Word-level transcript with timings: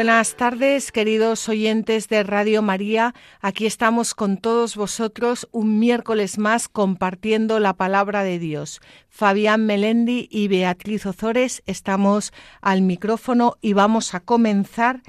Buenas 0.00 0.34
tardes, 0.34 0.92
queridos 0.92 1.46
oyentes 1.50 2.08
de 2.08 2.22
Radio 2.22 2.62
María. 2.62 3.14
Aquí 3.42 3.66
estamos 3.66 4.14
con 4.14 4.38
todos 4.38 4.74
vosotros 4.74 5.46
un 5.52 5.78
miércoles 5.78 6.38
más 6.38 6.68
compartiendo 6.68 7.60
la 7.60 7.74
palabra 7.74 8.24
de 8.24 8.38
Dios. 8.38 8.80
Fabián 9.10 9.66
Melendi 9.66 10.26
y 10.30 10.48
Beatriz 10.48 11.04
Ozores 11.04 11.62
estamos 11.66 12.32
al 12.62 12.80
micrófono 12.80 13.58
y 13.60 13.74
vamos 13.74 14.14
a 14.14 14.20
comenzar 14.20 15.02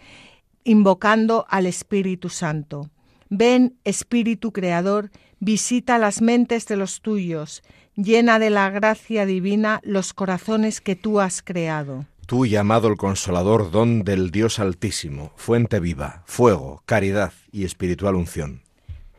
invocando 0.65 1.45
al 1.47 1.67
Espíritu 1.67 2.27
Santo. 2.27 2.89
Ven, 3.29 3.77
Espíritu 3.85 4.51
Creador, 4.51 5.09
visita 5.39 5.99
las 5.99 6.21
mentes 6.21 6.67
de 6.67 6.75
los 6.75 6.99
tuyos, 6.99 7.63
llena 7.95 8.39
de 8.39 8.49
la 8.49 8.69
gracia 8.69 9.25
divina 9.25 9.79
los 9.85 10.13
corazones 10.13 10.81
que 10.81 10.97
tú 10.97 11.21
has 11.21 11.41
creado 11.41 12.07
tú 12.31 12.45
llamado 12.45 12.87
el 12.87 12.95
consolador 12.95 13.71
don 13.71 14.05
del 14.05 14.31
Dios 14.31 14.59
Altísimo, 14.59 15.33
fuente 15.35 15.81
viva, 15.81 16.23
fuego, 16.25 16.81
caridad 16.85 17.33
y 17.51 17.65
espiritual 17.65 18.15
unción. 18.15 18.61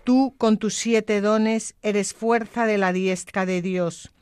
Tú, 0.03 0.35
con 0.39 0.57
tus 0.57 0.77
siete 0.77 1.21
dones, 1.21 1.75
eres 1.83 2.15
fuerza 2.15 2.65
de 2.65 2.79
la 2.79 2.95
diestra 2.95 3.45
de 3.45 3.61
Dios, 3.61 4.13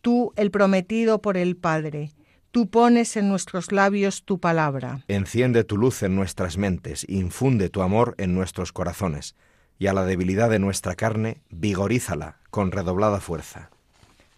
tú 0.00 0.32
el 0.36 0.50
prometido 0.50 1.20
por 1.20 1.36
el 1.36 1.58
Padre. 1.58 2.12
Tú 2.50 2.70
pones 2.70 3.18
en 3.18 3.28
nuestros 3.28 3.70
labios 3.70 4.24
tu 4.24 4.40
palabra. 4.40 5.04
Enciende 5.08 5.62
tu 5.62 5.76
luz 5.76 6.02
en 6.02 6.16
nuestras 6.16 6.56
mentes, 6.56 7.04
infunde 7.06 7.68
tu 7.68 7.82
amor 7.82 8.14
en 8.16 8.34
nuestros 8.34 8.72
corazones, 8.72 9.36
y 9.78 9.88
a 9.88 9.92
la 9.92 10.06
debilidad 10.06 10.48
de 10.48 10.58
nuestra 10.58 10.94
carne, 10.94 11.42
vigorízala 11.50 12.38
con 12.48 12.72
redoblada 12.72 13.20
fuerza. 13.20 13.68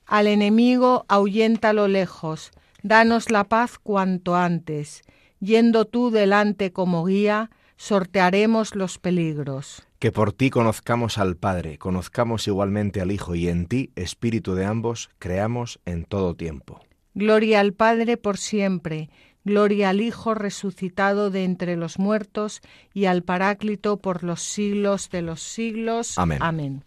Al 0.05 0.27
enemigo 0.27 1.06
lo 1.08 1.86
lejos, 1.86 2.50
Danos 2.83 3.31
la 3.31 3.45
paz 3.45 3.78
cuanto 3.78 4.36
antes. 4.36 5.03
Yendo 5.41 5.84
tú 5.86 6.11
delante 6.11 6.73
como 6.73 7.05
guía, 7.05 7.50
sortearemos 7.77 8.75
los 8.75 8.98
peligros. 8.98 9.86
Que 9.98 10.12
por 10.12 10.33
ti 10.33 10.50
conozcamos 10.50 11.19
al 11.19 11.36
Padre, 11.36 11.78
conozcamos 11.78 12.47
igualmente 12.47 13.01
al 13.01 13.11
Hijo, 13.11 13.34
y 13.34 13.48
en 13.48 13.67
ti, 13.67 13.91
Espíritu 13.97 14.55
de 14.55 14.64
ambos, 14.64 15.11
creamos 15.19 15.81
en 15.84 16.05
todo 16.05 16.34
tiempo. 16.34 16.81
Gloria 17.14 17.61
al 17.61 17.73
Padre 17.73 18.17
por 18.17 18.39
siempre, 18.39 19.11
gloria 19.45 19.91
al 19.91 20.01
Hijo 20.01 20.34
resucitado 20.34 21.31
de 21.31 21.45
entre 21.45 21.77
los 21.77 21.98
muertos, 21.98 22.61
y 22.95 23.06
al 23.06 23.23
Paráclito 23.23 23.98
por 23.98 24.25
los 24.25 24.42
siglos 24.42 25.11
de 25.11 25.23
los 25.23 25.42
siglos. 25.42 26.19
Amén. 26.19 26.39
Amén. 26.41 26.84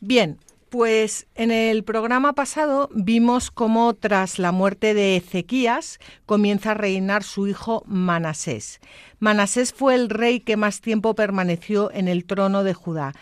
Bien, 0.00 0.38
pues 0.76 1.26
en 1.34 1.50
el 1.52 1.84
programa 1.84 2.34
pasado 2.34 2.90
vimos 2.92 3.50
cómo 3.50 3.94
tras 3.94 4.38
la 4.38 4.52
muerte 4.52 4.92
de 4.92 5.16
Ezequías 5.16 5.98
comienza 6.26 6.72
a 6.72 6.74
reinar 6.74 7.22
su 7.22 7.48
hijo 7.48 7.82
Manasés. 7.86 8.80
Manasés 9.18 9.72
fue 9.72 9.94
el 9.94 10.10
rey 10.10 10.40
que 10.40 10.58
más 10.58 10.82
tiempo 10.82 11.14
permaneció 11.14 11.90
en 11.92 12.08
el 12.08 12.26
trono 12.26 12.62
de 12.62 12.74
Judá. 12.74 13.14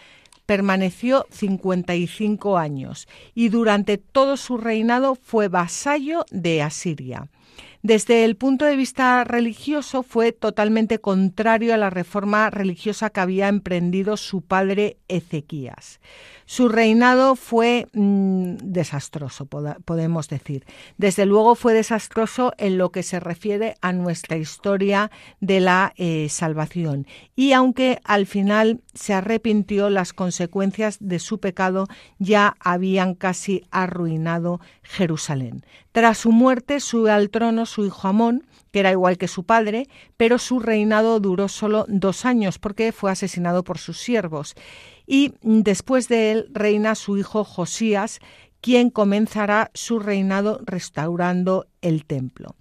Permaneció 0.46 1.26
55 1.30 2.58
años 2.58 3.06
y 3.36 3.50
durante 3.50 3.98
todo 3.98 4.36
su 4.36 4.56
reinado 4.56 5.14
fue 5.14 5.46
vasallo 5.46 6.24
de 6.32 6.60
Asiria. 6.60 7.28
Desde 7.84 8.24
el 8.24 8.36
punto 8.36 8.64
de 8.64 8.76
vista 8.76 9.24
religioso 9.24 10.02
fue 10.02 10.32
totalmente 10.32 11.00
contrario 11.00 11.74
a 11.74 11.76
la 11.76 11.90
reforma 11.90 12.48
religiosa 12.48 13.10
que 13.10 13.20
había 13.20 13.48
emprendido 13.48 14.16
su 14.16 14.40
padre 14.40 14.96
Ezequías. 15.06 16.00
Su 16.46 16.70
reinado 16.70 17.36
fue 17.36 17.88
mm, 17.92 18.56
desastroso, 18.62 19.46
podemos 19.46 20.28
decir. 20.28 20.64
Desde 20.96 21.26
luego 21.26 21.54
fue 21.56 21.74
desastroso 21.74 22.52
en 22.56 22.78
lo 22.78 22.90
que 22.90 23.02
se 23.02 23.20
refiere 23.20 23.74
a 23.82 23.92
nuestra 23.92 24.38
historia 24.38 25.10
de 25.40 25.60
la 25.60 25.92
eh, 25.96 26.28
salvación. 26.30 27.06
Y 27.36 27.52
aunque 27.52 28.00
al 28.04 28.24
final 28.24 28.80
se 28.94 29.12
arrepintió, 29.12 29.90
las 29.90 30.14
consecuencias 30.14 30.96
de 31.00 31.18
su 31.18 31.38
pecado 31.38 31.86
ya 32.18 32.56
habían 32.60 33.14
casi 33.14 33.62
arruinado 33.70 34.60
Jerusalén. 34.82 35.64
Tras 35.92 36.18
su 36.18 36.32
muerte 36.32 36.80
sube 36.80 37.10
al 37.10 37.30
trono 37.30 37.66
su 37.74 37.84
hijo 37.84 38.06
Amón, 38.06 38.46
que 38.70 38.80
era 38.80 38.92
igual 38.92 39.18
que 39.18 39.28
su 39.28 39.44
padre, 39.44 39.88
pero 40.16 40.38
su 40.38 40.60
reinado 40.60 41.18
duró 41.20 41.48
solo 41.48 41.86
dos 41.88 42.24
años 42.24 42.58
porque 42.58 42.92
fue 42.92 43.10
asesinado 43.10 43.64
por 43.64 43.78
sus 43.78 43.98
siervos. 43.98 44.54
Y 45.06 45.34
después 45.42 46.08
de 46.08 46.32
él 46.32 46.46
reina 46.52 46.94
su 46.94 47.18
hijo 47.18 47.44
Josías, 47.44 48.20
quien 48.60 48.90
comenzará 48.90 49.70
su 49.74 49.98
reinado 49.98 50.60
restaurando 50.64 51.66
el 51.82 52.06
templo. 52.06 52.56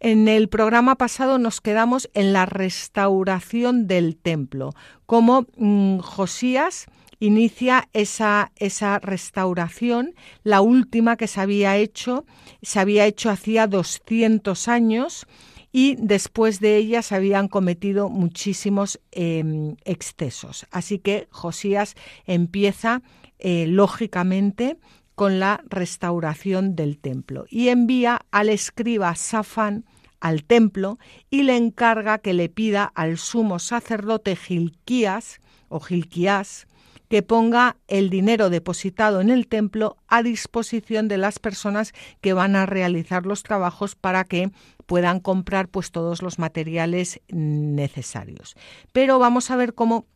En 0.00 0.28
el 0.28 0.48
programa 0.48 0.96
pasado 0.96 1.38
nos 1.38 1.60
quedamos 1.60 2.10
en 2.14 2.32
la 2.32 2.46
restauración 2.46 3.86
del 3.86 4.16
templo, 4.16 4.74
como 5.06 5.46
mm, 5.56 5.98
Josías 5.98 6.86
inicia 7.20 7.88
esa, 7.92 8.52
esa 8.56 8.98
restauración, 8.98 10.14
la 10.44 10.60
última 10.60 11.16
que 11.16 11.26
se 11.26 11.40
había 11.40 11.76
hecho, 11.76 12.24
se 12.62 12.80
había 12.80 13.06
hecho 13.06 13.30
hacía 13.30 13.66
200 13.66 14.68
años 14.68 15.26
y 15.72 15.96
después 15.98 16.60
de 16.60 16.76
ella 16.76 17.02
se 17.02 17.14
habían 17.14 17.48
cometido 17.48 18.08
muchísimos 18.08 19.00
em, 19.10 19.76
excesos. 19.84 20.66
Así 20.70 20.98
que 20.98 21.28
Josías 21.30 21.94
empieza, 22.26 23.02
eh, 23.38 23.66
lógicamente, 23.66 24.78
con 25.14 25.40
la 25.40 25.62
restauración 25.68 26.76
del 26.76 26.98
templo 26.98 27.44
y 27.50 27.68
envía 27.68 28.20
al 28.30 28.48
escriba 28.48 29.14
Safán 29.16 29.84
al 30.20 30.44
templo 30.44 30.98
y 31.30 31.42
le 31.42 31.56
encarga 31.56 32.18
que 32.18 32.34
le 32.34 32.48
pida 32.48 32.84
al 32.84 33.18
sumo 33.18 33.58
sacerdote 33.58 34.36
Gilquías 34.36 35.40
o 35.68 35.80
Gilquías 35.80 36.66
que 37.08 37.22
ponga 37.22 37.76
el 37.88 38.10
dinero 38.10 38.50
depositado 38.50 39.20
en 39.20 39.30
el 39.30 39.48
templo 39.48 39.96
a 40.08 40.22
disposición 40.22 41.08
de 41.08 41.18
las 41.18 41.38
personas 41.38 41.92
que 42.20 42.32
van 42.32 42.56
a 42.56 42.66
realizar 42.66 43.26
los 43.26 43.42
trabajos 43.42 43.94
para 43.94 44.24
que 44.24 44.50
puedan 44.86 45.20
comprar 45.20 45.68
pues 45.68 45.90
todos 45.90 46.22
los 46.22 46.38
materiales 46.38 47.20
necesarios. 47.28 48.56
Pero 48.92 49.18
vamos 49.18 49.50
a 49.50 49.56
ver 49.56 49.74
cómo 49.74 50.06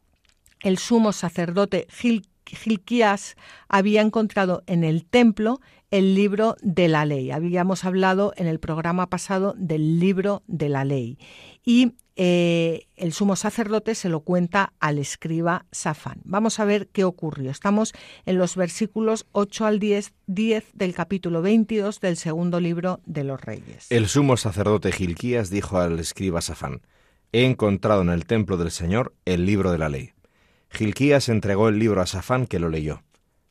el 0.61 0.79
sumo 0.79 1.13
sacerdote 1.13 1.87
Gilquías 2.47 3.37
había 3.69 4.01
encontrado 4.01 4.63
en 4.67 4.85
el 4.85 5.05
templo 5.05 5.61
el 5.93 6.15
libro 6.15 6.57
de 6.63 6.89
la 6.89 7.05
ley. 7.05 7.31
Habíamos 7.31 7.85
hablado 7.85 8.33
en 8.37 8.49
el 8.49 8.59
programa 8.59 9.09
pasado 9.09 9.55
del 9.57 10.01
libro 10.01 10.43
de 10.49 10.71
la 10.71 10.85
ley. 10.85 11.19
Y 11.65 11.93
eh, 12.17 12.89
el 12.97 13.13
sumo 13.13 13.37
sacerdote 13.37 13.95
se 13.95 14.09
lo 14.09 14.21
cuenta 14.21 14.73
al 14.81 14.99
escriba 14.99 15.67
Safán. 15.71 16.21
Vamos 16.25 16.61
a 16.61 16.65
ver 16.65 16.89
qué 16.89 17.05
ocurrió. 17.05 17.51
Estamos 17.51 17.93
en 18.25 18.39
los 18.39 18.57
versículos 18.57 19.27
8 19.33 19.67
al 19.67 19.79
10, 19.79 20.15
10 20.27 20.65
del 20.73 20.95
capítulo 20.95 21.43
22 21.43 22.01
del 22.01 22.17
segundo 22.17 22.59
libro 22.59 23.01
de 23.05 23.25
los 23.25 23.41
reyes. 23.41 23.87
El 23.91 24.09
sumo 24.09 24.39
sacerdote 24.39 24.93
Gilquías 24.93 25.51
dijo 25.51 25.79
al 25.79 25.99
escriba 25.99 26.41
Safán, 26.41 26.81
He 27.33 27.45
encontrado 27.45 28.01
en 28.01 28.09
el 28.09 28.25
templo 28.25 28.57
del 28.57 28.71
Señor 28.71 29.15
el 29.27 29.45
libro 29.45 29.71
de 29.71 29.79
la 29.79 29.91
ley. 29.91 30.13
Gilquías 30.71 31.29
entregó 31.29 31.69
el 31.69 31.79
libro 31.79 32.01
a 32.01 32.07
Safán 32.07 32.47
que 32.47 32.59
lo 32.59 32.71
leyó. 32.71 33.03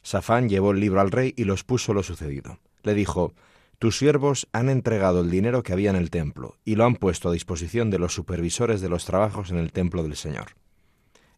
Safán 0.01 0.49
llevó 0.49 0.71
el 0.71 0.79
libro 0.79 1.01
al 1.01 1.11
rey 1.11 1.33
y 1.37 1.43
los 1.43 1.63
puso 1.63 1.93
lo 1.93 2.03
sucedido. 2.03 2.59
Le 2.83 2.93
dijo, 2.93 3.33
tus 3.79 3.97
siervos 3.97 4.47
han 4.51 4.69
entregado 4.69 5.21
el 5.21 5.31
dinero 5.31 5.63
que 5.63 5.73
había 5.73 5.89
en 5.89 5.95
el 5.95 6.09
templo 6.09 6.57
y 6.63 6.75
lo 6.75 6.85
han 6.85 6.95
puesto 6.95 7.29
a 7.29 7.33
disposición 7.33 7.89
de 7.89 7.99
los 7.99 8.13
supervisores 8.13 8.81
de 8.81 8.89
los 8.89 9.05
trabajos 9.05 9.49
en 9.51 9.57
el 9.57 9.71
templo 9.71 10.03
del 10.03 10.15
Señor. 10.15 10.55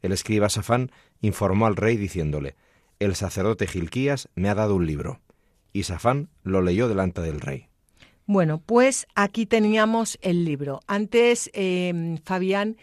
El 0.01 0.11
escriba 0.11 0.49
Safán 0.49 0.91
informó 1.21 1.65
al 1.65 1.77
rey 1.77 1.95
diciéndole, 1.95 2.55
El 2.99 3.15
sacerdote 3.15 3.67
Gilquías 3.67 4.27
me 4.35 4.49
ha 4.49 4.55
dado 4.55 4.75
un 4.75 4.85
libro. 4.85 5.21
Y 5.71 5.83
Safán 5.83 6.29
lo 6.43 6.61
leyó 6.61 6.89
delante 6.89 7.21
del 7.21 7.39
rey. 7.39 7.67
Bueno, 8.25 8.61
pues 8.65 9.07
aquí 9.15 9.45
teníamos 9.45 10.19
el 10.21 10.45
libro. 10.45 10.81
Antes, 10.87 11.49
eh, 11.53 12.19
Fabián 12.23 12.77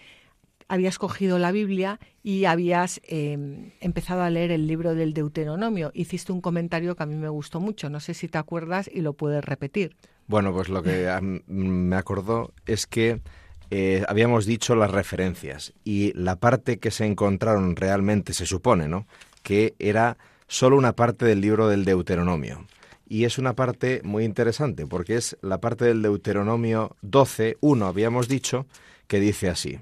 habías 0.70 0.99
cogido 0.99 1.40
la 1.40 1.50
Biblia 1.50 1.99
y 2.22 2.44
habías 2.44 3.00
em, 3.08 3.72
empezado 3.81 4.22
a 4.22 4.31
leer 4.31 4.52
el 4.52 4.69
libro 4.69 4.94
del 4.94 5.12
Deuteronomio. 5.14 5.90
Hiciste 5.94 6.31
un 6.31 6.40
comentario 6.40 6.94
que 6.94 7.02
a 7.02 7.06
mí 7.06 7.17
me 7.17 7.28
gustó 7.28 7.58
mucho. 7.58 7.90
No 7.90 7.99
sé 7.99 8.14
si 8.14 8.28
te 8.28 8.38
acuerdas 8.38 8.88
y 8.93 9.00
lo 9.00 9.14
puedes 9.14 9.44
repetir. 9.44 9.96
Bueno, 10.28 10.52
pues 10.52 10.69
lo 10.69 10.84
que 10.84 11.11
me 11.49 11.96
acordó 11.96 12.52
es 12.67 12.87
que 12.87 13.20
eh, 13.72 14.05
habíamos 14.06 14.46
dicho 14.46 14.76
las 14.76 14.93
referencias 14.93 15.72
y 15.82 16.12
la 16.12 16.37
parte 16.37 16.78
que 16.78 16.93
se 16.93 17.05
encontraron 17.05 17.75
realmente 17.75 18.32
se 18.32 18.46
supone, 18.46 18.87
¿no? 18.87 19.08
Que 19.43 19.75
era 19.81 20.19
solo 20.46 20.76
una 20.76 20.94
parte 20.94 21.25
del 21.25 21.40
libro 21.40 21.67
del 21.67 21.84
Deuteronomio 21.84 22.64
y 23.08 23.25
es 23.25 23.38
una 23.38 23.56
parte 23.56 24.02
muy 24.05 24.22
interesante 24.22 24.87
porque 24.87 25.17
es 25.17 25.37
la 25.43 25.58
parte 25.58 25.87
del 25.87 26.00
Deuteronomio 26.00 26.96
12, 27.02 27.56
1, 27.61 27.87
habíamos 27.87 28.28
dicho, 28.28 28.67
que 29.08 29.19
dice 29.19 29.49
así. 29.49 29.81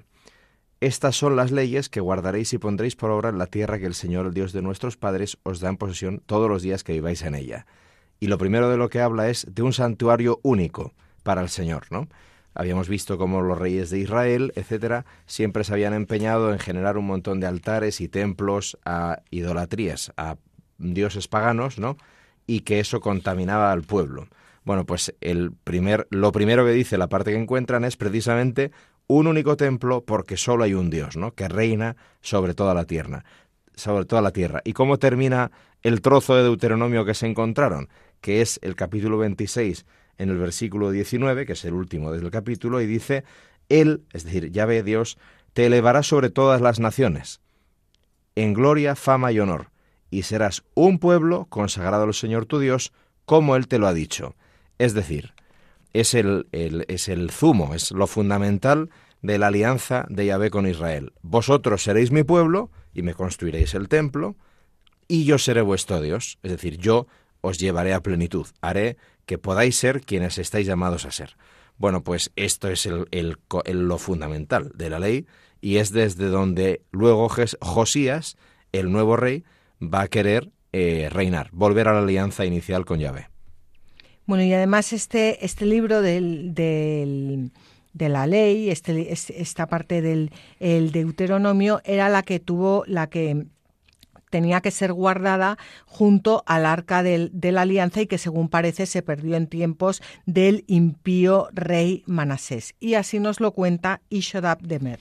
Estas 0.81 1.17
son 1.17 1.35
las 1.35 1.51
leyes 1.51 1.89
que 1.89 2.01
guardaréis 2.01 2.53
y 2.53 2.59
pondréis 2.59 2.95
por 2.95 3.11
obra 3.11 3.31
en 3.31 3.39
la 3.39 3.47
tierra 3.47 3.79
que 3.79 3.87
el 3.87 3.95
Señor, 3.95 4.27
el 4.27 4.35
Dios 4.35 4.53
de 4.53 4.63
nuestros 4.63 4.97
padres, 4.97 5.39
os 5.43 5.61
da 5.61 5.69
en 5.69 5.77
posesión 5.77 6.23
todos 6.25 6.49
los 6.49 6.63
días 6.63 6.85
que 6.85 6.93
viváis 6.93 7.23
en 7.23 7.35
ella. 7.35 7.67
Y 8.21 8.29
lo 8.29 8.39
primero 8.39 8.71
de 8.71 8.77
lo 8.77 8.89
que 8.89 9.01
habla 9.01 9.29
es 9.29 9.47
de 9.49 9.63
un 9.63 9.73
santuario 9.73 10.41
único 10.43 10.95
para 11.23 11.43
el 11.43 11.49
Señor, 11.49 11.87
¿no? 11.91 12.09
Habíamos 12.55 12.89
visto 12.89 13.19
cómo 13.19 13.41
los 13.43 13.59
reyes 13.59 13.91
de 13.91 13.99
Israel, 13.99 14.53
etcétera, 14.57 15.05
siempre 15.27 15.63
se 15.65 15.73
habían 15.73 15.95
empeñado 15.95 16.53
en 16.53 16.59
generar 16.59 16.97
un 16.97 17.07
montón 17.07 17.39
de 17.39 17.47
altares 17.47 18.01
y 18.01 18.09
templos 18.09 18.79
a 18.85 19.23
idolatrías, 19.31 20.13
a 20.17 20.37
dioses 20.79 21.29
paganos, 21.29 21.79
¿no? 21.79 21.97
y 22.49 22.61
que 22.61 22.81
eso 22.81 23.01
contaminaba 23.01 23.71
al 23.71 23.83
pueblo. 23.83 24.27
Bueno, 24.65 24.85
pues 24.85 25.15
el 25.21 25.53
primer, 25.53 26.09
lo 26.11 26.33
primero 26.33 26.65
que 26.65 26.73
dice 26.73 26.99
la 26.99 27.09
parte 27.09 27.31
que 27.31 27.39
encuentran 27.39 27.85
es 27.85 27.97
precisamente 27.97 28.73
un 29.09 29.27
único 29.27 29.57
templo 29.57 30.05
porque 30.05 30.37
solo 30.37 30.63
hay 30.63 30.75
un 30.75 30.89
Dios, 30.89 31.17
¿no? 31.17 31.35
Que 31.35 31.49
reina 31.49 31.97
sobre 32.21 32.55
toda 32.55 32.75
la 32.75 32.85
tierra, 32.85 33.25
sobre 33.75 34.05
toda 34.05 34.23
la 34.23 34.31
tierra. 34.31 34.61
¿Y 34.65 34.73
cómo 34.73 34.99
termina 34.99 35.51
el 35.83 36.01
trozo 36.01 36.37
de 36.37 36.45
Deuteronomio 36.45 37.05
que 37.05 37.15
se 37.15 37.27
encontraron? 37.27 37.89
Que 38.21 38.41
es 38.41 38.61
el 38.63 38.77
capítulo 38.77 39.19
26 39.19 39.85
en 40.19 40.29
el 40.31 40.39
versículo 40.39 40.93
19, 40.93 41.45
que 41.45 41.55
es 41.55 41.65
el 41.65 41.75
último 41.75 42.13
del 42.13 42.31
capítulo, 42.31 42.81
y 42.81 42.87
dice, 42.87 43.25
Él, 43.69 44.05
es 44.13 44.25
decir, 44.25 44.53
ya 44.53 44.67
ve 44.67 44.85
Dios, 44.85 45.19
te 45.53 45.67
elevará 45.67 46.05
sobre 46.05 46.31
todas 46.31 46.61
las 46.61 46.79
naciones, 46.79 47.41
en 48.37 48.55
gloria, 48.55 48.95
fama 48.95 49.33
y 49.33 49.41
honor 49.41 49.71
y 50.11 50.23
serás 50.23 50.65
un 50.75 50.99
pueblo 50.99 51.47
consagrado 51.47 52.05
al 52.05 52.15
Señor 52.15 52.47
tu 52.47 52.59
Dios, 52.59 52.93
como 53.25 53.57
Él 53.57 53.69
te 53.69 53.79
lo 53.79 53.87
ha 53.87 53.93
dicho. 53.93 54.37
Es 54.79 54.95
decir, 54.95 55.35
es 55.93 56.15
el, 56.15 56.47
es 56.53 57.09
el 57.09 57.31
zumo, 57.31 57.75
es 57.75 57.91
lo 57.93 58.07
fundamental 58.07 58.91
de 59.23 59.39
la 59.39 59.49
alianza 59.49 60.07
de 60.09 60.27
Yahvé 60.27 60.51
con 60.51 60.67
Israel. 60.67 61.13
Vosotros 61.23 61.83
seréis 61.83 62.11
mi 62.11 62.23
pueblo 62.23 62.71
y 62.95 63.03
me 63.03 63.15
construiréis 63.15 63.75
el 63.75 63.89
templo, 63.89 64.37
y 65.09 65.25
yo 65.25 65.39
seré 65.39 65.63
vuestro 65.63 66.01
Dios. 66.01 66.39
Es 66.43 66.53
decir, 66.53 66.77
yo 66.77 67.07
os 67.41 67.59
llevaré 67.59 67.95
a 67.95 68.03
plenitud, 68.03 68.47
haré 68.61 68.97
que 69.27 69.39
podáis 69.39 69.77
ser 69.77 70.03
quienes 70.03 70.39
estáis 70.39 70.67
llamados 70.67 71.05
a 71.05 71.11
ser. 71.11 71.37
Bueno, 71.79 72.03
pues 72.03 72.31
esto 72.37 72.69
es 72.69 72.87
el, 72.87 73.39
lo 73.67 73.99
fundamental 73.99 74.73
de 74.75 74.91
la 74.91 74.99
ley 74.99 75.27
y 75.61 75.77
es 75.77 75.93
desde 75.93 76.27
donde 76.29 76.83
luego 76.91 77.29
Josías, 77.61 78.37
el 78.73 78.91
nuevo 78.91 79.17
rey, 79.17 79.45
va 79.81 80.03
a 80.03 80.09
querer 80.09 80.51
eh, 80.73 81.09
reinar, 81.11 81.51
volver 81.53 81.89
a 81.89 81.93
la 81.93 82.01
alianza 82.01 82.45
inicial 82.45 82.85
con 82.85 82.99
Yahvé. 82.99 83.29
Bueno, 84.29 84.45
y 84.45 84.53
además 84.53 84.93
este, 84.93 85.43
este 85.43 85.65
libro 85.65 86.03
del, 86.03 86.53
de 86.55 88.09
la 88.11 88.27
ley, 88.27 88.69
este, 88.69 89.11
esta 89.11 89.67
parte 89.69 90.03
del 90.03 90.31
Deuteronomio, 90.61 91.81
era 91.83 92.11
la 92.11 92.23
que 92.23 92.39
tuvo, 92.39 92.85
la 92.87 93.07
que 93.07 93.47
tenía 94.29 94.61
que 94.61 94.71
ser 94.71 94.93
guardada 94.93 95.57
junto 95.87 96.43
al 96.45 96.67
arca 96.67 97.03
de 97.03 97.53
la 97.53 97.63
alianza 97.63 98.03
y 98.03 98.07
que 98.07 98.19
según 98.19 98.51
parece 98.51 98.85
se 98.85 99.01
perdió 99.01 99.35
en 99.35 99.47
tiempos 99.47 100.03
del 100.27 100.63
impío 100.67 101.49
rey 101.55 102.05
Manasés. 102.05 102.75
Y 102.81 102.95
así 102.95 103.21
nos 103.21 103.41
lo 103.41 103.53
cuenta 103.53 104.03
Ishodab 104.11 104.61
Demer. 104.61 105.01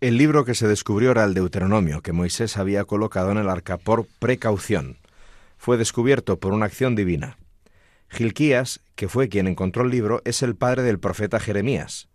El 0.00 0.18
libro 0.18 0.44
que 0.44 0.54
se 0.54 0.68
descubrió 0.68 1.10
era 1.10 1.24
el 1.24 1.34
Deuteronomio, 1.34 2.00
que 2.00 2.12
Moisés 2.12 2.58
había 2.58 2.84
colocado 2.84 3.32
en 3.32 3.38
el 3.38 3.48
arca 3.48 3.76
por 3.76 4.06
precaución. 4.20 4.98
Fue 5.56 5.76
descubierto 5.76 6.38
por 6.38 6.52
una 6.52 6.66
acción 6.66 6.94
divina. 6.94 7.36
Gilquías, 8.08 8.80
que 8.94 9.08
fue 9.08 9.28
quien 9.28 9.46
encontró 9.46 9.84
el 9.84 9.90
libro, 9.90 10.22
es 10.24 10.42
el 10.42 10.56
padre 10.56 10.82
del 10.82 10.98
profeta 10.98 11.40
Jeremías. 11.40 12.08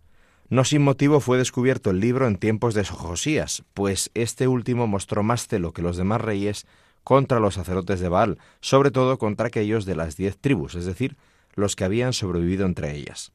No 0.48 0.64
sin 0.64 0.82
motivo 0.82 1.20
fue 1.20 1.38
descubierto 1.38 1.90
el 1.90 2.00
libro 2.00 2.26
en 2.26 2.36
tiempos 2.36 2.74
de 2.74 2.84
Josías, 2.84 3.64
pues 3.72 4.10
este 4.14 4.46
último 4.46 4.86
mostró 4.86 5.22
más 5.22 5.46
celo 5.46 5.72
que 5.72 5.82
los 5.82 5.96
demás 5.96 6.20
reyes 6.20 6.66
contra 7.02 7.40
los 7.40 7.54
sacerdotes 7.54 8.00
de 8.00 8.08
Baal, 8.08 8.38
sobre 8.60 8.90
todo 8.90 9.18
contra 9.18 9.46
aquellos 9.46 9.84
de 9.84 9.96
las 9.96 10.16
diez 10.16 10.36
tribus, 10.38 10.74
es 10.74 10.86
decir, 10.86 11.16
los 11.54 11.76
que 11.76 11.84
habían 11.84 12.12
sobrevivido 12.12 12.66
entre 12.66 12.94
ellas. 12.94 13.32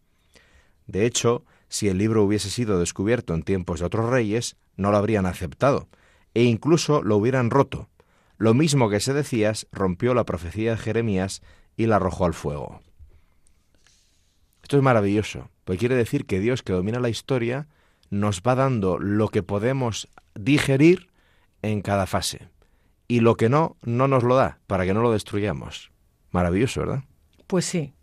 De 0.87 1.05
hecho, 1.05 1.45
si 1.69 1.87
el 1.87 1.97
libro 1.97 2.23
hubiese 2.23 2.49
sido 2.49 2.79
descubierto 2.79 3.33
en 3.33 3.43
tiempos 3.43 3.79
de 3.79 3.85
otros 3.85 4.09
reyes, 4.09 4.57
no 4.75 4.91
lo 4.91 4.97
habrían 4.97 5.25
aceptado, 5.25 5.87
e 6.33 6.43
incluso 6.43 7.03
lo 7.03 7.17
hubieran 7.17 7.49
roto. 7.51 7.89
Lo 8.37 8.53
mismo 8.53 8.89
que 8.89 8.99
se 8.99 9.13
decías 9.13 9.67
rompió 9.71 10.13
la 10.13 10.25
profecía 10.25 10.71
de 10.71 10.77
Jeremías 10.77 11.41
y 11.79 11.87
la 11.87 11.95
arrojó 11.95 12.25
al 12.25 12.33
fuego. 12.33 12.81
Esto 14.61 14.75
es 14.75 14.83
maravilloso, 14.83 15.49
porque 15.63 15.79
quiere 15.79 15.95
decir 15.95 16.25
que 16.25 16.41
Dios 16.41 16.61
que 16.61 16.73
domina 16.73 16.99
la 16.99 17.07
historia 17.07 17.67
nos 18.09 18.41
va 18.41 18.55
dando 18.55 18.99
lo 18.99 19.29
que 19.29 19.43
podemos 19.43 20.09
digerir 20.35 21.07
en 21.61 21.81
cada 21.81 22.05
fase. 22.05 22.49
Y 23.07 23.21
lo 23.21 23.35
que 23.35 23.47
no, 23.47 23.77
no 23.81 24.09
nos 24.09 24.23
lo 24.23 24.35
da, 24.35 24.59
para 24.67 24.85
que 24.85 24.93
no 24.93 25.01
lo 25.01 25.13
destruyamos. 25.13 25.89
Maravilloso, 26.31 26.81
¿verdad? 26.81 27.05
Pues 27.47 27.63
sí, 27.63 27.93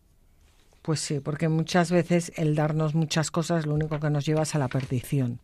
pues 0.81 1.01
sí, 1.01 1.21
porque 1.21 1.51
muchas 1.51 1.91
veces 1.91 2.33
el 2.37 2.55
darnos 2.55 2.95
muchas 2.95 3.31
cosas 3.31 3.67
lo 3.67 3.75
único 3.75 4.01
que 4.01 4.09
nos 4.09 4.25
lleva 4.25 4.45
es 4.45 4.55
a 4.55 4.59
la 4.59 4.69
perdición. 4.69 5.39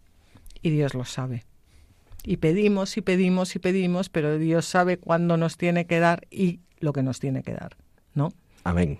Y 0.63 0.71
Dios 0.71 0.95
lo 0.95 1.05
sabe. 1.05 1.45
Y 2.25 2.39
pedimos 2.39 2.97
y 2.97 3.03
pedimos 3.03 3.55
y 3.57 3.59
pedimos, 3.59 4.09
pero 4.09 4.39
Dios 4.39 4.65
sabe 4.65 4.97
cuándo 4.97 5.37
nos 5.37 5.59
tiene 5.59 5.87
que 5.87 5.99
dar 5.99 6.27
y 6.31 6.61
lo 6.81 6.95
que 6.95 7.03
nos 7.03 7.21
tiene 7.21 7.43
que 7.43 7.53
dar, 7.53 7.77
¿no? 8.15 8.33
Amén. 8.65 8.99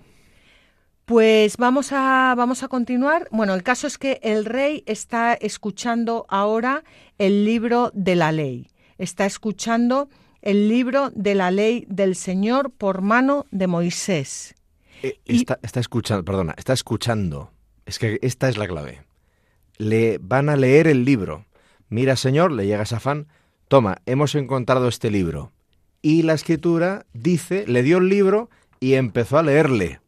Pues 1.05 1.57
vamos 1.57 1.93
a, 1.93 2.35
vamos 2.37 2.63
a 2.63 2.69
continuar. 2.69 3.29
Bueno, 3.31 3.55
el 3.55 3.63
caso 3.63 3.87
es 3.87 3.99
que 3.99 4.21
el 4.23 4.45
rey 4.45 4.85
está 4.87 5.35
escuchando 5.35 6.27
ahora 6.29 6.85
el 7.19 7.45
libro 7.45 7.91
de 7.93 8.17
la 8.17 8.33
ley. 8.33 8.69
Está 8.99 9.27
escuchando 9.27 10.09
el 10.43 10.69
libro 10.69 11.11
de 11.15 11.35
la 11.35 11.51
ley 11.51 11.87
del 11.89 12.15
Señor 12.17 12.71
por 12.71 13.03
mano 13.03 13.47
de 13.51 13.67
Moisés. 13.67 14.55
Eh, 15.03 15.19
está, 15.25 15.59
escuchando, 15.81 16.25
perdona, 16.25 16.55
está 16.57 16.73
escuchando. 16.73 17.51
Es 17.85 17.99
que 17.99 18.19
esta 18.23 18.49
es 18.49 18.57
la 18.57 18.69
clave. 18.69 19.03
Le 19.79 20.19
van 20.19 20.49
a 20.49 20.57
leer 20.57 20.87
el 20.87 21.05
libro. 21.05 21.47
Mira, 21.89 22.17
señor, 22.17 22.53
le 22.53 22.67
llega 22.67 22.87
Safán, 22.87 23.27
toma, 23.69 23.99
hemos 24.07 24.35
encontrado 24.35 24.89
este 24.89 25.11
libro. 25.11 25.53
Y 26.01 26.23
la 26.23 26.35
escritura 26.35 27.07
dice, 27.13 27.65
le 27.67 27.83
dio 27.83 27.99
el 27.99 28.09
libro 28.09 28.51
y 28.83 28.95
empezó 28.95 29.39
a 29.39 29.45
leerle. 29.45 30.01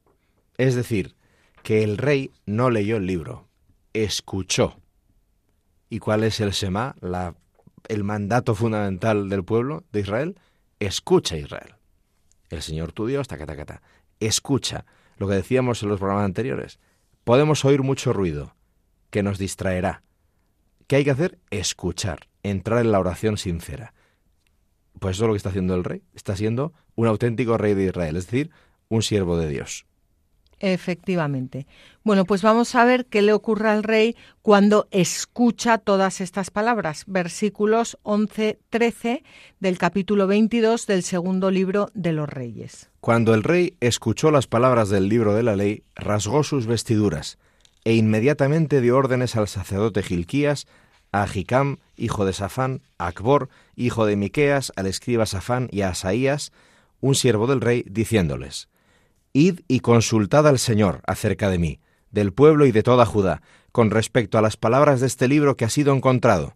Es 0.59 0.75
decir, 0.75 1.15
que 1.63 1.85
el 1.85 1.97
rey 1.97 2.33
no 2.45 2.71
leyó 2.71 2.97
el 2.97 3.07
libro, 3.07 3.47
escuchó. 3.93 4.81
¿Y 5.89 6.01
cuál 6.01 6.25
es 6.25 6.41
el 6.41 6.51
Shema, 6.51 6.97
la, 7.01 7.37
el 7.87 8.03
mandato 8.03 8.57
fundamental 8.57 9.29
del 9.29 9.45
pueblo 9.45 9.85
de 9.93 10.01
Israel? 10.01 10.41
Escucha 10.81 11.37
Israel. 11.37 11.77
El 12.51 12.63
Señor 12.63 12.91
tu 12.91 13.07
Dios, 13.07 13.29
ta 13.29 13.39
ta 13.39 13.81
escucha, 14.19 14.87
lo 15.19 15.29
que 15.29 15.35
decíamos 15.35 15.81
en 15.85 15.91
los 15.91 16.01
programas 16.01 16.25
anteriores. 16.25 16.81
Podemos 17.23 17.65
oír 17.65 17.85
mucho 17.85 18.13
ruido 18.13 18.57
que 19.11 19.23
nos 19.23 19.39
distraerá. 19.39 20.03
¿Qué 20.89 20.97
hay 20.97 21.05
que 21.05 21.13
hacer? 21.13 21.39
Escuchar, 21.51 22.29
entrar 22.43 22.81
en 22.81 22.91
la 22.91 22.99
oración 22.99 23.39
sincera. 23.39 23.95
Pues 24.99 25.17
eso 25.17 25.27
es 25.27 25.29
lo 25.29 25.35
que 25.35 25.39
está 25.39 25.51
haciendo 25.51 25.77
el 25.77 25.85
rey. 25.85 26.03
Está 26.13 26.35
siendo 26.35 26.73
un 26.97 27.07
auténtico 27.07 27.59
rey 27.59 27.75
de 27.75 27.85
Israel, 27.85 28.17
es 28.17 28.27
decir, 28.27 28.51
un 28.89 29.03
siervo 29.03 29.37
de 29.37 29.49
Dios. 29.49 29.87
Efectivamente. 30.61 31.67
Bueno, 32.05 32.25
pues 32.25 32.41
vamos 32.41 32.75
a 32.75 32.85
ver 32.85 33.07
qué 33.07 33.23
le 33.23 33.33
ocurre 33.33 33.69
al 33.69 33.83
rey 33.83 34.17
cuando 34.41 34.89
escucha 34.91 35.79
todas 35.79 36.21
estas 36.21 36.51
palabras. 36.51 37.05
Versículos 37.07 37.99
11-13 38.03 39.23
del 39.61 39.79
capítulo 39.79 40.27
22 40.27 40.87
del 40.87 41.03
segundo 41.03 41.51
libro 41.51 41.91
de 41.93 42.13
los 42.13 42.29
reyes. 42.29 42.91
Cuando 43.01 43.35
el 43.35 43.43
rey 43.43 43.77
escuchó 43.81 44.31
las 44.31 44.47
palabras 44.47 44.89
del 44.89 45.09
libro 45.09 45.35
de 45.35 45.43
la 45.43 45.57
ley, 45.57 45.83
rasgó 45.97 46.45
sus 46.45 46.67
vestiduras 46.67 47.39
e 47.85 47.95
inmediatamente 47.95 48.81
dio 48.81 48.97
órdenes 48.97 49.37
al 49.37 49.49
sacerdote 49.49 50.03
Gilquías, 50.03 50.67
a 51.13 51.25
Ahicam, 51.25 51.77
hijo 51.97 52.25
de 52.25 52.33
Safán, 52.33 52.81
a 52.97 53.09
Acbor, 53.09 53.51
hijo 53.77 54.07
de 54.07 54.17
Miqueas, 54.17 54.73
al 54.77 54.87
escriba 54.87 55.27
Safán 55.27 55.69
y 55.71 55.83
a 55.83 55.91
Asaías, 55.91 56.53
un 57.01 57.15
siervo 57.15 57.47
del 57.47 57.61
rey, 57.61 57.85
diciéndoles: 57.87 58.69
Id 59.37 59.63
y 59.67 59.81
consultad 59.81 60.47
al 60.47 60.61
Señor 60.61 61.03
acerca 61.09 61.51
de 61.51 61.59
mí, 61.59 61.81
del 62.13 62.33
pueblo 62.33 62.67
y 62.67 62.73
de 62.73 62.85
toda 62.85 63.05
Judá, 63.05 63.43
con 63.73 63.91
respecto 63.91 64.39
a 64.39 64.43
las 64.43 64.57
palabras 64.57 65.01
de 65.01 65.09
este 65.09 65.27
libro 65.27 65.57
que 65.57 65.65
ha 65.65 65.71
sido 65.71 65.93
encontrado. 65.93 66.55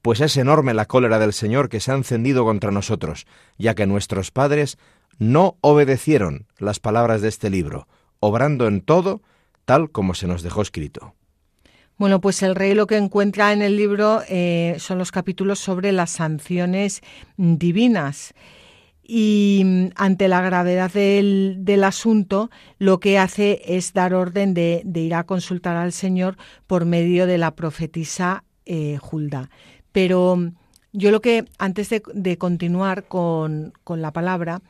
Pues 0.00 0.22
es 0.22 0.38
enorme 0.38 0.72
la 0.72 0.86
cólera 0.86 1.18
del 1.18 1.34
Señor 1.34 1.68
que 1.68 1.78
se 1.78 1.92
ha 1.92 1.94
encendido 1.94 2.46
contra 2.46 2.70
nosotros, 2.70 3.26
ya 3.58 3.74
que 3.74 3.86
nuestros 3.86 4.30
padres 4.30 4.78
no 5.18 5.58
obedecieron 5.60 6.46
las 6.58 6.80
palabras 6.80 7.20
de 7.20 7.28
este 7.28 7.50
libro, 7.50 7.86
obrando 8.18 8.66
en 8.66 8.80
todo 8.80 9.20
tal 9.66 9.90
como 9.90 10.14
se 10.14 10.26
nos 10.26 10.42
dejó 10.42 10.62
escrito. 10.62 11.14
Bueno, 11.98 12.22
pues 12.22 12.42
el 12.42 12.54
rey 12.54 12.74
lo 12.74 12.86
que 12.86 12.96
encuentra 12.96 13.52
en 13.52 13.60
el 13.60 13.76
libro 13.76 14.22
eh, 14.28 14.76
son 14.78 14.96
los 14.96 15.12
capítulos 15.12 15.58
sobre 15.58 15.92
las 15.92 16.12
sanciones 16.12 17.02
divinas. 17.36 18.32
Y 19.06 19.62
mm, 19.64 19.86
ante 19.94 20.28
la 20.28 20.40
gravedad 20.40 20.92
del, 20.92 21.58
del, 21.60 21.84
asunto 21.84 22.50
lo 22.78 22.98
que 22.98 23.18
hace 23.18 23.62
es 23.64 23.92
dar 23.92 24.14
orden 24.14 24.54
de, 24.54 24.82
de, 24.84 25.00
ir 25.00 25.14
a 25.14 25.24
consultar 25.24 25.76
al 25.76 25.92
Señor 25.92 26.36
por 26.66 26.84
medio 26.84 27.26
de 27.26 27.38
la 27.38 27.54
profetisa 27.54 28.44
eh. 28.66 28.98
Pero 29.92 30.36
mm, 30.36 30.54
yo 30.92 31.10
lo 31.10 31.20
que, 31.20 31.44
antes 31.58 31.88
de, 31.88 32.02
de 32.12 32.36
continuar 32.36 33.06
con, 33.06 33.72
con, 33.84 34.02
la 34.02 34.12
palabra, 34.12 34.60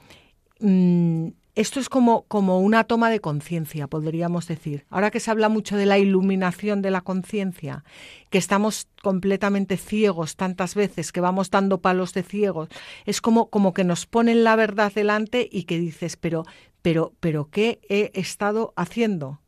mmm, 0.61 1.29
esto 1.57 1.81
es 1.81 1.89
como, 1.89 2.23
como 2.29 2.61
una 2.61 2.85
toma 2.85 3.11
de 3.11 3.19
conciencia, 3.21 3.89
podríamos 3.89 4.47
decir. 4.47 4.85
Ahora 4.91 5.11
que 5.11 5.21
se 5.21 5.31
habla 5.31 5.49
mucho 5.49 5.77
de 5.77 5.87
la 5.87 5.99
iluminación 5.99 6.83
de 6.83 6.91
la 6.93 7.01
conciencia, 7.01 7.83
que 8.31 8.39
estamos 8.39 8.87
completamente 9.03 9.77
ciegos 9.79 10.37
tantas 10.37 10.75
veces, 10.75 11.11
que 11.13 11.21
vamos 11.21 11.51
dando 11.51 11.81
palos 11.81 12.13
de 12.13 12.23
ciegos, 12.23 12.69
es 13.07 13.21
como, 13.21 13.49
como 13.51 13.73
que 13.73 13.85
nos 13.85 14.07
ponen 14.07 14.45
la 14.45 14.55
verdad 14.55 14.93
delante 14.95 15.49
y 15.51 15.65
que 15.65 15.79
dices, 15.79 16.17
pero, 16.17 16.45
pero, 16.83 17.15
pero, 17.21 17.49
¿qué 17.51 17.81
he 17.89 18.13
estado 18.15 18.73
haciendo? 18.77 19.41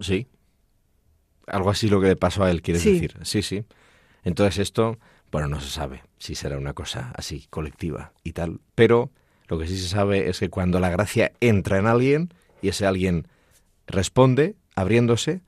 Sí. 0.00 0.28
Algo 1.46 1.68
así 1.68 1.88
lo 1.88 2.00
que 2.00 2.06
le 2.08 2.16
pasó 2.16 2.44
a 2.44 2.50
él, 2.50 2.62
quieres 2.62 2.82
Sí. 2.82 2.92
decir. 2.92 3.16
Sí, 3.22 3.42
sí. 3.42 3.64
Entonces 4.22 4.58
esto, 4.58 4.98
bueno, 5.30 5.48
no 5.48 5.60
se 5.60 5.68
sabe 5.68 6.02
si 6.16 6.34
será 6.36 6.56
una 6.56 6.72
cosa 6.72 7.12
así 7.16 7.46
colectiva 7.50 8.12
y 8.22 8.32
tal, 8.32 8.60
pero 8.74 9.10
lo 9.48 9.58
que 9.58 9.66
sí 9.66 9.76
se 9.76 9.88
sabe 9.88 10.28
es 10.28 10.40
que 10.40 10.50
cuando 10.50 10.80
la 10.80 10.90
gracia 10.90 11.32
entra 11.40 11.78
en 11.78 11.86
alguien 11.86 12.32
y 12.62 12.68
ese 12.68 12.86
alguien 12.86 13.28
responde 13.86 14.56
abriéndose, 14.74 15.42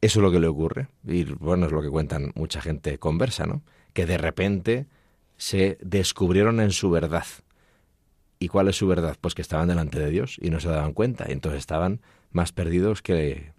eso 0.00 0.20
es 0.20 0.22
lo 0.22 0.30
que 0.30 0.40
le 0.40 0.46
ocurre. 0.46 0.88
Y 1.04 1.24
bueno, 1.24 1.66
es 1.66 1.72
lo 1.72 1.82
que 1.82 1.90
cuentan 1.90 2.32
mucha 2.34 2.60
gente 2.60 2.98
conversa, 2.98 3.46
¿no? 3.46 3.62
Que 3.92 4.06
de 4.06 4.18
repente 4.18 4.86
se 5.36 5.78
descubrieron 5.80 6.60
en 6.60 6.70
su 6.70 6.90
verdad. 6.90 7.26
¿Y 8.38 8.48
cuál 8.48 8.68
es 8.68 8.76
su 8.76 8.86
verdad? 8.86 9.16
Pues 9.20 9.34
que 9.34 9.42
estaban 9.42 9.68
delante 9.68 9.98
de 9.98 10.10
Dios 10.10 10.36
y 10.40 10.50
no 10.50 10.60
se 10.60 10.68
daban 10.68 10.92
cuenta. 10.92 11.24
Entonces 11.28 11.60
estaban 11.60 12.00
más 12.30 12.52
perdidos 12.52 13.02
que... 13.02 13.52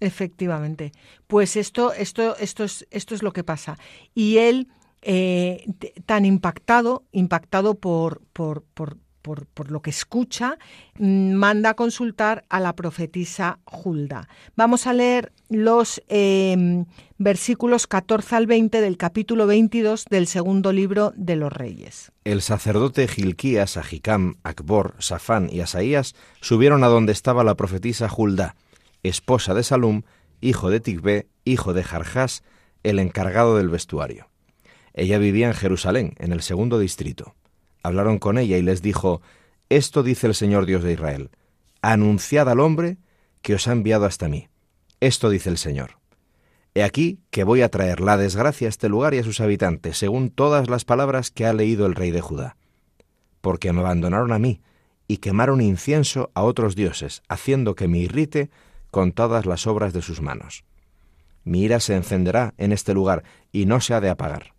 Efectivamente. 0.00 0.92
Pues 1.26 1.56
esto, 1.56 1.92
esto, 1.92 2.36
esto, 2.36 2.64
es, 2.64 2.86
esto 2.90 3.14
es 3.14 3.22
lo 3.22 3.32
que 3.32 3.44
pasa. 3.44 3.78
Y 4.14 4.38
él, 4.38 4.68
eh, 5.02 5.64
tan 6.04 6.24
impactado, 6.24 7.04
impactado 7.12 7.76
por, 7.76 8.20
por, 8.32 8.62
por, 8.74 8.98
por, 9.26 9.70
lo 9.70 9.82
que 9.82 9.90
escucha, 9.90 10.56
mm, 10.98 11.32
manda 11.32 11.70
a 11.70 11.74
consultar 11.74 12.44
a 12.48 12.60
la 12.60 12.74
profetisa 12.76 13.58
Hulda. 13.64 14.28
Vamos 14.54 14.86
a 14.86 14.92
leer 14.92 15.32
los 15.48 16.00
eh, 16.08 16.84
versículos 17.18 17.88
14 17.88 18.36
al 18.36 18.46
20 18.46 18.80
del 18.80 18.96
capítulo 18.96 19.48
22 19.48 20.04
del 20.08 20.28
segundo 20.28 20.72
libro 20.72 21.12
de 21.16 21.34
los 21.34 21.52
Reyes. 21.52 22.12
El 22.24 22.40
sacerdote 22.40 23.08
Gilquías, 23.08 23.76
Ahicam, 23.76 24.36
Acbor, 24.44 24.94
Safán 25.00 25.48
y 25.50 25.60
Asaías 25.60 26.14
subieron 26.40 26.84
a 26.84 26.88
donde 26.88 27.12
estaba 27.12 27.42
la 27.42 27.56
profetisa 27.56 28.08
Hulda, 28.14 28.54
esposa 29.02 29.54
de 29.54 29.64
Salum, 29.64 30.02
hijo 30.40 30.70
de 30.70 30.78
Tigbe, 30.78 31.26
hijo 31.44 31.72
de 31.72 31.82
Jarjás, 31.82 32.44
el 32.84 33.00
encargado 33.00 33.56
del 33.56 33.70
vestuario. 33.70 34.28
Ella 34.94 35.18
vivía 35.18 35.48
en 35.48 35.54
Jerusalén, 35.54 36.14
en 36.18 36.32
el 36.32 36.42
segundo 36.42 36.78
distrito. 36.78 37.34
Hablaron 37.86 38.18
con 38.18 38.36
ella 38.36 38.58
y 38.58 38.62
les 38.62 38.82
dijo, 38.82 39.22
Esto 39.68 40.02
dice 40.02 40.26
el 40.26 40.34
Señor 40.34 40.66
Dios 40.66 40.82
de 40.82 40.94
Israel, 40.94 41.30
anunciad 41.82 42.48
al 42.48 42.58
hombre 42.58 42.96
que 43.42 43.54
os 43.54 43.68
ha 43.68 43.72
enviado 43.72 44.06
hasta 44.06 44.28
mí. 44.28 44.48
Esto 44.98 45.30
dice 45.30 45.50
el 45.50 45.56
Señor. 45.56 45.98
He 46.74 46.82
aquí 46.82 47.20
que 47.30 47.44
voy 47.44 47.62
a 47.62 47.68
traer 47.68 48.00
la 48.00 48.16
desgracia 48.16 48.66
a 48.66 48.70
este 48.70 48.88
lugar 48.88 49.14
y 49.14 49.18
a 49.18 49.22
sus 49.22 49.40
habitantes, 49.40 49.98
según 49.98 50.30
todas 50.30 50.68
las 50.68 50.84
palabras 50.84 51.30
que 51.30 51.46
ha 51.46 51.52
leído 51.52 51.86
el 51.86 51.94
rey 51.94 52.10
de 52.10 52.20
Judá. 52.20 52.56
Porque 53.40 53.72
me 53.72 53.82
abandonaron 53.82 54.32
a 54.32 54.40
mí 54.40 54.60
y 55.06 55.18
quemaron 55.18 55.60
incienso 55.60 56.32
a 56.34 56.42
otros 56.42 56.74
dioses, 56.74 57.22
haciendo 57.28 57.76
que 57.76 57.86
me 57.86 57.98
irrite 57.98 58.50
con 58.90 59.12
todas 59.12 59.46
las 59.46 59.68
obras 59.68 59.92
de 59.92 60.02
sus 60.02 60.20
manos. 60.20 60.64
Mi 61.44 61.62
ira 61.62 61.78
se 61.78 61.94
encenderá 61.94 62.52
en 62.58 62.72
este 62.72 62.94
lugar 62.94 63.22
y 63.52 63.66
no 63.66 63.80
se 63.80 63.94
ha 63.94 64.00
de 64.00 64.10
apagar. 64.10 64.55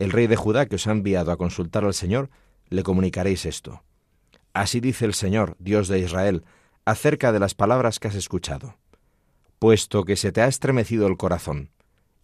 El 0.00 0.10
rey 0.10 0.26
de 0.26 0.34
Judá 0.34 0.66
que 0.66 0.76
os 0.76 0.86
ha 0.86 0.92
enviado 0.92 1.30
a 1.30 1.36
consultar 1.36 1.84
al 1.84 1.94
Señor, 1.94 2.30
le 2.70 2.82
comunicaréis 2.82 3.44
esto. 3.46 3.84
Así 4.54 4.80
dice 4.80 5.04
el 5.04 5.14
Señor, 5.14 5.56
Dios 5.58 5.88
de 5.88 5.98
Israel, 6.00 6.42
acerca 6.86 7.32
de 7.32 7.38
las 7.38 7.54
palabras 7.54 8.00
que 8.00 8.08
has 8.08 8.14
escuchado. 8.14 8.76
Puesto 9.58 10.04
que 10.04 10.16
se 10.16 10.32
te 10.32 10.40
ha 10.40 10.48
estremecido 10.48 11.06
el 11.06 11.18
corazón 11.18 11.70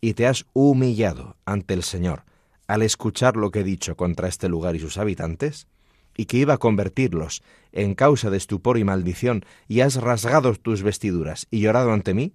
y 0.00 0.14
te 0.14 0.26
has 0.26 0.46
humillado 0.54 1.36
ante 1.44 1.74
el 1.74 1.82
Señor 1.82 2.24
al 2.66 2.82
escuchar 2.82 3.36
lo 3.36 3.50
que 3.50 3.60
he 3.60 3.64
dicho 3.64 3.96
contra 3.96 4.26
este 4.26 4.48
lugar 4.48 4.74
y 4.74 4.80
sus 4.80 4.98
habitantes, 4.98 5.68
y 6.16 6.24
que 6.24 6.38
iba 6.38 6.54
a 6.54 6.58
convertirlos 6.58 7.42
en 7.72 7.94
causa 7.94 8.30
de 8.30 8.38
estupor 8.38 8.78
y 8.78 8.84
maldición, 8.84 9.44
y 9.68 9.80
has 9.80 9.96
rasgado 9.96 10.54
tus 10.54 10.82
vestiduras 10.82 11.46
y 11.50 11.60
llorado 11.60 11.92
ante 11.92 12.14
mí, 12.14 12.32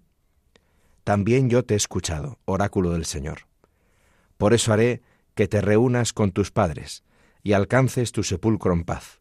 también 1.03 1.49
yo 1.49 1.65
te 1.65 1.73
he 1.73 1.77
escuchado, 1.77 2.37
oráculo 2.45 2.91
del 2.91 3.05
Señor. 3.05 3.47
Por 4.37 4.53
eso 4.53 4.71
haré 4.71 5.01
que 5.35 5.47
te 5.47 5.61
reúnas 5.61 6.13
con 6.13 6.31
tus 6.31 6.51
padres 6.51 7.03
y 7.43 7.53
alcances 7.53 8.11
tu 8.11 8.23
sepulcro 8.23 8.73
en 8.73 8.83
paz. 8.83 9.19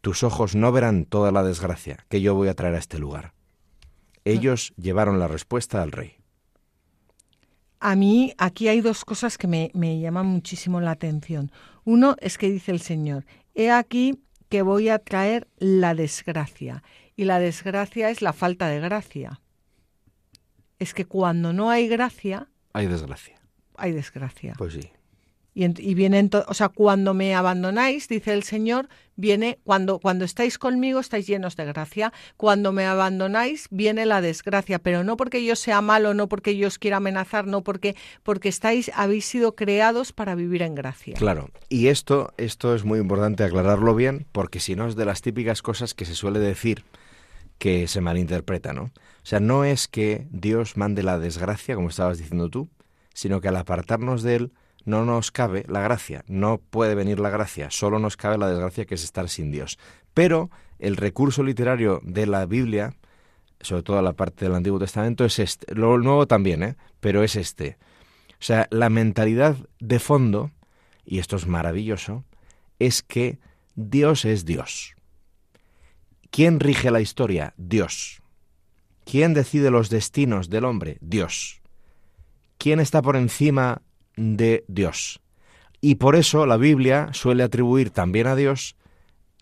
Tus 0.00 0.22
ojos 0.22 0.54
no 0.54 0.72
verán 0.72 1.04
toda 1.04 1.30
la 1.32 1.42
desgracia 1.42 2.04
que 2.08 2.20
yo 2.20 2.34
voy 2.34 2.48
a 2.48 2.54
traer 2.54 2.74
a 2.74 2.78
este 2.78 2.98
lugar. 2.98 3.34
Ellos 4.24 4.72
llevaron 4.76 5.18
la 5.18 5.28
respuesta 5.28 5.82
al 5.82 5.92
rey. 5.92 6.16
A 7.80 7.96
mí 7.96 8.32
aquí 8.38 8.68
hay 8.68 8.80
dos 8.80 9.04
cosas 9.04 9.38
que 9.38 9.48
me, 9.48 9.70
me 9.74 9.98
llaman 9.98 10.26
muchísimo 10.26 10.80
la 10.80 10.92
atención. 10.92 11.50
Uno 11.84 12.14
es 12.20 12.38
que 12.38 12.48
dice 12.48 12.70
el 12.70 12.80
Señor, 12.80 13.24
he 13.54 13.70
aquí 13.72 14.20
que 14.48 14.62
voy 14.62 14.88
a 14.88 14.98
traer 15.00 15.48
la 15.58 15.94
desgracia. 15.94 16.82
Y 17.16 17.24
la 17.24 17.38
desgracia 17.40 18.10
es 18.10 18.22
la 18.22 18.32
falta 18.32 18.68
de 18.68 18.80
gracia. 18.80 19.40
Es 20.78 20.94
que 20.94 21.04
cuando 21.06 21.52
no 21.52 21.70
hay 21.70 21.88
gracia, 21.88 22.48
Hay 22.72 22.86
desgracia. 22.86 23.40
hay 23.76 23.92
desgracia. 23.92 24.54
Pues 24.56 24.74
sí. 24.74 24.90
Y, 25.54 25.64
en- 25.64 25.74
y 25.78 25.94
o 26.48 26.54
sea, 26.54 26.70
cuando 26.70 27.12
me 27.12 27.34
abandonáis, 27.34 28.08
dice 28.08 28.32
el 28.32 28.42
Señor, 28.42 28.88
viene 29.16 29.58
cuando 29.64 29.98
cuando 29.98 30.24
estáis 30.24 30.58
conmigo 30.58 30.98
estáis 30.98 31.26
llenos 31.26 31.56
de 31.56 31.66
gracia. 31.66 32.12
Cuando 32.38 32.72
me 32.72 32.86
abandonáis 32.86 33.66
viene 33.70 34.06
la 34.06 34.22
desgracia, 34.22 34.78
pero 34.78 35.04
no 35.04 35.18
porque 35.18 35.44
yo 35.44 35.54
sea 35.54 35.82
malo, 35.82 36.14
no 36.14 36.28
porque 36.28 36.56
yo 36.56 36.68
os 36.68 36.78
quiera 36.78 36.96
amenazar, 36.96 37.46
no 37.46 37.62
porque 37.62 37.94
porque 38.22 38.48
estáis 38.48 38.90
habéis 38.94 39.26
sido 39.26 39.54
creados 39.54 40.12
para 40.12 40.34
vivir 40.34 40.62
en 40.62 40.74
gracia. 40.74 41.14
Claro, 41.16 41.50
y 41.68 41.88
esto, 41.88 42.32
esto 42.38 42.74
es 42.74 42.84
muy 42.84 42.98
importante 42.98 43.44
aclararlo 43.44 43.94
bien, 43.94 44.26
porque 44.32 44.58
si 44.60 44.74
no 44.74 44.86
es 44.88 44.96
de 44.96 45.04
las 45.04 45.20
típicas 45.20 45.60
cosas 45.60 45.92
que 45.92 46.06
se 46.06 46.14
suele 46.14 46.38
decir 46.38 46.84
que 47.58 47.86
se 47.88 48.00
malinterpreta, 48.00 48.72
¿no? 48.72 48.84
O 48.84 49.24
sea, 49.24 49.38
no 49.38 49.64
es 49.64 49.86
que 49.86 50.26
Dios 50.30 50.76
mande 50.76 51.02
la 51.02 51.18
desgracia, 51.18 51.74
como 51.76 51.90
estabas 51.90 52.18
diciendo 52.18 52.48
tú, 52.48 52.68
sino 53.14 53.40
que 53.40 53.48
al 53.48 53.56
apartarnos 53.56 54.22
de 54.22 54.34
Él 54.36 54.52
no 54.84 55.04
nos 55.04 55.30
cabe 55.30 55.64
la 55.68 55.80
gracia, 55.80 56.24
no 56.26 56.58
puede 56.58 56.94
venir 56.94 57.20
la 57.20 57.30
gracia, 57.30 57.70
solo 57.70 57.98
nos 57.98 58.16
cabe 58.16 58.38
la 58.38 58.48
desgracia 58.48 58.84
que 58.84 58.94
es 58.94 59.04
estar 59.04 59.28
sin 59.28 59.50
Dios. 59.50 59.78
Pero 60.14 60.50
el 60.78 60.96
recurso 60.96 61.42
literario 61.42 62.00
de 62.02 62.26
la 62.26 62.46
Biblia, 62.46 62.94
sobre 63.60 63.82
todo 63.82 64.02
la 64.02 64.12
parte 64.12 64.44
del 64.44 64.54
Antiguo 64.54 64.78
Testamento, 64.78 65.24
es 65.24 65.38
este. 65.38 65.74
Lo 65.74 65.98
nuevo 65.98 66.26
también, 66.26 66.62
¿eh? 66.62 66.76
Pero 67.00 67.22
es 67.22 67.36
este. 67.36 67.78
O 68.32 68.44
sea, 68.44 68.66
la 68.70 68.90
mentalidad 68.90 69.56
de 69.78 69.98
fondo, 69.98 70.50
y 71.04 71.18
esto 71.18 71.36
es 71.36 71.46
maravilloso, 71.46 72.24
es 72.78 73.02
que 73.02 73.38
Dios 73.76 74.24
es 74.24 74.44
Dios. 74.44 74.96
¿Quién 76.30 76.60
rige 76.60 76.90
la 76.90 77.00
historia? 77.00 77.54
Dios. 77.56 78.22
¿Quién 79.04 79.34
decide 79.34 79.70
los 79.70 79.90
destinos 79.90 80.50
del 80.50 80.64
hombre? 80.64 80.98
Dios. 81.00 81.60
¿Quién 82.58 82.80
está 82.80 83.02
por 83.02 83.16
encima 83.16 83.82
de 84.16 84.64
Dios? 84.68 85.20
Y 85.80 85.96
por 85.96 86.16
eso 86.16 86.46
la 86.46 86.56
Biblia 86.56 87.08
suele 87.12 87.42
atribuir 87.42 87.90
también 87.90 88.26
a 88.26 88.36
Dios 88.36 88.76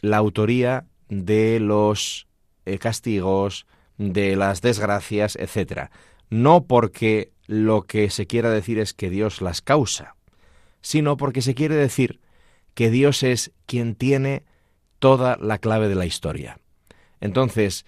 la 0.01 0.17
autoría 0.17 0.87
de 1.09 1.61
los 1.61 2.27
eh, 2.65 2.79
castigos, 2.79 3.67
de 3.99 4.37
las 4.37 4.63
desgracias, 4.63 5.37
etc. 5.37 5.91
No 6.31 6.65
porque 6.65 7.33
lo 7.47 7.83
que 7.83 8.09
se 8.11 8.27
quiera 8.27 8.51
decir 8.51 8.79
es 8.79 8.95
que 8.95 9.11
Dios 9.11 9.43
las 9.43 9.61
causa, 9.61 10.17
sino 10.81 11.17
porque 11.17 11.43
se 11.43 11.55
quiere 11.55 11.75
decir 11.75 12.21
que 12.75 12.91
Dios 12.91 13.23
es 13.23 13.53
quien 13.67 13.95
tiene 13.95 14.45
toda 14.99 15.37
la 15.37 15.59
clave 15.59 15.89
de 15.89 15.97
la 15.97 16.07
historia. 16.07 16.61
Entonces, 17.21 17.85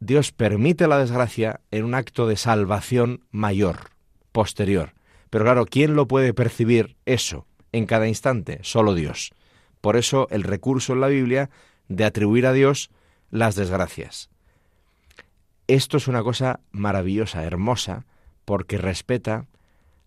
Dios 0.00 0.32
permite 0.32 0.88
la 0.88 0.98
desgracia 0.98 1.60
en 1.70 1.84
un 1.84 1.94
acto 1.94 2.26
de 2.26 2.36
salvación 2.36 3.24
mayor, 3.30 3.90
posterior. 4.32 4.94
Pero 5.32 5.46
claro, 5.46 5.64
¿quién 5.64 5.96
lo 5.96 6.06
puede 6.06 6.34
percibir 6.34 6.94
eso 7.06 7.46
en 7.72 7.86
cada 7.86 8.06
instante? 8.06 8.58
Solo 8.60 8.92
Dios. 8.92 9.32
Por 9.80 9.96
eso 9.96 10.28
el 10.30 10.42
recurso 10.42 10.92
en 10.92 11.00
la 11.00 11.08
Biblia 11.08 11.48
de 11.88 12.04
atribuir 12.04 12.44
a 12.44 12.52
Dios 12.52 12.90
las 13.30 13.54
desgracias. 13.54 14.28
Esto 15.68 15.96
es 15.96 16.06
una 16.06 16.22
cosa 16.22 16.60
maravillosa, 16.70 17.44
hermosa, 17.44 18.04
porque 18.44 18.76
respeta 18.76 19.46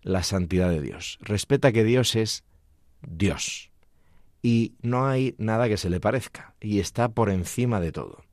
la 0.04 0.22
santidad 0.22 0.70
de 0.70 0.82
Dios. 0.82 1.18
Respeta 1.22 1.72
que 1.72 1.84
Dios 1.84 2.16
es 2.16 2.44
Dios. 3.02 3.72
y 4.44 4.76
no 4.84 5.08
hay 5.08 5.34
nada 5.40 5.68
que 5.68 5.78
se 5.78 5.90
le 5.90 6.00
parezca 6.00 6.54
y 6.62 6.80
está 6.80 7.10
por 7.10 7.32
encima 7.32 7.80
de 7.80 7.92
todo. 7.92 8.24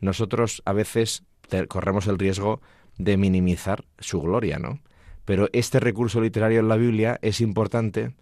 Nosotros 0.00 0.62
a 0.64 0.72
veces 0.72 1.22
corremos 1.68 2.08
el 2.08 2.18
riesgo 2.18 2.60
de 2.98 3.16
minimizar 3.16 3.84
su 4.00 4.20
gloria, 4.20 4.58
¿no? 4.58 4.80
Pero 5.24 5.48
este 5.52 5.80
recurso 5.80 6.20
literario 6.20 6.60
en 6.60 6.68
la 6.68 6.76
Biblia 6.76 7.18
es 7.22 7.40
importante 7.40 8.14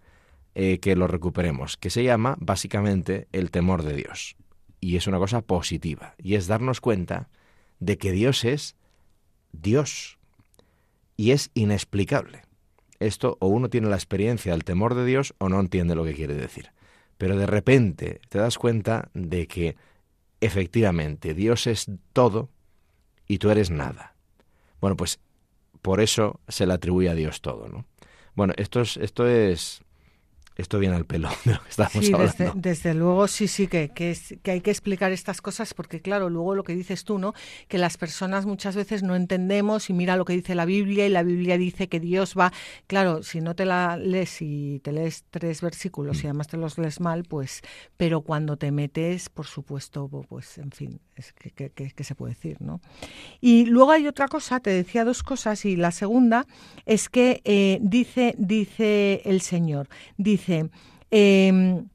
eh, 0.55 0.79
que 0.79 0.95
lo 0.95 1.07
recuperemos, 1.07 1.77
que 1.77 1.89
se 1.89 2.03
llama 2.03 2.37
básicamente 2.39 3.27
el 3.31 3.51
temor 3.51 3.83
de 3.83 3.95
Dios. 3.95 4.35
Y 4.79 4.97
es 4.97 5.07
una 5.07 5.17
cosa 5.17 5.41
positiva, 5.41 6.15
y 6.17 6.35
es 6.35 6.47
darnos 6.47 6.81
cuenta 6.81 7.29
de 7.79 7.97
que 7.97 8.11
Dios 8.11 8.45
es 8.45 8.75
Dios 9.51 10.19
y 11.17 11.31
es 11.31 11.51
inexplicable. 11.53 12.43
Esto 12.99 13.37
o 13.39 13.47
uno 13.47 13.69
tiene 13.69 13.89
la 13.89 13.95
experiencia 13.95 14.53
del 14.53 14.63
temor 14.63 14.95
de 14.95 15.05
Dios 15.05 15.33
o 15.37 15.49
no 15.49 15.59
entiende 15.59 15.95
lo 15.95 16.05
que 16.05 16.13
quiere 16.13 16.35
decir. 16.35 16.71
Pero 17.17 17.37
de 17.37 17.45
repente 17.45 18.21
te 18.29 18.39
das 18.39 18.57
cuenta 18.57 19.09
de 19.13 19.47
que 19.47 19.75
efectivamente 20.41 21.33
Dios 21.33 21.67
es 21.67 21.89
todo 22.13 22.49
y 23.27 23.37
tú 23.37 23.49
eres 23.49 23.71
nada. 23.71 24.15
Bueno, 24.79 24.95
pues 24.97 25.19
por 25.83 26.01
eso 26.01 26.39
se 26.47 26.65
le 26.65 26.73
atribuye 26.73 27.09
a 27.09 27.13
Dios 27.13 27.41
todo, 27.41 27.67
¿no? 27.67 27.85
Bueno, 28.33 28.53
esto 28.57 28.81
es, 28.81 28.97
esto 28.97 29.27
es 29.27 29.82
esto 30.55 30.79
viene 30.79 30.95
al 30.95 31.05
pelo 31.05 31.29
de 31.45 31.53
lo 31.53 31.63
que 31.63 31.69
estamos 31.69 32.05
sí, 32.05 32.13
hablando. 32.13 32.53
Desde, 32.55 32.93
luego, 32.93 33.27
sí, 33.27 33.47
sí, 33.47 33.67
que, 33.67 33.89
que, 33.89 34.15
que, 34.41 34.51
hay 34.51 34.61
que 34.61 34.71
explicar 34.71 35.11
estas 35.11 35.41
cosas 35.41 35.73
porque, 35.73 36.01
claro, 36.01 36.29
luego 36.29 36.53
lo 36.55 36.63
que 36.63 36.75
dices 36.75 37.03
tú, 37.03 37.17
¿no? 37.17 37.33
Que 37.67 37.77
las 37.77 37.97
personas 37.97 38.45
muchas 38.45 38.75
veces 38.75 39.01
no 39.03 39.15
entendemos 39.15 39.89
y 39.89 39.93
mira 39.93 40.15
lo 40.15 40.25
que 40.25 40.33
dice 40.33 40.53
la 40.55 40.65
Biblia 40.65 41.07
y 41.07 41.09
la 41.09 41.23
Biblia 41.23 41.57
dice 41.57 41.87
que 41.89 41.99
Dios 41.99 42.35
va. 42.37 42.53
Claro, 42.87 43.23
si 43.23 43.41
no 43.41 43.55
te 43.55 43.65
la 43.65 43.97
lees 43.97 44.41
y 44.41 44.79
te 44.83 44.91
lees 44.91 45.25
tres 45.31 45.61
versículos 45.61 46.19
y 46.19 46.23
mm. 46.23 46.27
además 46.27 46.47
te 46.47 46.57
los 46.57 46.77
lees 46.77 46.99
mal, 46.99 47.23
pues. 47.23 47.61
Pero 47.97 48.21
cuando 48.21 48.57
te 48.57 48.71
metes, 48.71 49.29
por 49.29 49.47
supuesto, 49.47 50.07
pues, 50.29 50.57
en 50.59 50.71
fin, 50.71 50.99
es 51.15 51.33
que, 51.33 51.71
que 51.71 52.03
se 52.03 52.15
puede 52.15 52.33
decir, 52.33 52.57
¿no? 52.61 52.79
Y 53.41 53.65
luego 53.65 53.91
hay 53.91 54.07
otra 54.07 54.27
cosa, 54.27 54.59
te 54.59 54.69
decía 54.69 55.03
dos 55.03 55.23
cosas 55.23 55.65
y 55.65 55.75
la 55.75 55.91
segunda 55.91 56.45
es 56.85 57.09
que 57.09 57.41
eh, 57.43 57.79
dice, 57.81 58.35
dice 58.37 59.21
el 59.25 59.41
Señor, 59.41 59.89
dice 60.17 60.42
dice, 60.43 60.69
em, 61.11 61.87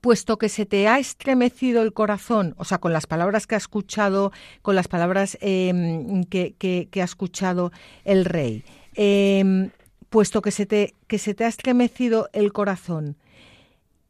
puesto 0.00 0.38
que 0.38 0.48
se 0.48 0.66
te 0.66 0.88
ha 0.88 0.98
estremecido 0.98 1.82
el 1.82 1.92
corazón, 1.92 2.54
o 2.58 2.64
sea, 2.64 2.78
con 2.78 2.92
las 2.92 3.06
palabras 3.06 3.46
que 3.46 3.54
ha 3.54 3.58
escuchado, 3.58 4.32
con 4.62 4.74
las 4.74 4.88
palabras 4.88 5.38
em, 5.40 6.24
que, 6.24 6.88
ha 6.94 7.04
escuchado 7.04 7.72
el 8.04 8.24
rey, 8.24 8.64
em, 8.94 9.70
puesto 10.10 10.42
que 10.42 10.50
se, 10.50 10.66
te, 10.66 10.94
que 11.06 11.18
se 11.18 11.34
te 11.34 11.44
ha 11.44 11.48
estremecido 11.48 12.28
el 12.32 12.52
corazón 12.52 13.16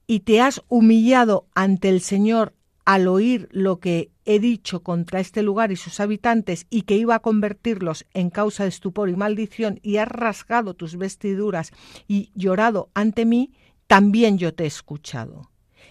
y 0.06 0.20
te 0.20 0.40
has 0.40 0.62
humillado 0.68 1.46
ante 1.54 1.88
el 1.88 2.00
Señor 2.00 2.54
al 2.84 3.06
oír 3.06 3.48
lo 3.52 3.80
que 3.80 4.10
he 4.24 4.40
dicho 4.40 4.82
contra 4.82 5.20
este 5.20 5.42
lugar 5.42 5.72
y 5.72 5.76
sus 5.76 6.00
habitantes 6.00 6.66
y 6.70 6.82
que 6.82 6.96
iba 6.96 7.14
a 7.14 7.20
convertirlos 7.20 8.06
en 8.14 8.30
causa 8.30 8.62
de 8.62 8.70
estupor 8.70 9.10
y 9.10 9.16
maldición 9.16 9.78
y 9.82 9.98
has 9.98 10.08
rasgado 10.08 10.72
tus 10.72 10.96
vestiduras 10.96 11.72
y 12.06 12.30
llorado 12.34 12.88
ante 12.94 13.26
mí, 13.26 13.52
también 13.88 14.38
yo 14.38 14.54
te 14.54 14.64
he 14.64 14.68
escuchado. 14.68 15.50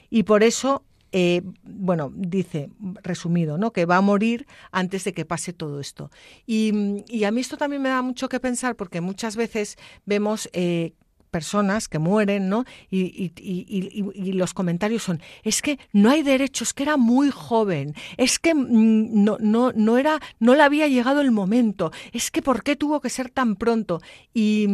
Y 0.10 0.24
por 0.24 0.44
eso, 0.44 0.86
eh, 1.12 1.42
bueno, 1.63 2.13
dice, 2.16 2.70
resumido, 3.04 3.58
¿no? 3.58 3.72
que 3.72 3.86
va 3.86 3.98
a 3.98 4.01
morir 4.01 4.48
antes 4.72 5.04
de 5.04 5.13
que 5.13 5.25
pase 5.25 5.51
todo 5.51 5.82
esto. 5.82 6.10
Y, 6.46 7.04
y, 7.10 7.25
a 7.25 7.32
mí 7.32 7.42
esto 7.42 7.58
también 7.58 7.82
me 7.82 7.89
da 7.89 8.01
mucho 8.01 8.30
que 8.30 8.39
pensar 8.39 8.76
porque 8.78 9.02
muchas 9.02 9.36
veces 9.36 9.78
vemos 10.06 10.48
eh, 10.54 10.93
personas 11.28 11.88
que 11.88 12.00
mueren, 12.00 12.50
¿no? 12.50 12.66
Y, 12.90 13.32
los 14.34 14.54
comentarios 14.54 15.04
son, 15.04 15.22
es 15.44 15.62
que 15.62 15.80
no 15.94 16.10
hay 16.10 16.24
derechos, 16.24 16.74
que 16.74 16.84
era 16.84 16.98
muy 16.98 17.32
joven, 17.32 17.96
es 18.18 18.40
que 18.40 18.54
mm, 18.54 19.24
no, 19.24 19.38
no, 19.40 19.72
no 19.74 19.98
era, 19.98 20.20
no 20.40 20.56
le 20.56 20.63
había 20.63 20.88
llegado 20.88 21.22
el 21.22 21.32
momento, 21.32 21.92
es 22.12 22.32
que 22.32 22.42
¿por 22.42 22.63
qué 22.63 22.76
tuvo 22.76 23.02
que 23.02 23.10
ser 23.10 23.30
tan 23.30 23.56
pronto? 23.56 24.02
Y, 24.34 24.68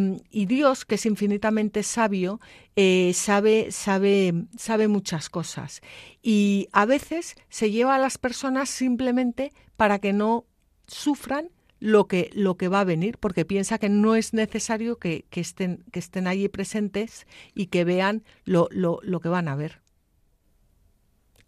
Dios, 0.45 0.85
que 0.85 0.95
es 0.95 1.05
infinitamente 1.05 1.83
sabio, 1.83 2.39
eh, 2.75 3.11
sabe, 3.13 3.71
sabe, 3.71 4.33
sabe 4.57 4.87
muchas 4.87 5.29
cosas. 5.29 5.81
Y 6.21 6.67
a 6.71 6.85
veces 6.85 7.35
se 7.49 7.71
lleva 7.71 7.95
a 7.95 7.99
las 7.99 8.17
personas 8.17 8.69
simplemente 8.69 9.51
para 9.77 9.99
que 9.99 10.13
no 10.13 10.45
sufran 10.87 11.49
lo 11.83 12.07
que, 12.07 12.29
lo 12.33 12.55
que 12.55 12.69
va 12.69 12.79
a 12.79 12.85
venir, 12.85 13.17
porque 13.17 13.43
piensa 13.43 13.77
que 13.77 13.89
no 13.89 14.15
es 14.15 14.33
necesario 14.33 14.97
que, 14.99 15.25
estén, 15.31 15.83
que 15.91 15.99
estén 15.99 16.27
allí 16.27 16.47
presentes 16.47 17.27
y 17.53 17.65
que 17.65 17.83
vean 17.83 18.23
lo, 18.45 18.69
lo, 18.71 18.99
lo 19.03 19.19
que 19.19 19.27
van 19.27 19.49
a 19.49 19.55
ver. 19.57 19.81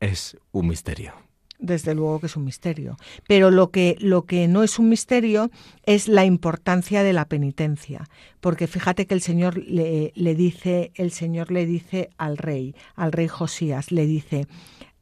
Es 0.02 0.36
un 0.52 0.68
misterio. 0.68 1.14
Desde 1.58 1.96
luego 1.96 2.20
que 2.20 2.26
es 2.26 2.36
un 2.36 2.44
misterio. 2.44 2.98
Pero 3.30 3.50
lo 3.50 3.72
que, 3.72 3.96
lo 4.02 4.26
que 4.26 4.50
no 4.50 4.62
es 4.64 4.78
un 4.78 4.90
misterio 4.90 5.52
es 5.86 6.10
la 6.10 6.26
importancia 6.26 7.02
de 7.02 7.14
la 7.14 7.30
penitencia. 7.30 8.10
Porque 8.42 8.68
fíjate 8.68 9.08
que 9.08 9.14
el 9.14 9.22
Señor 9.22 9.58
le, 9.58 10.12
le 10.16 10.36
dice, 10.36 10.92
el 10.96 11.12
Señor 11.12 11.50
le 11.50 11.66
dice 11.66 12.10
al 12.18 12.38
rey, 12.38 12.76
al 12.96 13.14
rey 13.14 13.30
Josías, 13.30 13.90
le 13.90 14.06
dice, 14.06 14.48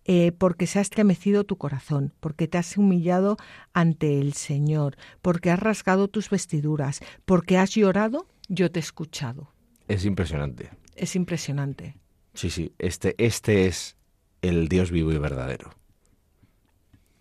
eh, 0.05 0.31
porque 0.31 0.67
se 0.67 0.79
ha 0.79 0.81
estremecido 0.81 1.43
tu 1.43 1.57
corazón, 1.57 2.13
porque 2.19 2.47
te 2.47 2.57
has 2.57 2.77
humillado 2.77 3.37
ante 3.73 4.19
el 4.19 4.33
Señor, 4.33 4.97
porque 5.21 5.51
has 5.51 5.59
rasgado 5.59 6.07
tus 6.07 6.29
vestiduras, 6.29 6.99
porque 7.25 7.57
has 7.57 7.71
llorado, 7.71 8.27
yo 8.49 8.71
te 8.71 8.79
he 8.79 8.81
escuchado. 8.81 9.53
Es 9.87 10.05
impresionante. 10.05 10.71
Es 10.95 11.15
impresionante. 11.15 11.97
Sí, 12.33 12.49
sí, 12.49 12.73
este, 12.79 13.15
este 13.17 13.67
es 13.67 13.95
el 14.41 14.67
Dios 14.67 14.91
vivo 14.91 15.11
y 15.11 15.17
verdadero. 15.17 15.71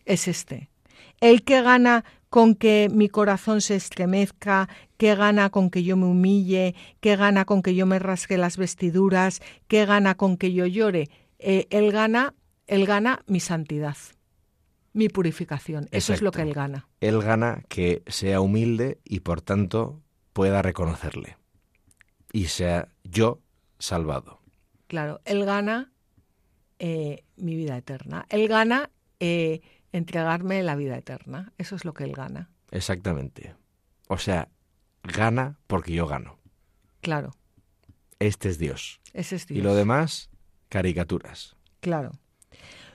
Es 0.04 0.26
este. 0.28 0.70
El 1.20 1.44
que 1.44 1.62
gana 1.62 2.04
con 2.28 2.54
que 2.54 2.88
mi 2.90 3.08
corazón 3.08 3.60
se 3.60 3.76
estremezca, 3.76 4.68
que 4.96 5.14
gana 5.14 5.50
con 5.50 5.70
que 5.70 5.84
yo 5.84 5.96
me 5.96 6.06
humille, 6.06 6.74
que 7.00 7.14
gana 7.14 7.44
con 7.44 7.62
que 7.62 7.74
yo 7.74 7.86
me 7.86 7.98
rasgue 7.98 8.38
las 8.38 8.56
vestiduras, 8.56 9.40
que 9.68 9.84
gana 9.84 10.14
con 10.16 10.36
que 10.36 10.52
yo 10.52 10.66
llore. 10.66 11.10
Eh, 11.38 11.66
él 11.70 11.92
gana 11.92 12.34
él 12.66 12.86
gana 12.86 13.22
mi 13.26 13.40
santidad, 13.40 13.96
mi 14.92 15.08
purificación. 15.08 15.88
Eso 15.90 16.12
es 16.12 16.22
lo 16.22 16.30
que 16.30 16.42
Él 16.42 16.54
gana. 16.54 16.88
Él 17.00 17.20
gana 17.20 17.62
que 17.68 18.02
sea 18.06 18.40
humilde 18.40 19.00
y 19.04 19.20
por 19.20 19.40
tanto 19.40 20.02
pueda 20.32 20.62
reconocerle 20.62 21.36
y 22.32 22.46
sea 22.46 22.88
yo 23.04 23.40
salvado. 23.78 24.40
Claro, 24.86 25.20
Él 25.24 25.44
gana 25.44 25.92
eh, 26.78 27.24
mi 27.36 27.56
vida 27.56 27.76
eterna. 27.76 28.26
Él 28.28 28.48
gana 28.48 28.90
eh, 29.20 29.60
entregarme 29.92 30.62
la 30.62 30.76
vida 30.76 30.96
eterna. 30.96 31.52
Eso 31.58 31.76
es 31.76 31.84
lo 31.84 31.94
que 31.94 32.04
Él 32.04 32.12
gana. 32.12 32.50
Exactamente. 32.70 33.54
O 34.08 34.18
sea, 34.18 34.48
gana 35.02 35.58
porque 35.66 35.92
yo 35.92 36.06
gano. 36.06 36.38
Claro. 37.00 37.30
Este 38.18 38.48
es 38.48 38.58
Dios. 38.58 39.00
Ese 39.12 39.36
es 39.36 39.46
Dios. 39.46 39.58
Y 39.58 39.62
lo 39.62 39.74
demás, 39.74 40.30
caricaturas. 40.68 41.56
Claro. 41.80 42.12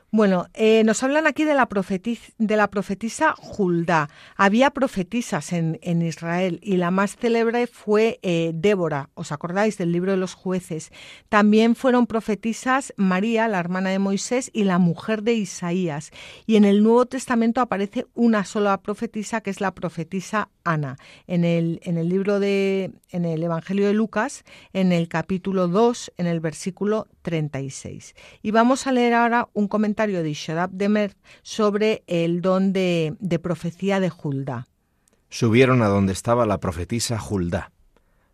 Bueno, 0.09 0.47
eh, 0.53 0.85
nos 0.85 1.03
hablan 1.03 1.27
aquí 1.27 1.43
de 1.43 1.53
la, 1.53 1.67
profetisa, 1.67 2.31
de 2.37 2.55
la 2.55 2.69
profetisa 2.69 3.33
Juldá. 3.37 4.09
Había 4.37 4.71
profetisas 4.71 5.51
en, 5.51 5.79
en, 5.81 6.01
Israel 6.01 6.61
y 6.63 6.77
la 6.77 6.91
más 6.91 7.17
célebre 7.17 7.67
fue 7.67 8.17
eh, 8.21 8.51
Débora. 8.55 9.09
¿Os 9.15 9.33
acordáis 9.33 9.77
del 9.77 9.91
libro 9.91 10.11
de 10.11 10.17
los 10.17 10.33
jueces? 10.33 10.93
También 11.27 11.75
fueron 11.75 12.07
profetisas 12.07 12.93
María, 12.95 13.49
la 13.49 13.59
hermana 13.59 13.89
de 13.89 13.99
Moisés, 13.99 14.49
y 14.53 14.63
la 14.63 14.77
mujer 14.77 15.23
de 15.23 15.33
Isaías. 15.33 16.11
Y 16.45 16.55
en 16.55 16.63
el 16.63 16.83
Nuevo 16.83 17.05
Testamento 17.05 17.59
aparece 17.59 18.07
una 18.13 18.45
sola 18.45 18.77
profetisa, 18.81 19.41
que 19.41 19.49
es 19.49 19.59
la 19.59 19.75
profetisa 19.75 20.47
Ana. 20.63 20.97
En 21.27 21.43
el, 21.43 21.81
en 21.83 21.97
el 21.97 22.07
libro 22.07 22.39
de, 22.39 22.91
en 23.09 23.25
el 23.25 23.43
Evangelio 23.43 23.87
de 23.87 23.93
Lucas, 23.93 24.45
en 24.71 24.93
el 24.93 25.09
capítulo 25.09 25.67
2, 25.67 26.13
en 26.15 26.27
el 26.27 26.39
versículo 26.39 27.07
36. 27.27 28.15
Y 28.41 28.51
vamos 28.51 28.87
a 28.87 28.93
leer 28.93 29.13
ahora 29.13 29.49
un 29.51 29.67
comentario 29.67 30.23
de 30.23 30.31
Shadab 30.31 30.69
Demer 30.71 31.17
sobre 31.41 32.05
el 32.07 32.39
don 32.39 32.71
de, 32.71 33.17
profecía 33.43 33.99
de 33.99 34.09
Juldá. 34.09 34.69
Subieron 35.27 35.81
a 35.81 35.89
donde 35.89 36.13
estaba 36.13 36.45
la 36.45 36.61
profetisa 36.61 37.19
Juldá, 37.19 37.73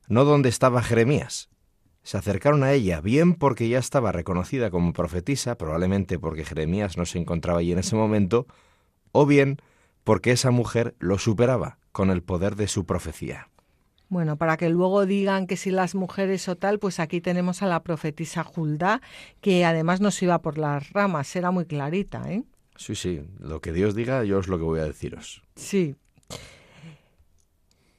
no 0.08 0.26
donde 0.26 0.50
estaba 0.50 0.84
Jeremías. 0.84 1.50
Se 2.04 2.20
acercaron 2.20 2.64
a 2.64 2.72
ella, 2.72 3.02
bien 3.02 3.34
porque 3.34 3.68
ya 3.68 3.80
estaba 3.80 4.12
reconocida 4.12 4.70
como 4.70 4.94
profetisa, 4.94 5.58
probablemente 5.58 6.20
porque 6.20 6.46
Jeremías 6.46 6.96
no 6.96 7.08
se 7.08 7.18
encontraba 7.18 7.62
allí 7.62 7.72
en 7.72 7.80
ese 7.80 7.96
momento, 7.96 8.46
o 9.12 9.26
bien 9.26 9.58
porque 10.04 10.30
esa 10.30 10.52
mujer 10.52 10.94
lo 11.00 11.18
superaba 11.18 11.80
con 11.92 12.12
el 12.12 12.22
poder 12.22 12.56
de 12.56 12.68
su 12.68 12.86
profecía. 12.86 13.50
Bueno, 14.14 14.38
para 14.38 14.58
que 14.58 14.70
luego 14.70 15.08
digan 15.08 15.48
que 15.48 15.58
si 15.58 15.72
las 15.72 15.96
mujeres 15.96 16.48
o 16.48 16.56
tal, 16.56 16.78
pues 16.78 17.00
aquí 17.00 17.20
tenemos 17.20 17.64
a 17.64 17.66
la 17.66 17.82
profetisa 17.82 18.44
Juldá, 18.44 19.02
que 19.42 19.66
además 19.66 20.02
nos 20.02 20.22
iba 20.22 20.40
por 20.40 20.60
las 20.60 20.92
ramas, 20.92 21.36
era 21.36 21.50
muy 21.50 21.66
clarita, 21.66 22.22
¿eh? 22.32 22.44
Sí, 22.76 22.94
sí, 22.94 23.22
lo 23.40 23.60
que 23.60 23.74
Dios 23.74 23.96
diga, 23.96 24.24
yo 24.24 24.38
es 24.38 24.48
lo 24.48 24.60
que 24.60 24.66
voy 24.66 24.82
a 24.82 24.84
deciros. 24.84 25.42
Sí. 25.56 25.96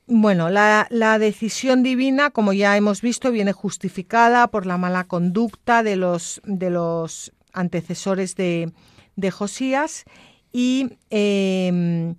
Bueno, 0.06 0.50
la, 0.50 0.86
decisión 1.18 1.82
divina, 1.82 2.30
como 2.30 2.52
ya 2.52 2.76
hemos 2.76 3.02
visto, 3.02 3.32
viene 3.32 3.52
justificada 3.52 4.46
por 4.46 4.66
la 4.66 4.78
mala 4.78 5.08
conducta 5.08 5.82
de 5.82 5.96
los, 5.96 6.40
de 6.44 6.70
los 6.70 7.32
antecesores 7.52 8.36
de, 8.36 8.70
de 9.16 9.30
Josías 9.32 10.04
y 10.52 10.90
em, 11.10 12.14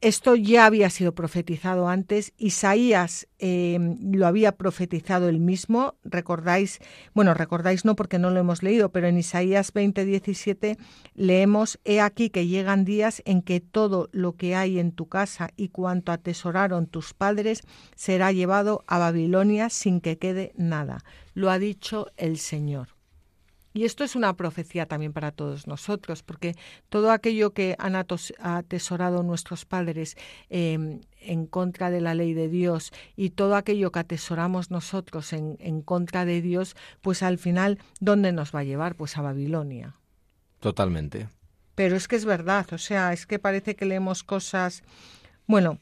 esto 0.00 0.34
ya 0.34 0.66
había 0.66 0.90
sido 0.90 1.14
profetizado 1.14 1.88
antes. 1.88 2.32
Isaías 2.36 3.28
em, 3.38 3.98
lo 4.12 4.26
había 4.26 4.52
profetizado 4.52 5.28
él 5.28 5.40
mismo. 5.40 5.94
Recordáis, 6.04 6.80
bueno, 7.14 7.34
recordáis 7.34 7.84
no 7.84 7.96
porque 7.96 8.18
no 8.18 8.30
lo 8.30 8.40
hemos 8.40 8.62
leído, 8.62 8.90
pero 8.90 9.06
en 9.08 9.18
Isaías 9.18 9.72
20, 9.72 10.04
17 10.04 10.76
leemos, 11.14 11.78
He 11.84 12.00
aquí 12.00 12.30
que 12.30 12.46
llegan 12.46 12.84
días 12.84 13.22
en 13.24 13.42
que 13.42 13.60
todo 13.60 14.08
lo 14.12 14.36
que 14.36 14.54
hay 14.54 14.78
en 14.78 14.92
tu 14.92 15.08
casa 15.08 15.50
y 15.56 15.68
cuanto 15.68 16.12
atesoraron 16.12 16.86
tus 16.86 17.14
padres 17.14 17.62
será 17.96 18.32
llevado 18.32 18.84
a 18.86 18.98
Babilonia 18.98 19.70
sin 19.70 20.00
que 20.00 20.18
quede 20.18 20.52
nada. 20.56 20.98
Lo 21.34 21.50
ha 21.50 21.58
dicho 21.58 22.08
el 22.16 22.38
Señor. 22.38 22.97
Y 23.78 23.84
esto 23.84 24.02
es 24.02 24.16
una 24.16 24.34
profecía 24.34 24.86
también 24.86 25.12
para 25.12 25.30
todos 25.30 25.68
nosotros, 25.68 26.24
porque 26.24 26.56
todo 26.88 27.12
aquello 27.12 27.52
que 27.52 27.76
han 27.78 27.94
atesorado 27.94 29.22
nuestros 29.22 29.66
padres 29.66 30.16
em, 30.50 31.00
en 31.20 31.46
contra 31.46 31.88
de 31.88 32.00
la 32.00 32.16
ley 32.16 32.34
de 32.34 32.48
Dios 32.48 32.92
y 33.14 33.30
todo 33.30 33.54
aquello 33.54 33.92
que 33.92 34.00
atesoramos 34.00 34.72
nosotros 34.72 35.32
en, 35.32 35.56
en 35.60 35.80
contra 35.80 36.24
de 36.24 36.42
Dios, 36.42 36.74
pues 37.02 37.22
al 37.22 37.38
final, 37.38 37.78
¿dónde 38.00 38.32
nos 38.32 38.52
va 38.52 38.58
a 38.58 38.64
llevar? 38.64 38.96
Pues 38.96 39.16
a 39.16 39.22
Babilonia. 39.22 39.94
Totalmente. 40.58 41.28
Pero 41.76 41.94
es 41.94 42.08
que 42.08 42.16
es 42.16 42.24
verdad, 42.24 42.66
o 42.72 42.78
sea, 42.78 43.12
es 43.12 43.26
que 43.26 43.38
parece 43.38 43.76
que 43.76 43.84
leemos 43.84 44.24
cosas. 44.24 44.82
Bueno, 45.46 45.78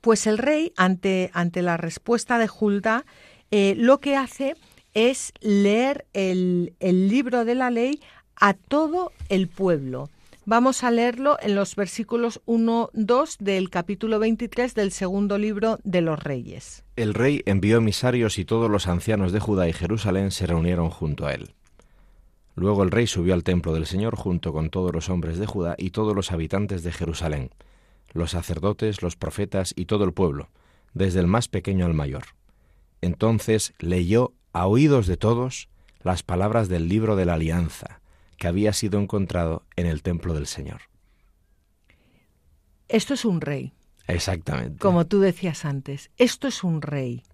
pues 0.00 0.26
el 0.26 0.38
rey, 0.38 0.72
ante, 0.78 1.30
ante 1.34 1.60
la 1.60 1.76
respuesta 1.76 2.38
de 2.38 2.48
Julda, 2.48 3.04
eh, 3.50 3.74
lo 3.76 4.00
que 4.00 4.16
hace 4.16 4.56
es 4.94 5.32
leer 5.40 6.06
el, 6.12 6.74
libro 6.80 7.44
de 7.44 7.54
la 7.54 7.70
ley 7.70 8.00
a 8.36 8.54
todo 8.54 9.12
el 9.28 9.48
pueblo. 9.48 10.08
Vamos 10.44 10.82
a 10.82 10.90
leerlo 10.90 11.36
en 11.42 11.54
los 11.54 11.76
versículos 11.76 12.40
1, 12.46 12.90
2 12.94 13.36
del 13.38 13.68
capítulo 13.68 14.18
23 14.18 14.74
del 14.74 14.92
segundo 14.92 15.36
libro 15.36 15.78
de 15.84 16.00
los 16.00 16.18
Reyes. 16.18 16.84
El 16.96 17.12
rey 17.12 17.42
envió 17.44 17.78
emisarios 17.78 18.38
y 18.38 18.44
todos 18.44 18.70
los 18.70 18.86
ancianos 18.86 19.32
de 19.32 19.40
Judá 19.40 19.68
y 19.68 19.72
Jerusalén 19.72 20.30
se 20.30 20.46
reunieron 20.46 20.88
junto 20.88 21.26
a 21.26 21.34
él. 21.34 21.50
Luego 22.54 22.82
el 22.82 22.90
rey 22.90 23.06
subió 23.06 23.34
al 23.34 23.44
templo 23.44 23.72
del 23.72 23.86
Señor 23.86 24.16
junto 24.16 24.52
con 24.52 24.70
todos 24.70 24.92
los 24.92 25.10
hombres 25.10 25.38
de 25.38 25.46
Judá 25.46 25.76
y 25.78 25.90
todos 25.90 26.14
los 26.16 26.32
habitantes 26.32 26.82
de 26.82 26.92
Jerusalén, 26.92 27.50
los 28.12 28.32
sacerdotes, 28.32 29.00
los 29.02 29.16
profetas 29.16 29.74
y 29.76 29.84
todo 29.84 30.04
el 30.04 30.12
pueblo, 30.12 30.48
desde 30.92 31.20
el 31.20 31.28
más 31.28 31.46
pequeño 31.46 31.86
al 31.86 31.94
mayor. 31.94 32.24
Entonces 33.00 33.74
leyó 33.78 34.32
a 34.52 34.66
oídos 34.66 35.06
de 35.06 35.16
todos 35.16 35.68
las 36.02 36.22
palabras 36.22 36.68
del 36.68 36.88
libro 36.88 37.16
de 37.16 37.24
la 37.26 37.34
alianza 37.34 38.00
que 38.36 38.48
había 38.48 38.72
sido 38.72 39.00
encontrado 39.00 39.64
en 39.76 39.86
el 39.86 40.02
templo 40.02 40.32
del 40.34 40.46
Señor. 40.46 40.82
Esto 42.88 43.14
es 43.14 43.24
un 43.24 43.40
rey. 43.40 43.74
Exactamente. 44.06 44.78
Como 44.78 45.06
tú 45.06 45.20
decías 45.20 45.64
antes, 45.64 46.10
esto 46.16 46.48
es 46.48 46.64
un 46.64 46.80
rey. 46.80 47.24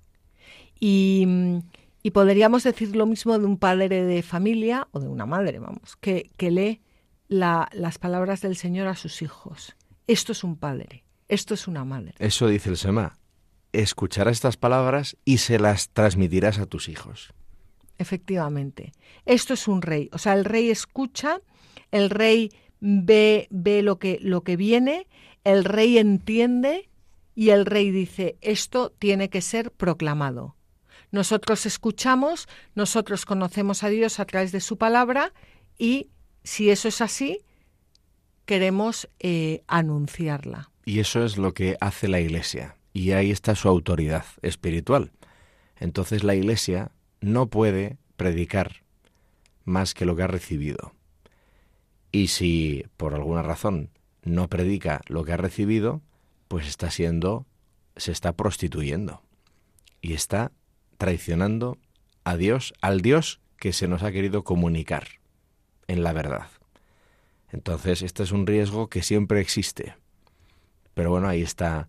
Y, 0.81 1.27
podríamos 2.13 2.65
decir 2.65 2.97
lo 2.97 3.07
mismo 3.07 3.39
de 3.39 3.47
un 3.47 3.59
padre 3.59 4.03
de 4.03 4.23
familia 4.23 4.89
o 4.91 5.01
de 5.01 5.09
una 5.09 5.27
madre, 5.27 5.59
vamos, 5.59 5.97
que, 6.01 6.31
que 6.37 6.51
lee 6.51 6.81
las 7.29 7.99
palabras 7.99 8.41
del 8.41 8.57
Señor 8.57 8.89
a 8.89 8.97
sus 8.97 9.23
hijos. 9.23 9.77
Esto 10.07 10.33
es 10.33 10.43
un 10.43 10.57
padre, 10.57 11.05
esto 11.29 11.55
es 11.55 11.69
una 11.69 11.85
madre. 11.85 12.15
Eso 12.19 12.49
dice 12.49 12.71
el 12.71 12.77
Sema 12.77 13.17
escucharás 13.81 14.33
estas 14.33 14.57
palabras 14.57 15.17
y 15.25 15.39
se 15.39 15.59
las 15.59 15.89
transmitirás 15.91 16.59
a 16.59 16.67
tus 16.67 16.89
hijos. 16.89 17.33
Efectivamente. 17.99 18.93
Esto 19.25 19.55
es 19.55 19.69
un 19.69 19.83
rey. 19.83 20.09
O 20.13 20.19
sea, 20.19 20.35
el 20.35 20.45
rey 20.45 20.71
escucha, 20.71 21.41
el 21.91 22.11
rey 22.11 22.51
ve, 22.81 23.47
ve 23.51 23.83
lo, 23.83 23.99
que, 23.99 24.19
lo 24.21 24.43
que 24.43 24.57
viene, 24.57 25.07
el 25.45 25.65
rey 25.65 25.99
entiende 25.99 26.89
y 27.35 27.51
el 27.51 27.67
rey 27.67 27.91
dice, 27.91 28.37
esto 28.41 28.91
tiene 28.91 29.29
que 29.29 29.41
ser 29.41 29.71
proclamado. 29.71 30.57
Nosotros 31.11 31.67
escuchamos, 31.67 32.49
nosotros 32.75 33.25
conocemos 33.25 33.85
a 33.85 33.89
Dios 33.89 34.19
a 34.19 34.25
través 34.25 34.51
de 34.51 34.61
su 34.61 34.79
palabra 34.79 35.33
y 35.79 36.09
si 36.43 36.71
eso 36.71 36.89
es 36.89 37.01
así, 37.01 37.41
queremos 38.45 39.09
eh, 39.21 39.63
anunciarla. 39.69 40.71
Y 40.85 40.99
eso 40.99 41.25
es 41.25 41.39
lo 41.39 41.55
que 41.55 41.77
hace 41.81 42.09
la 42.09 42.21
Iglesia 42.21 42.77
y 42.95 43.11
ahí 43.11 43.31
está 43.31 43.55
su 43.57 43.69
autoridad 43.69 44.25
espiritual. 44.41 45.11
Entonces 45.77 46.23
la 46.23 46.35
Iglesia 46.35 46.93
no 47.21 47.49
puede 47.49 47.99
predicar 48.17 48.85
más 49.65 49.93
que 49.93 50.07
lo 50.07 50.17
que 50.17 50.23
ha 50.23 50.29
recibido. 50.29 50.95
Y 52.13 52.29
si 52.29 52.87
por 52.97 53.15
alguna 53.15 53.43
razón 53.43 53.91
no 54.23 54.49
predica 54.49 55.03
lo 55.09 55.25
que 55.25 55.33
ha 55.33 55.37
recibido, 55.37 56.01
pues 56.47 56.69
está 56.69 56.91
siendo, 56.91 57.47
se 57.97 58.13
está 58.13 58.33
prostituyendo 58.33 59.23
y 60.01 60.13
está 60.13 60.53
traicionando 60.97 61.77
a 62.23 62.37
Dios, 62.37 62.75
al 62.81 63.01
Dios 63.01 63.41
que 63.59 63.73
se 63.73 63.89
nos 63.89 64.05
ha 64.05 64.13
querido 64.13 64.45
comunicar 64.45 65.09
en 65.89 66.05
la 66.05 66.13
verdad. 66.13 66.49
Entonces, 67.51 68.03
este 68.03 68.23
es 68.23 68.31
un 68.31 68.47
riesgo 68.47 68.89
que 68.89 69.03
siempre 69.03 69.41
existe. 69.41 69.97
Pero 70.95 71.11
bueno, 71.11 71.29
ahí 71.29 71.43
está 71.43 71.89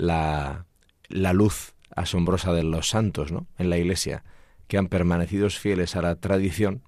la, 0.00 0.66
la 1.08 1.32
luz 1.32 1.74
asombrosa 1.94 2.52
de 2.52 2.62
los 2.62 2.88
santos 2.88 3.32
¿no? 3.32 3.46
en 3.58 3.70
la 3.70 3.78
Iglesia, 3.78 4.24
que 4.66 4.78
han 4.78 4.88
permanecido 4.88 5.50
fieles 5.50 5.96
a 5.96 6.02
la 6.02 6.16
tradición, 6.16 6.82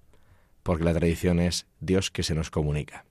porque 0.62 0.84
la 0.84 0.94
tradición 0.94 1.40
es 1.40 1.66
Dios 1.80 2.10
que 2.10 2.22
se 2.22 2.34
nos 2.34 2.50
comunica. 2.50 3.04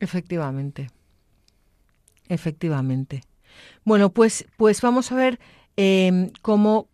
Efectivamente. 0.00 0.90
Efectivamente. 2.28 3.22
Bueno, 3.84 4.10
pues, 4.10 4.46
pues 4.56 4.80
vamos 4.80 5.12
a 5.12 5.16
ver 5.16 5.38
eh, 5.76 6.32
cómo, 6.42 6.88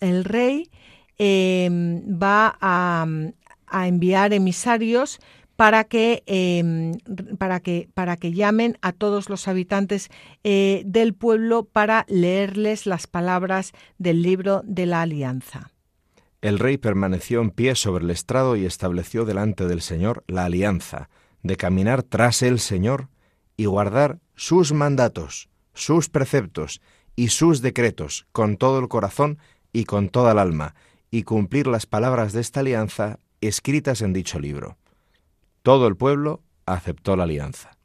el 0.00 0.24
rey 0.24 0.70
eh, 1.18 1.68
va 1.70 2.56
a, 2.60 3.06
a, 3.66 3.88
enviar 3.88 4.32
emisarios 4.32 5.18
para 5.58 5.82
que, 5.82 6.22
em, 6.26 6.92
para 7.36 7.58
que, 7.58 7.88
para 7.92 8.16
que 8.16 8.32
llamen 8.32 8.78
a 8.80 8.92
todos 8.92 9.28
los 9.28 9.48
habitantes 9.48 10.08
eh, 10.44 10.84
del 10.86 11.14
pueblo 11.14 11.64
para 11.64 12.06
leerles 12.08 12.86
las 12.86 13.08
palabras 13.08 13.72
del 13.98 14.22
libro 14.22 14.62
de 14.64 14.86
la 14.86 15.02
alianza. 15.02 15.72
El 16.42 16.60
rey 16.60 16.78
permaneció 16.78 17.40
en 17.40 17.50
pie 17.50 17.74
sobre 17.74 18.04
el 18.04 18.12
estrado 18.12 18.54
y 18.54 18.66
estableció 18.66 19.24
delante 19.24 19.66
del 19.66 19.80
Señor 19.80 20.22
la 20.28 20.44
alianza, 20.44 21.10
de 21.42 21.56
caminar 21.56 22.04
tras 22.04 22.42
el 22.42 22.60
Señor 22.60 23.08
y 23.56 23.64
guardar 23.64 24.20
sus 24.36 24.72
mandatos, 24.72 25.48
sus 25.74 26.08
preceptos 26.08 26.80
y 27.16 27.30
sus 27.30 27.62
decretos 27.62 28.28
con 28.30 28.58
todo 28.58 28.78
el 28.78 28.86
corazón 28.86 29.38
y 29.72 29.86
con 29.86 30.08
toda 30.08 30.30
el 30.30 30.38
alma, 30.38 30.76
y 31.10 31.24
cumplir 31.24 31.66
las 31.66 31.86
palabras 31.86 32.32
de 32.32 32.42
esta 32.42 32.60
alianza 32.60 33.18
escritas 33.40 34.02
en 34.02 34.12
dicho 34.12 34.38
libro. 34.38 34.78
Todo 35.68 35.86
el 35.86 35.96
pueblo 35.96 36.40
aceptó 36.64 37.14
la 37.14 37.24
alianza. 37.24 37.76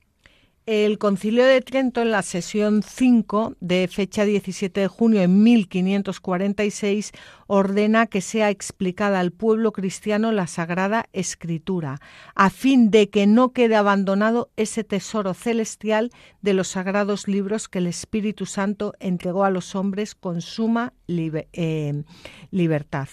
El 0.66 0.98
Concilio 1.00 1.44
de 1.44 1.60
Trento, 1.60 2.02
en 2.02 2.12
la 2.12 2.22
sesión 2.22 2.82
5 2.82 3.58
de 3.60 3.90
fecha 3.90 4.24
17 4.24 4.80
de 4.80 4.88
junio 4.88 5.20
de 5.20 5.28
1546, 5.28 7.12
ordena 7.48 8.08
que 8.08 8.22
sea 8.22 8.50
explicada 8.52 9.20
al 9.20 9.34
pueblo 9.34 9.74
cristiano 9.74 10.32
la 10.32 10.48
Sagrada 10.48 11.10
Escritura, 11.12 12.00
a 12.36 12.50
fin 12.50 12.90
de 12.90 13.10
que 13.10 13.28
no 13.28 13.52
quede 13.52 13.76
abandonado 13.76 14.50
ese 14.56 14.86
tesoro 14.86 15.34
celestial 15.34 16.10
de 16.42 16.54
los 16.54 16.70
sagrados 16.70 17.28
libros 17.28 17.68
que 17.68 17.80
el 17.80 17.88
Espíritu 17.88 18.46
Santo 18.46 18.94
entregó 19.02 19.44
a 19.44 19.50
los 19.50 19.76
hombres 19.76 20.16
con 20.16 20.40
suma 20.40 20.94
eh, 21.10 22.04
libertad, 22.50 23.10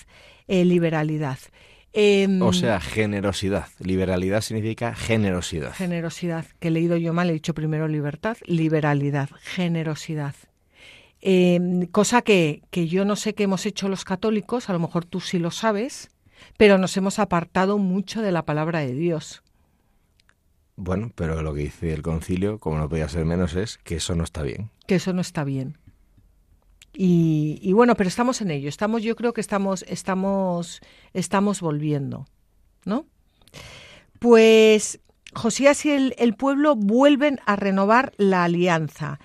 eh, 0.46 0.64
liberalidad. 0.64 1.38
Em, 1.92 2.40
o 2.40 2.52
sea, 2.52 2.80
generosidad. 2.80 3.66
Liberalidad 3.78 4.42
significa 4.42 4.94
generosidad. 4.94 5.74
Generosidad, 5.74 6.46
que 6.60 6.68
he 6.68 6.70
leído 6.70 6.96
yo 6.96 7.12
mal, 7.12 7.30
he 7.30 7.32
dicho 7.32 7.54
primero 7.54 7.88
libertad, 7.88 8.36
liberalidad, 8.44 9.28
generosidad. 9.42 10.34
Em, 11.20 11.86
cosa 11.86 12.22
que, 12.22 12.62
que 12.70 12.86
yo 12.86 13.04
no 13.04 13.16
sé 13.16 13.34
qué 13.34 13.42
hemos 13.42 13.66
hecho 13.66 13.88
los 13.88 14.04
católicos, 14.04 14.70
a 14.70 14.72
lo 14.72 14.78
mejor 14.78 15.04
tú 15.04 15.20
sí 15.20 15.38
lo 15.38 15.50
sabes, 15.50 16.10
pero 16.56 16.78
nos 16.78 16.96
hemos 16.96 17.18
apartado 17.18 17.76
mucho 17.78 18.22
de 18.22 18.32
la 18.32 18.44
palabra 18.44 18.80
de 18.80 18.94
Dios. 18.94 19.42
Bueno, 20.76 21.12
pero 21.14 21.42
lo 21.42 21.52
que 21.52 21.60
dice 21.60 21.92
el 21.92 22.00
concilio, 22.00 22.58
como 22.58 22.78
no 22.78 22.88
podía 22.88 23.08
ser 23.08 23.26
menos, 23.26 23.54
es 23.54 23.78
que 23.78 23.96
eso 23.96 24.14
no 24.14 24.24
está 24.24 24.42
bien. 24.42 24.70
Que 24.86 24.94
eso 24.94 25.12
no 25.12 25.20
está 25.20 25.44
bien. 25.44 25.76
Y, 26.92 27.72
bueno, 27.72 27.94
pero 27.94 28.08
estamos 28.08 28.40
en 28.40 28.50
ello. 28.50 28.68
Estamos, 28.68 29.02
yo 29.02 29.16
creo 29.16 29.32
que 29.32 29.40
estamos, 29.40 29.84
estamos, 29.88 30.80
estamos 31.14 31.60
volviendo, 31.60 32.26
¿no? 32.84 33.06
Pues 34.18 35.00
Josías 35.32 35.84
y 35.86 35.90
el, 35.90 36.34
pueblo 36.34 36.76
vuelven 36.76 37.38
a 37.46 37.56
renovar 37.56 38.12
la 38.16 38.44
alianza. 38.44 39.20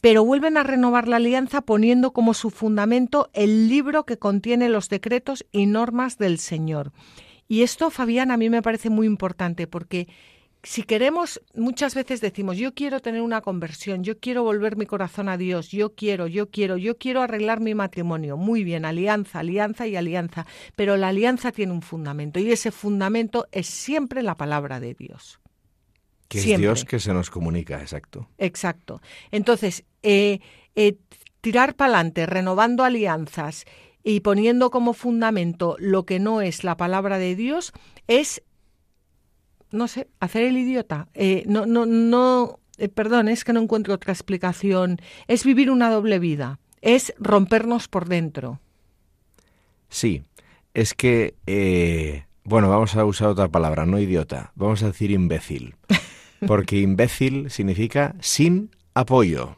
pero 0.00 0.24
vuelven 0.24 0.56
a 0.56 0.62
renovar 0.62 1.08
la 1.08 1.16
alianza 1.16 1.60
poniendo 1.60 2.12
como 2.12 2.32
su 2.32 2.48
fundamento 2.48 3.28
el 3.34 3.68
libro 3.68 4.06
que 4.06 4.18
contiene 4.18 4.70
los 4.70 4.88
decretos 4.88 5.44
y 5.52 5.66
normas 5.66 6.16
del 6.16 6.38
Señor. 6.38 6.92
Y 7.48 7.62
esto, 7.62 7.90
Fabián, 7.90 8.30
a 8.30 8.38
mí 8.38 8.48
me 8.48 8.62
parece 8.62 8.88
muy 8.88 9.06
importante 9.06 9.66
porque 9.66 10.08
si 10.62 10.82
queremos, 10.82 11.40
muchas 11.54 11.94
veces 11.94 12.20
decimos, 12.20 12.58
yo 12.58 12.74
quiero 12.74 13.00
tener 13.00 13.22
una 13.22 13.40
conversión, 13.40 14.04
yo 14.04 14.18
quiero 14.18 14.42
volver 14.42 14.76
mi 14.76 14.84
corazón 14.84 15.28
a 15.28 15.38
Dios, 15.38 15.70
yo 15.70 15.94
quiero, 15.94 16.26
yo 16.26 16.50
quiero, 16.50 16.76
yo 16.76 16.98
quiero 16.98 17.22
arreglar 17.22 17.60
mi 17.60 17.74
matrimonio. 17.74 18.36
Muy 18.36 18.62
bien, 18.62 18.84
alianza, 18.84 19.40
alianza 19.40 19.86
y 19.86 19.96
alianza. 19.96 20.46
Pero 20.76 20.96
la 20.98 21.08
alianza 21.08 21.50
tiene 21.50 21.72
un 21.72 21.82
fundamento 21.82 22.38
y 22.38 22.52
ese 22.52 22.72
fundamento 22.72 23.46
es 23.52 23.68
siempre 23.68 24.22
la 24.22 24.34
palabra 24.34 24.80
de 24.80 24.94
Dios. 24.94 25.40
Que 26.28 26.38
es 26.38 26.58
Dios 26.58 26.84
que 26.84 27.00
se 27.00 27.12
nos 27.12 27.30
comunica, 27.30 27.80
exacto. 27.80 28.28
Exacto. 28.38 29.00
Entonces, 29.32 29.84
eh, 30.02 30.40
eh, 30.76 30.96
tirar 31.40 31.74
para 31.74 31.94
adelante, 31.94 32.26
renovando 32.26 32.84
alianzas 32.84 33.64
y 34.04 34.20
poniendo 34.20 34.70
como 34.70 34.92
fundamento 34.92 35.76
lo 35.78 36.04
que 36.04 36.20
no 36.20 36.40
es 36.42 36.64
la 36.64 36.76
palabra 36.76 37.18
de 37.18 37.34
Dios 37.34 37.72
es 38.06 38.42
no 39.72 39.88
sé, 39.88 40.08
hacer 40.20 40.44
el 40.44 40.58
idiota. 40.58 41.08
Eh, 41.14 41.44
no, 41.46 41.66
no, 41.66 41.86
no, 41.86 42.60
eh, 42.78 42.88
perdón, 42.88 43.28
es 43.28 43.44
que 43.44 43.52
no 43.52 43.60
encuentro 43.60 43.94
otra 43.94 44.12
explicación. 44.12 45.00
Es 45.28 45.44
vivir 45.44 45.70
una 45.70 45.90
doble 45.90 46.18
vida. 46.18 46.58
Es 46.80 47.14
rompernos 47.18 47.88
por 47.88 48.08
dentro. 48.08 48.60
Sí, 49.88 50.24
es 50.74 50.94
que, 50.94 51.34
eh, 51.46 52.24
bueno, 52.44 52.68
vamos 52.68 52.96
a 52.96 53.04
usar 53.04 53.28
otra 53.28 53.48
palabra, 53.48 53.86
no 53.86 53.98
idiota. 53.98 54.52
Vamos 54.54 54.82
a 54.82 54.86
decir 54.86 55.10
imbécil. 55.10 55.76
Porque 56.46 56.78
imbécil 56.78 57.50
significa 57.50 58.14
sin 58.20 58.70
apoyo. 58.94 59.56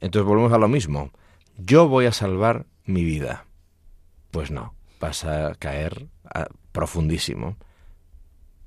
Entonces 0.00 0.26
volvemos 0.26 0.52
a 0.52 0.58
lo 0.58 0.68
mismo. 0.68 1.10
Yo 1.58 1.88
voy 1.88 2.06
a 2.06 2.12
salvar 2.12 2.66
mi 2.84 3.04
vida. 3.04 3.46
Pues 4.30 4.50
no, 4.50 4.74
vas 5.00 5.24
a 5.24 5.54
caer 5.58 6.06
profundísimo. 6.72 7.56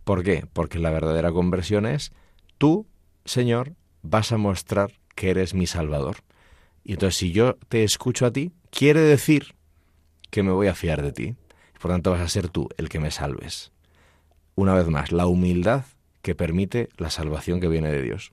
¿Por 0.05 0.23
qué? 0.23 0.45
Porque 0.53 0.79
la 0.79 0.91
verdadera 0.91 1.31
conversión 1.31 1.85
es 1.85 2.13
tú, 2.57 2.85
Señor, 3.25 3.73
vas 4.03 4.31
a 4.31 4.37
mostrar 4.37 4.91
que 5.15 5.31
eres 5.31 5.53
mi 5.53 5.65
Salvador. 5.67 6.17
Y 6.83 6.93
entonces 6.93 7.17
si 7.17 7.31
yo 7.31 7.57
te 7.67 7.83
escucho 7.83 8.27
a 8.27 8.31
ti, 8.31 8.53
quiere 8.69 9.01
decir 9.01 9.55
que 10.29 10.43
me 10.43 10.51
voy 10.51 10.67
a 10.67 10.75
fiar 10.75 11.01
de 11.01 11.11
ti. 11.11 11.35
Por 11.81 11.91
tanto 11.91 12.11
vas 12.11 12.21
a 12.21 12.29
ser 12.29 12.49
tú 12.49 12.69
el 12.77 12.87
que 12.87 12.99
me 12.99 13.11
salves. 13.11 13.71
Una 14.53 14.75
vez 14.75 14.87
más, 14.87 15.11
la 15.11 15.25
humildad 15.25 15.85
que 16.21 16.35
permite 16.35 16.89
la 16.97 17.09
salvación 17.09 17.59
que 17.59 17.67
viene 17.67 17.91
de 17.91 18.01
Dios. 18.01 18.31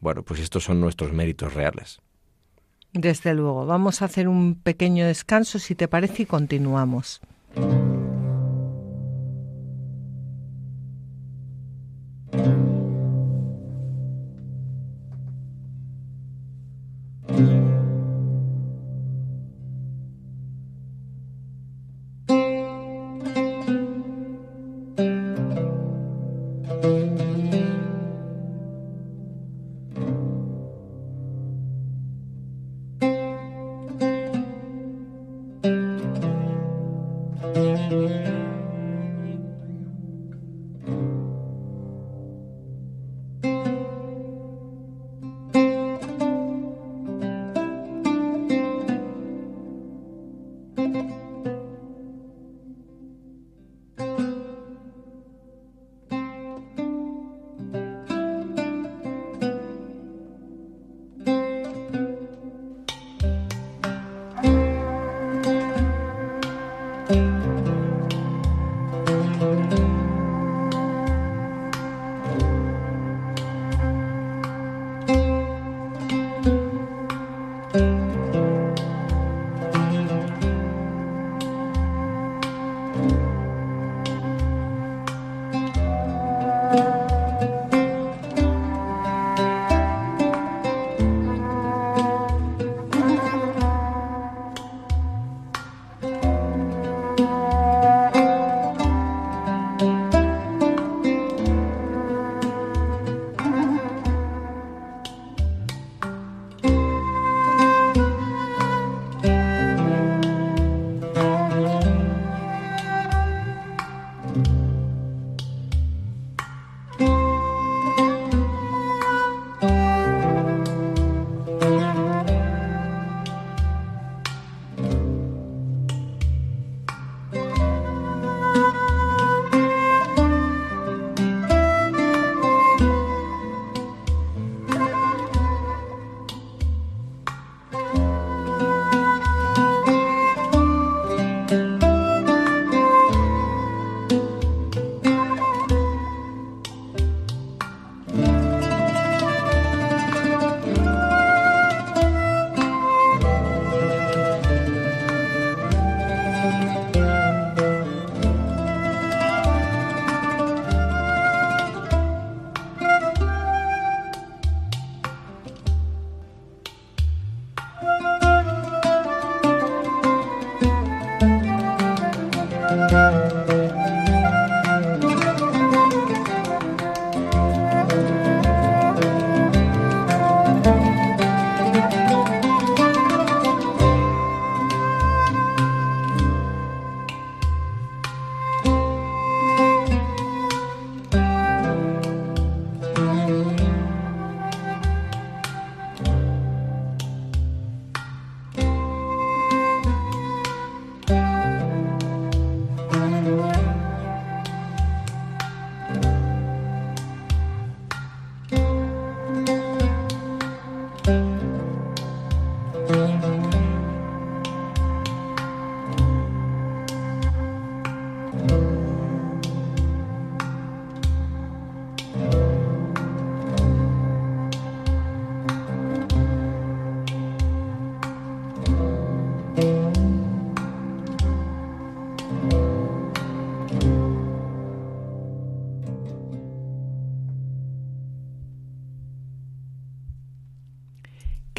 Bueno, 0.00 0.24
pues 0.24 0.40
estos 0.40 0.64
son 0.64 0.80
nuestros 0.80 1.12
méritos 1.12 1.54
reales. 1.54 2.00
Desde 2.92 3.34
luego, 3.34 3.66
vamos 3.66 4.02
a 4.02 4.04
hacer 4.06 4.28
un 4.28 4.56
pequeño 4.56 5.06
descanso, 5.06 5.58
si 5.58 5.74
te 5.74 5.88
parece, 5.88 6.24
y 6.24 6.26
continuamos. 6.26 7.20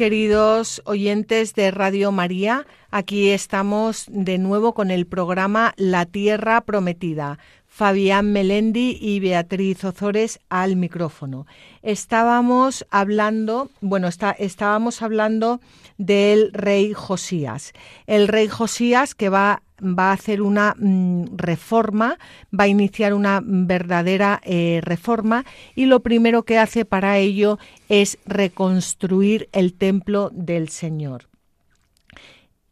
queridos 0.06 0.82
oyentes 0.84 1.52
de 1.54 1.72
Radio 1.72 2.12
María. 2.12 2.64
Aquí 2.92 3.30
estamos 3.30 4.04
de 4.08 4.38
nuevo 4.38 4.72
con 4.72 4.92
el 4.92 5.04
programa 5.04 5.74
La 5.76 6.06
Tierra 6.06 6.60
Prometida. 6.60 7.40
Fabián 7.66 8.32
Melendi 8.32 8.96
y 9.00 9.18
Beatriz 9.18 9.82
Ozores 9.82 10.38
al 10.48 10.76
micrófono. 10.76 11.48
Estábamos 11.82 12.86
hablando, 12.90 13.68
bueno, 13.80 14.06
está, 14.06 14.30
estábamos 14.30 15.02
hablando 15.02 15.60
del 15.98 16.52
rey 16.52 16.92
Josías. 16.92 17.72
El 18.06 18.28
rey 18.28 18.46
Josías 18.46 19.16
que 19.16 19.28
va 19.28 19.64
va 19.80 20.10
a 20.10 20.14
hacer 20.14 20.42
una 20.42 20.74
mm, 20.78 21.36
reforma, 21.36 22.18
va 22.58 22.64
a 22.64 22.68
iniciar 22.68 23.14
una 23.14 23.40
verdadera 23.44 24.40
eh, 24.44 24.80
reforma 24.82 25.44
y 25.74 25.86
lo 25.86 26.00
primero 26.00 26.44
que 26.44 26.58
hace 26.58 26.84
para 26.84 27.18
ello 27.18 27.58
es 27.88 28.18
reconstruir 28.26 29.48
el 29.52 29.74
templo 29.74 30.30
del 30.32 30.68
Señor. 30.68 31.28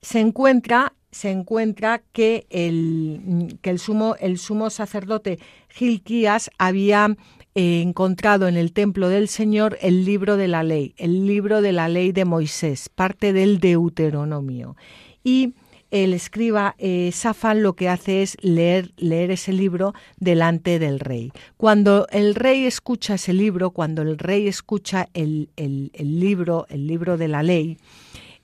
Se 0.03 0.21
encuentra 0.21 0.93
se 1.15 1.31
encuentra 1.31 2.03
que 2.13 2.45
el, 2.51 3.59
que 3.63 3.71
el, 3.71 3.79
sumo, 3.79 4.17
el 4.19 4.37
sumo 4.37 4.69
sacerdote 4.69 5.39
Gilquías 5.69 6.51
había 6.59 7.17
eh, 7.55 7.83
encontrado 7.83 8.49
en 8.49 8.57
el 8.57 8.73
templo 8.73 9.09
del 9.09 9.29
Señor 9.29 9.79
el 9.81 10.05
libro 10.05 10.37
de 10.37 10.49
la 10.49 10.65
ley, 10.65 10.93
el 10.97 11.25
libro 11.29 11.63
de 11.63 11.71
la 11.71 11.89
ley 11.89 12.11
de 12.11 12.25
Moisés, 12.25 12.89
parte 12.89 13.33
del 13.33 13.61
Deuteronomio. 13.61 14.77
Y 15.23 15.55
el 15.91 16.15
escriba 16.15 16.75
eh, 16.79 17.11
Safan 17.13 17.63
lo 17.63 17.75
que 17.75 17.89
hace 17.89 18.23
es 18.23 18.37
leer, 18.41 18.93
leer 18.97 19.31
ese 19.31 19.53
libro 19.53 19.95
delante 20.19 20.79
del 20.79 21.01
rey. 21.01 21.33
Cuando 21.57 22.07
el 22.11 22.35
rey 22.35 22.67
escucha 22.67 23.15
ese 23.15 23.33
libro, 23.33 23.71
cuando 23.71 24.03
el 24.03 24.19
rey 24.19 24.49
escucha 24.49 25.09
el, 25.15 25.51
libro, 25.99 26.67
el 26.69 26.87
libro 26.87 27.17
de 27.17 27.29
la 27.29 27.43
ley, 27.43 27.79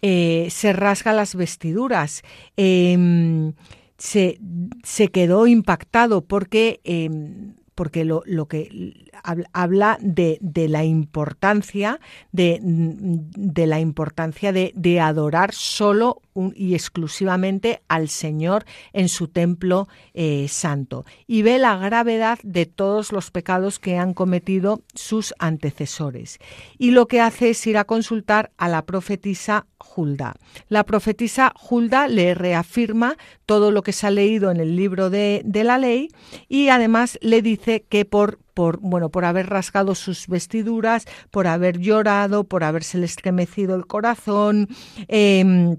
eh, 0.02 0.48
se 0.50 0.72
rasga 0.72 1.12
las 1.12 1.34
vestiduras. 1.34 2.22
Em, 2.56 3.52
se, 3.98 4.38
se, 4.82 5.08
quedó 5.08 5.46
impactado 5.46 6.22
porque 6.22 6.80
em, 6.84 7.54
porque 7.80 8.04
lo, 8.04 8.22
lo 8.26 8.46
que 8.46 9.08
habla 9.54 9.96
de, 10.02 10.36
de 10.42 10.68
la 10.68 10.84
importancia 10.84 11.98
de, 12.30 12.58
de 12.62 13.66
la 13.66 13.80
importancia 13.80 14.52
de, 14.52 14.72
de 14.76 15.00
adorar 15.00 15.54
solo 15.54 16.20
y 16.54 16.74
exclusivamente 16.74 17.82
al 17.88 18.08
Señor 18.08 18.64
en 18.92 19.08
su 19.08 19.28
templo 19.28 19.88
eh, 20.14 20.46
santo 20.48 21.04
y 21.26 21.42
ve 21.42 21.58
la 21.58 21.76
gravedad 21.76 22.38
de 22.42 22.66
todos 22.66 23.12
los 23.12 23.30
pecados 23.30 23.78
que 23.78 23.98
han 23.98 24.14
cometido 24.14 24.82
sus 24.94 25.34
antecesores. 25.38 26.38
Y 26.78 26.92
lo 26.92 27.06
que 27.06 27.20
hace 27.20 27.50
es 27.50 27.66
ir 27.66 27.78
a 27.78 27.84
consultar 27.84 28.52
a 28.56 28.68
la 28.68 28.82
profetisa 28.82 29.66
Hulda. 29.96 30.34
La 30.68 30.84
profetisa 30.84 31.54
Hulda 31.68 32.06
le 32.06 32.34
reafirma 32.34 33.16
todo 33.46 33.70
lo 33.70 33.82
que 33.82 33.92
se 33.92 34.06
ha 34.06 34.10
leído 34.10 34.50
en 34.50 34.60
el 34.60 34.76
libro 34.76 35.10
de, 35.10 35.42
de 35.44 35.64
la 35.64 35.78
ley 35.78 36.08
y 36.48 36.68
además 36.68 37.18
le 37.22 37.42
dice 37.42 37.84
que 37.88 38.04
por 38.04 38.38
por, 38.60 38.78
bueno, 38.80 39.08
por 39.08 39.24
haber 39.24 39.48
rasgado 39.48 39.94
sus 39.94 40.26
vestiduras, 40.26 41.06
por 41.30 41.46
haber 41.46 41.78
llorado, 41.78 42.44
por 42.44 42.62
haberse 42.62 43.02
estremecido 43.02 43.74
el 43.74 43.86
corazón, 43.86 44.68
eh, 45.08 45.78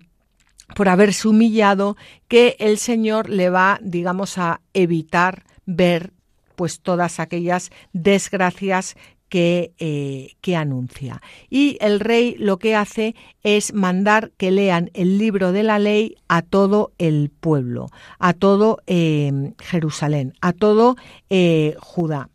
por 0.75 0.89
haberse 0.89 1.27
humillado, 1.27 1.97
que 2.27 2.55
el 2.59 2.77
Señor 2.77 3.29
le 3.29 3.49
va, 3.49 3.79
digamos, 3.81 4.37
a 4.37 4.61
evitar 4.73 5.43
ver 5.65 6.13
pues 6.55 6.79
todas 6.81 7.19
aquellas 7.19 7.71
desgracias 7.93 8.95
que, 9.29 9.71
eh, 9.79 10.33
que, 10.41 10.57
anuncia. 10.57 11.21
Y 11.49 11.77
el 11.79 12.01
rey 12.01 12.35
lo 12.37 12.59
que 12.59 12.75
hace 12.75 13.15
es 13.43 13.73
mandar 13.73 14.31
que 14.37 14.51
lean 14.51 14.91
el 14.93 15.17
libro 15.17 15.53
de 15.53 15.63
la 15.63 15.79
ley 15.79 16.17
a 16.27 16.41
todo 16.41 16.91
el 16.97 17.29
pueblo, 17.29 17.89
a 18.19 18.33
todo 18.33 18.79
eh, 18.87 19.53
Jerusalén, 19.59 20.33
a 20.41 20.51
todo 20.51 20.97
eh, 21.29 21.75
Judá. 21.79 22.29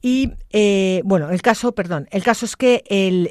Y 0.00 0.30
eh, 0.50 1.02
bueno, 1.04 1.30
el 1.30 1.42
caso, 1.42 1.72
perdón, 1.72 2.06
el 2.12 2.22
caso 2.22 2.46
es 2.46 2.56
que 2.56 2.84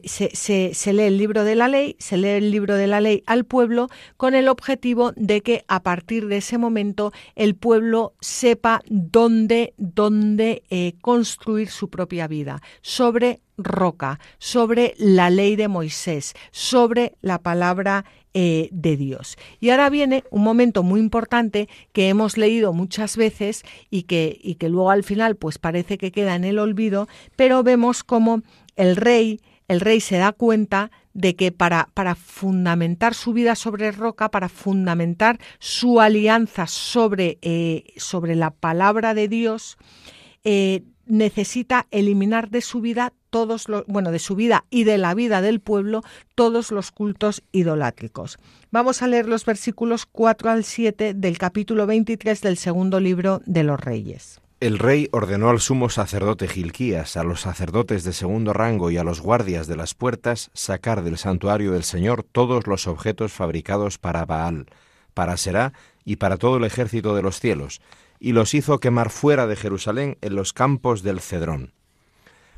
se, 0.04 0.74
se, 0.74 0.94
lee 0.94 1.04
el 1.04 1.18
libro 1.18 1.46
de 1.46 1.56
la 1.56 1.68
ley, 1.70 1.96
se 2.00 2.18
lee 2.18 2.30
el 2.30 2.52
libro 2.52 2.76
de 2.76 2.88
la 2.88 3.00
ley 3.00 3.24
al 3.26 3.46
pueblo 3.46 3.88
con 4.18 4.36
el 4.36 4.50
objetivo 4.50 5.14
de 5.16 5.42
que 5.42 5.64
a 5.68 5.82
partir 5.82 6.28
de 6.28 6.38
ese 6.38 6.58
momento 6.58 7.14
el 7.36 7.56
pueblo 7.56 8.14
sepa 8.20 8.82
dónde, 8.90 9.74
dónde 9.78 10.64
eh, 10.70 10.96
construir 11.00 11.70
su 11.70 11.90
propia 11.90 12.28
vida, 12.28 12.62
sobre 12.82 13.42
roca, 13.58 14.20
sobre 14.38 14.94
la 14.98 15.30
ley 15.30 15.56
de 15.56 15.68
Moisés, 15.68 16.34
sobre 16.52 17.16
la 17.22 17.40
palabra 17.40 18.06
eh, 18.34 18.70
de 18.72 18.98
Dios. 18.98 19.36
Y 19.60 19.72
ahora 19.72 19.90
viene 19.90 20.24
un 20.30 20.44
momento 20.44 20.84
muy 20.84 21.00
importante 21.00 21.68
que 21.92 22.10
hemos 22.10 22.38
leído 22.38 22.72
muchas 22.72 23.18
veces 23.18 23.64
y 23.90 24.04
que, 24.04 24.38
y 24.42 24.56
que 24.56 24.70
luego 24.70 24.92
al 24.92 25.04
final 25.04 25.36
pues 25.36 25.58
parece 25.58 25.98
que 25.98 26.12
queda 26.12 26.36
en 26.36 26.44
el 26.44 26.60
olvido, 26.60 27.08
pero 27.36 27.64
vemos 27.64 28.04
como 28.04 28.44
el 28.76 28.96
rey, 28.96 29.42
el 29.68 29.80
rey 29.80 30.02
se 30.02 30.18
da 30.18 30.34
cuenta 30.34 30.92
de 31.16 31.36
que 31.36 31.52
para, 31.52 31.90
para, 31.96 32.14
fundamentar 32.14 33.16
su 33.16 33.34
vida 33.34 33.56
sobre 33.56 33.92
roca, 33.92 34.30
para 34.30 34.50
fundamentar 34.50 35.40
su 35.58 36.00
alianza 36.00 36.68
sobre, 36.68 37.40
eh, 37.42 37.86
sobre 37.98 38.36
la 38.36 38.52
palabra 38.52 39.16
de 39.16 39.28
Dios, 39.28 39.78
eh, 40.44 40.84
necesita 41.08 41.88
eliminar 41.92 42.50
de 42.50 42.62
su 42.62 42.82
vida 42.82 43.14
todos 43.30 43.70
los, 43.70 43.86
bueno, 43.88 44.12
de 44.12 44.20
su 44.20 44.36
vida 44.36 44.66
y 44.70 44.84
de 44.84 44.98
la 44.98 45.14
vida 45.14 45.42
del 45.42 45.60
pueblo 45.60 46.04
todos 46.36 46.72
los 46.72 46.92
cultos 46.92 47.44
idolátricos. 47.52 48.38
Vamos 48.72 49.02
a 49.02 49.08
leer 49.08 49.28
los 49.28 49.46
versículos 49.46 50.06
4 50.06 50.50
al 50.50 50.64
7 50.64 51.14
del 51.14 51.38
capítulo 51.38 51.86
23 51.86 52.42
del 52.42 52.58
segundo 52.58 53.00
libro 53.00 53.42
de 53.46 53.64
los 53.64 53.80
Reyes. 53.80 54.42
El 54.60 54.80
rey 54.80 55.08
ordenó 55.12 55.52
al 55.52 55.60
sumo 55.60 55.88
sacerdote 55.88 56.48
Gilquías, 56.48 57.16
a 57.16 57.24
los 57.24 57.42
sacerdotes 57.42 58.04
de 58.04 58.12
segundo 58.12 58.54
rango 58.54 58.90
y 58.90 58.98
a 58.98 59.04
los 59.04 59.22
guardias 59.22 59.68
de 59.68 59.76
las 59.76 59.94
puertas 59.94 60.50
sacar 60.56 61.04
del 61.04 61.20
santuario 61.20 61.74
del 61.74 61.84
Señor 61.84 62.24
todos 62.24 62.66
los 62.66 62.88
objetos 62.88 63.34
fabricados 63.34 64.00
para 64.00 64.26
Baal, 64.26 64.66
para 65.14 65.38
Será 65.38 65.74
y 66.06 66.16
para 66.16 66.38
todo 66.38 66.58
el 66.58 66.64
ejército 66.64 67.16
de 67.16 67.22
los 67.22 67.40
cielos, 67.40 67.82
y 68.20 68.32
los 68.32 68.54
hizo 68.54 68.80
quemar 68.80 69.10
fuera 69.10 69.48
de 69.48 69.56
Jerusalén 69.56 70.18
en 70.22 70.36
los 70.36 70.54
campos 70.54 71.04
del 71.04 71.20
Cedrón. 71.20 71.74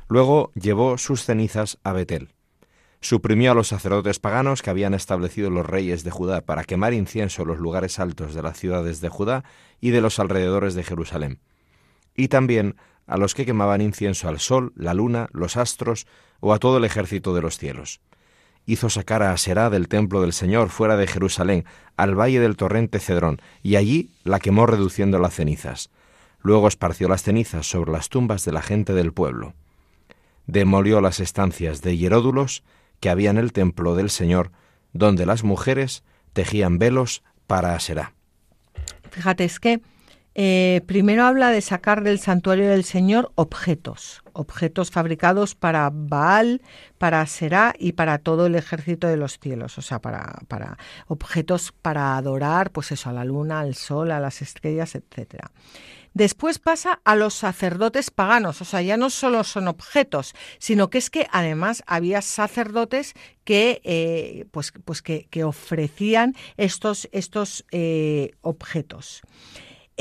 Luego 0.08 0.52
llevó 0.54 0.98
sus 0.98 1.24
cenizas 1.24 1.78
a 1.84 1.92
Betel. 1.92 2.32
Suprimió 3.00 3.52
a 3.52 3.54
los 3.54 3.68
sacerdotes 3.68 4.18
paganos 4.18 4.60
que 4.60 4.70
habían 4.70 4.92
establecido 4.92 5.48
los 5.50 5.64
reyes 5.64 6.04
de 6.04 6.10
Judá 6.10 6.42
para 6.42 6.64
quemar 6.64 6.92
incienso 6.92 7.42
en 7.42 7.48
los 7.48 7.58
lugares 7.58 7.98
altos 7.98 8.34
de 8.34 8.42
las 8.42 8.58
ciudades 8.58 9.00
de 9.00 9.08
Judá 9.08 9.44
y 9.80 9.90
de 9.90 10.00
los 10.00 10.18
alrededores 10.18 10.74
de 10.74 10.84
Jerusalén. 10.84 11.40
Y 12.14 12.28
también 12.28 12.76
a 13.06 13.16
los 13.16 13.34
que 13.34 13.46
quemaban 13.46 13.80
incienso 13.80 14.28
al 14.28 14.38
sol, 14.38 14.72
la 14.76 14.94
luna, 14.94 15.28
los 15.32 15.56
astros 15.56 16.06
o 16.40 16.52
a 16.52 16.58
todo 16.58 16.76
el 16.76 16.84
ejército 16.84 17.34
de 17.34 17.42
los 17.42 17.56
cielos. 17.56 18.00
Hizo 18.66 18.90
sacar 18.90 19.22
a 19.22 19.32
Aserá 19.32 19.70
del 19.70 19.88
templo 19.88 20.20
del 20.20 20.32
Señor 20.32 20.68
fuera 20.68 20.96
de 20.96 21.06
Jerusalén, 21.06 21.64
al 21.96 22.18
valle 22.18 22.40
del 22.40 22.56
torrente 22.56 22.98
Cedrón, 22.98 23.40
y 23.62 23.76
allí 23.76 24.10
la 24.24 24.38
quemó 24.38 24.66
reduciendo 24.66 25.18
las 25.18 25.34
cenizas. 25.34 25.90
Luego 26.42 26.68
esparció 26.68 27.08
las 27.08 27.22
cenizas 27.22 27.68
sobre 27.68 27.92
las 27.92 28.08
tumbas 28.08 28.44
de 28.44 28.52
la 28.52 28.62
gente 28.62 28.92
del 28.94 29.12
pueblo 29.12 29.54
demolió 30.50 31.00
las 31.00 31.20
estancias 31.20 31.80
de 31.82 31.96
hieródulos 31.96 32.62
que 32.98 33.10
había 33.10 33.30
en 33.30 33.38
el 33.38 33.52
templo 33.52 33.94
del 33.94 34.10
Señor, 34.10 34.50
donde 34.92 35.26
las 35.26 35.44
mujeres 35.44 36.02
tejían 36.32 36.78
velos 36.78 37.22
para 37.46 37.74
Aserá. 37.74 38.14
Fíjate, 39.10 39.44
es 39.44 39.60
que 39.60 39.80
eh, 40.34 40.82
primero 40.86 41.24
habla 41.24 41.50
de 41.50 41.60
sacar 41.60 42.02
del 42.02 42.20
santuario 42.20 42.68
del 42.68 42.84
Señor 42.84 43.32
objetos, 43.34 44.22
objetos 44.32 44.90
fabricados 44.90 45.54
para 45.54 45.90
Baal, 45.92 46.62
para 46.98 47.20
Aserá 47.20 47.74
y 47.78 47.92
para 47.92 48.18
todo 48.18 48.46
el 48.46 48.54
ejército 48.54 49.08
de 49.08 49.16
los 49.16 49.38
cielos, 49.38 49.76
o 49.78 49.82
sea, 49.82 50.00
para, 50.00 50.40
para 50.46 50.78
objetos 51.08 51.72
para 51.82 52.16
adorar, 52.16 52.70
pues 52.70 52.92
eso, 52.92 53.10
a 53.10 53.12
la 53.12 53.24
luna, 53.24 53.60
al 53.60 53.74
sol, 53.74 54.12
a 54.12 54.20
las 54.20 54.40
estrellas, 54.42 54.94
etcétera. 54.94 55.50
Después 56.12 56.58
pasa 56.58 57.00
a 57.04 57.14
los 57.14 57.34
sacerdotes 57.34 58.10
paganos, 58.10 58.60
o 58.60 58.64
sea, 58.64 58.82
ya 58.82 58.96
no 58.96 59.10
solo 59.10 59.44
son 59.44 59.68
objetos, 59.68 60.34
sino 60.58 60.90
que 60.90 60.98
es 60.98 61.08
que 61.08 61.28
además 61.30 61.84
había 61.86 62.20
sacerdotes 62.20 63.14
que, 63.44 63.80
eh, 63.84 64.46
pues, 64.50 64.72
pues 64.84 65.02
que, 65.02 65.44
ofrecían 65.44 66.34
estos, 66.56 67.08
estos 67.12 67.64
eh, 67.70 68.32
objetos. 68.40 69.22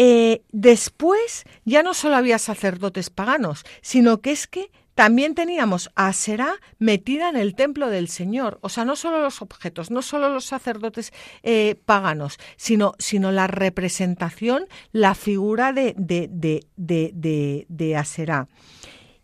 Eh, 0.01 0.43
después 0.53 1.43
ya 1.65 1.83
no 1.83 1.93
solo 1.93 2.15
había 2.15 2.39
sacerdotes 2.39 3.09
paganos, 3.09 3.65
sino 3.81 4.21
que 4.21 4.31
es 4.31 4.47
que 4.47 4.71
también 4.95 5.35
teníamos 5.35 5.89
a 5.95 6.13
Será 6.13 6.55
metida 6.77 7.27
en 7.29 7.35
el 7.35 7.53
templo 7.53 7.89
del 7.89 8.07
Señor. 8.07 8.59
O 8.61 8.69
sea, 8.69 8.85
no 8.85 8.95
solo 8.95 9.21
los 9.21 9.41
objetos, 9.41 9.91
no 9.91 10.01
solo 10.01 10.29
los 10.29 10.45
sacerdotes 10.45 11.11
eh, 11.43 11.75
paganos, 11.85 12.37
sino, 12.55 12.93
sino 12.97 13.31
la 13.33 13.47
representación, 13.47 14.67
la 14.93 15.15
figura 15.15 15.73
de, 15.73 15.95
de, 15.97 16.29
de, 16.29 16.63
de, 16.77 17.65
de 17.67 17.95
Aserá. 17.97 18.47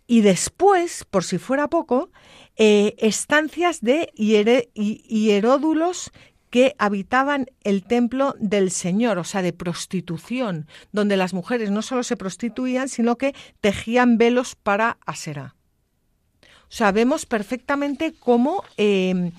y 0.08 0.22
después, 0.22 1.06
por 1.10 1.24
si 1.24 1.38
fuera 1.38 1.68
poco, 1.70 2.10
eh, 2.58 2.96
estancias 2.98 3.82
de 3.82 4.12
hieródulos 4.76 6.12
que 6.56 6.74
habitaban 6.78 7.48
el 7.66 7.84
templo 7.84 8.34
del 8.40 8.72
Señor, 8.72 9.18
o 9.18 9.26
sea, 9.26 9.42
de 9.42 9.52
prostitución, 9.52 10.68
donde 10.94 11.18
las 11.18 11.34
mujeres 11.34 11.70
no 11.70 11.82
solo 11.82 12.02
se 12.02 12.16
prostituían, 12.16 12.88
sino 12.88 13.18
que 13.18 13.36
tejían 13.60 14.18
velos 14.18 14.56
para 14.56 14.98
Asera. 15.06 15.58
O 16.42 16.70
sea, 16.70 16.94
vemos 16.94 17.26
perfectamente 17.26 18.14
cómo 18.18 18.64
em, 18.78 19.34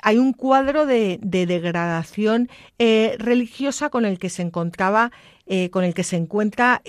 hay 0.00 0.18
un 0.18 0.32
cuadro 0.32 0.86
de, 0.86 1.20
degradación 1.22 2.48
eh, 2.80 3.14
religiosa 3.20 3.88
con 3.88 4.04
el 4.04 4.18
que 4.18 4.28
se 4.28 4.42
encontraba, 4.42 5.12
eh, 5.46 5.70
con 5.70 5.84
el 5.84 5.94
que 5.94 6.02
se 6.02 6.16
encuentra 6.16 6.82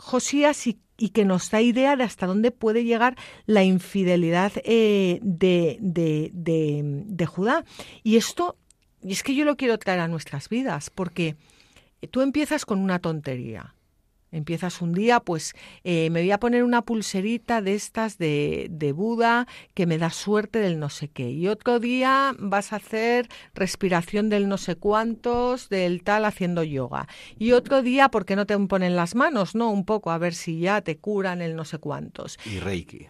Josías 0.00 0.66
y 1.00 1.08
que 1.08 1.24
nos 1.24 1.50
da 1.50 1.60
idea 1.62 1.96
de 1.96 2.04
hasta 2.04 2.26
dónde 2.26 2.50
puede 2.50 2.84
llegar 2.84 3.16
la 3.46 3.64
infidelidad 3.64 4.52
eh, 4.64 5.18
de, 5.22 5.78
de, 5.80 6.30
de, 6.32 7.26
Judá. 7.26 7.64
Y 8.02 8.16
esto, 8.16 8.56
y 9.02 9.12
es 9.12 9.22
que 9.22 9.34
yo 9.34 9.44
lo 9.44 9.56
quiero 9.56 9.78
traer 9.78 10.00
a 10.00 10.08
nuestras 10.08 10.48
vidas, 10.48 10.90
porque 10.90 11.36
tú 12.10 12.20
empiezas 12.20 12.64
con 12.64 12.78
una 12.78 12.98
tontería. 12.98 13.74
Empiezas 14.32 14.80
un 14.80 14.92
día, 14.92 15.18
pues 15.18 15.54
eh, 15.82 16.08
me 16.10 16.20
voy 16.20 16.30
a 16.30 16.38
poner 16.38 16.62
una 16.62 16.82
pulserita 16.82 17.62
de 17.62 17.74
estas 17.74 18.16
de, 18.16 18.68
de, 18.70 18.92
Buda 18.92 19.48
que 19.74 19.86
me 19.86 19.98
da 19.98 20.10
suerte 20.10 20.60
del 20.60 20.78
no 20.78 20.88
sé 20.88 21.08
qué. 21.08 21.32
Y 21.32 21.48
otro 21.48 21.80
día 21.80 22.36
vas 22.38 22.72
a 22.72 22.76
hacer 22.76 23.28
respiración 23.54 24.28
del 24.28 24.48
no 24.48 24.56
sé 24.56 24.76
cuántos, 24.76 25.68
del 25.68 26.04
tal 26.04 26.24
haciendo 26.24 26.62
yoga. 26.62 27.08
Y 27.40 27.52
otro 27.52 27.82
día, 27.82 28.08
¿por 28.08 28.24
qué 28.24 28.36
no 28.36 28.46
te 28.46 28.56
ponen 28.56 28.94
las 28.94 29.16
manos? 29.16 29.56
No, 29.56 29.72
un 29.72 29.84
poco, 29.84 30.12
a 30.12 30.18
ver 30.18 30.34
si 30.34 30.60
ya 30.60 30.80
te 30.80 30.96
curan 30.96 31.42
el 31.42 31.56
no 31.56 31.64
sé 31.64 31.78
cuántos. 31.78 32.38
Y 32.46 32.60
Reiki 32.60 33.08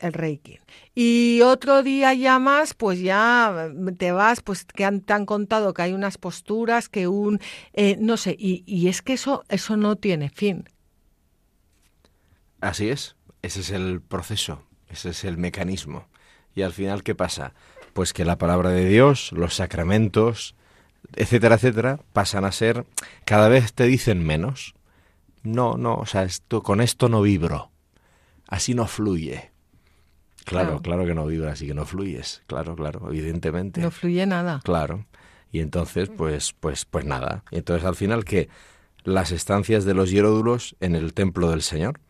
el 0.00 0.12
Reiki. 0.12 0.58
Y 0.94 1.40
otro 1.42 1.82
día 1.82 2.12
ya 2.14 2.38
más, 2.38 2.74
pues 2.74 3.00
ya 3.00 3.70
te 3.98 4.12
vas, 4.12 4.40
pues 4.40 4.64
que 4.64 4.84
han, 4.84 5.00
te 5.00 5.12
han 5.12 5.26
contado 5.26 5.72
que 5.74 5.82
hay 5.82 5.92
unas 5.92 6.18
posturas, 6.18 6.88
que 6.88 7.06
un, 7.06 7.40
eh, 7.72 7.96
no 8.00 8.16
sé, 8.16 8.34
y, 8.38 8.64
y, 8.66 8.88
es 8.88 9.02
que 9.02 9.12
eso, 9.12 9.44
eso 9.48 9.76
no 9.76 9.96
tiene 9.96 10.30
fin. 10.30 10.68
Así 12.60 12.88
es, 12.88 13.16
ese 13.42 13.60
es 13.60 13.70
el 13.70 14.00
proceso, 14.00 14.64
ese 14.88 15.10
es 15.10 15.24
el 15.24 15.38
mecanismo. 15.38 16.08
Y 16.54 16.62
al 16.62 16.72
final, 16.72 17.02
¿qué 17.02 17.14
pasa? 17.14 17.54
Pues 17.92 18.12
que 18.12 18.24
la 18.24 18.38
palabra 18.38 18.70
de 18.70 18.86
Dios, 18.86 19.32
los 19.32 19.54
sacramentos, 19.54 20.54
etcétera, 21.14 21.54
etcétera, 21.54 22.00
pasan 22.12 22.44
a 22.44 22.52
ser, 22.52 22.86
cada 23.24 23.48
vez 23.48 23.72
te 23.72 23.84
dicen 23.84 24.24
menos. 24.24 24.74
No, 25.42 25.76
no, 25.78 25.94
o 25.94 26.06
sea, 26.06 26.24
esto, 26.24 26.62
con 26.62 26.82
esto 26.82 27.08
no 27.08 27.22
vibro, 27.22 27.70
así 28.46 28.74
no 28.74 28.86
fluye 28.86 29.49
Claro, 30.44 30.80
claro, 30.80 31.06
que 31.06 31.14
no 31.14 31.26
vibras 31.26 31.54
así 31.54 31.66
que 31.66 31.74
no 31.74 31.84
fluyes, 31.84 32.42
claro, 32.46 32.74
claro, 32.74 33.08
evidentemente. 33.08 33.80
No 33.80 33.90
fluye 33.90 34.26
nada. 34.26 34.60
Claro. 34.64 35.06
Y 35.52 35.60
entonces, 35.60 36.10
pues, 36.16 36.54
pues, 36.58 36.84
pues 36.84 37.04
nada. 37.04 37.44
Y 37.50 37.58
entonces 37.58 37.84
al 37.84 37.96
final 37.96 38.24
que 38.24 38.48
las 39.04 39.32
estancias 39.32 39.84
de 39.84 39.94
los 39.94 40.10
hieródulos 40.10 40.76
en 40.80 40.94
el 40.94 41.14
templo 41.14 41.50
del 41.50 41.62
Señor, 41.62 42.00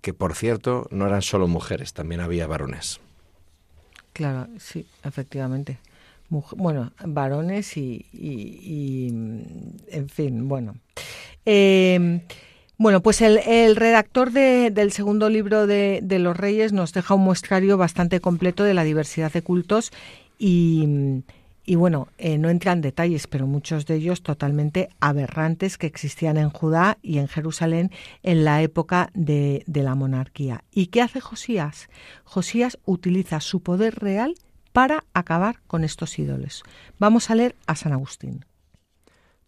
que 0.00 0.14
por 0.14 0.34
cierto 0.34 0.86
no 0.90 1.06
eran 1.06 1.22
solo 1.22 1.46
mujeres, 1.46 1.92
también 1.92 2.20
había 2.20 2.46
varones. 2.46 3.00
Claro, 4.12 4.48
sí, 4.58 4.86
efectivamente. 5.04 5.78
bueno, 6.28 6.92
varones 7.04 7.76
y, 7.76 8.06
y, 8.12 9.08
en 9.08 10.08
fin, 10.08 10.48
bueno. 10.48 10.76
Eh, 11.46 12.22
bueno, 12.80 13.02
pues 13.02 13.20
el, 13.20 13.76
redactor 13.76 14.30
del 14.30 14.92
segundo 14.92 15.28
libro 15.28 15.66
de, 15.66 16.00
los 16.18 16.34
Reyes 16.34 16.72
nos 16.72 16.94
deja 16.94 17.12
un 17.12 17.20
muestrario 17.20 17.76
bastante 17.76 18.20
completo 18.20 18.64
de 18.64 18.72
la 18.72 18.84
diversidad 18.84 19.30
de 19.30 19.42
cultos 19.42 19.92
y, 20.38 21.22
bueno, 21.66 22.08
eh, 22.16 22.38
no 22.38 22.48
entra 22.48 22.72
en 22.72 22.80
detalles, 22.80 23.26
pero 23.26 23.46
muchos 23.46 23.84
de 23.84 23.96
ellos 23.96 24.22
totalmente 24.22 24.88
aberrantes 24.98 25.76
que 25.76 25.86
existían 25.86 26.38
en 26.38 26.48
Judá 26.48 26.96
y 27.02 27.18
en 27.18 27.28
Jerusalén 27.28 27.90
en 28.22 28.46
la 28.46 28.62
época 28.62 29.10
de, 29.12 29.62
de 29.66 29.82
la 29.82 29.94
monarquía. 29.94 30.64
¿Y 30.72 30.86
qué 30.86 31.02
hace 31.02 31.20
Josías? 31.20 31.90
Josías 32.24 32.78
utiliza 32.86 33.40
su 33.40 33.60
poder 33.60 33.96
real 33.96 34.36
para 34.72 35.04
acabar 35.12 35.60
con 35.66 35.84
estos 35.84 36.18
ídolos. 36.18 36.62
Vamos 36.98 37.28
a 37.28 37.34
leer 37.34 37.56
a 37.66 37.76
San 37.76 37.92
Agustín. 37.92 38.46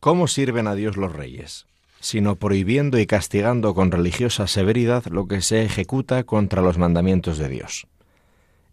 ¿Cómo 0.00 0.28
sirven 0.28 0.66
a 0.66 0.74
Dios 0.74 0.98
los 0.98 1.14
reyes? 1.14 1.64
Sino 2.03 2.34
prohibiendo 2.34 2.98
y 2.98 3.07
castigando 3.07 3.74
con 3.74 3.92
religiosa 3.92 4.48
severidad 4.48 5.07
lo 5.07 5.28
que 5.28 5.40
se 5.40 5.62
ejecuta 5.62 6.24
contra 6.24 6.61
los 6.61 6.76
mandamientos 6.76 7.38
de 7.38 7.48
Dios. 7.48 7.86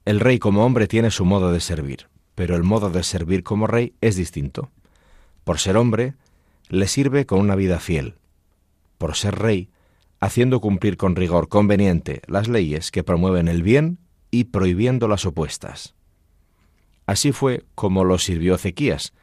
El 0.03 0.19
rey 0.19 0.39
como 0.39 0.65
hombre 0.65 0.87
tiene 0.87 1.11
su 1.11 1.25
modo 1.25 1.51
de 1.51 1.59
servir, 1.59 2.07
pero 2.33 2.55
el 2.55 2.63
modo 2.63 2.89
de 2.89 3.03
servir 3.03 3.43
como 3.43 3.67
rey 3.67 3.93
es 4.01 4.15
distinto. 4.15 4.71
Por 5.43 5.59
ser 5.59 5.77
hombre, 5.77 6.15
le 6.69 6.87
sirve 6.87 7.27
con 7.27 7.39
una 7.39 7.55
vida 7.55 7.77
fiel. 7.79 8.15
Por 8.97 9.15
ser 9.15 9.35
rey, 9.37 9.69
haciendo 10.19 10.59
cumplir 10.59 10.97
con 10.97 11.15
rigor 11.15 11.49
conveniente 11.49 12.23
las 12.25 12.47
leyes 12.47 12.89
que 12.89 13.03
promueven 13.03 13.47
el 13.47 13.61
bien 13.61 13.99
y 14.31 14.45
prohibiendo 14.45 15.07
las 15.07 15.27
opuestas. 15.27 15.93
Así 17.05 17.31
fue 17.31 17.63
como 17.75 18.05
lo 18.05 18.17
sirvió 18.17 18.55
Ezequías, 18.55 19.13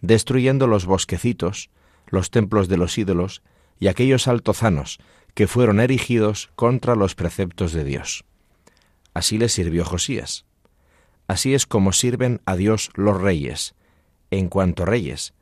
destruyendo 0.00 0.66
los 0.66 0.84
bosquecitos, 0.84 1.70
los 2.08 2.32
templos 2.32 2.66
de 2.66 2.76
los 2.76 2.98
ídolos 2.98 3.40
y 3.82 3.88
aquellos 3.88 4.28
altozanos 4.28 5.00
que 5.34 5.48
fueron 5.48 5.80
erigidos 5.80 6.52
contra 6.54 6.94
los 6.94 7.16
preceptos 7.16 7.72
de 7.72 7.82
Dios. 7.82 8.24
Así 9.12 9.38
le 9.38 9.48
sirvió 9.48 9.84
Josías. 9.84 10.44
Así 11.26 11.52
es 11.52 11.66
como 11.66 11.92
sirven 11.92 12.40
a 12.44 12.54
Dios 12.54 12.90
los 12.94 13.20
reyes, 13.20 13.74
en 14.30 14.48
cuanto 14.48 14.84
reyes, 14.84 15.34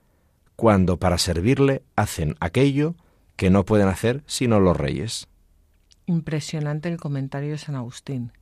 cuando 0.57 0.97
para 0.97 1.19
servirle 1.19 1.83
hacen 1.97 2.35
aquello 2.41 2.95
que 3.37 3.51
no 3.51 3.67
pueden 3.67 3.89
hacer 3.89 4.23
sino 4.25 4.59
los 4.59 4.75
reyes. 4.75 5.29
Impresionante 6.07 6.89
el 6.89 6.97
comentario 6.97 7.51
de 7.51 7.59
San 7.59 7.75
Agustín. 7.75 8.33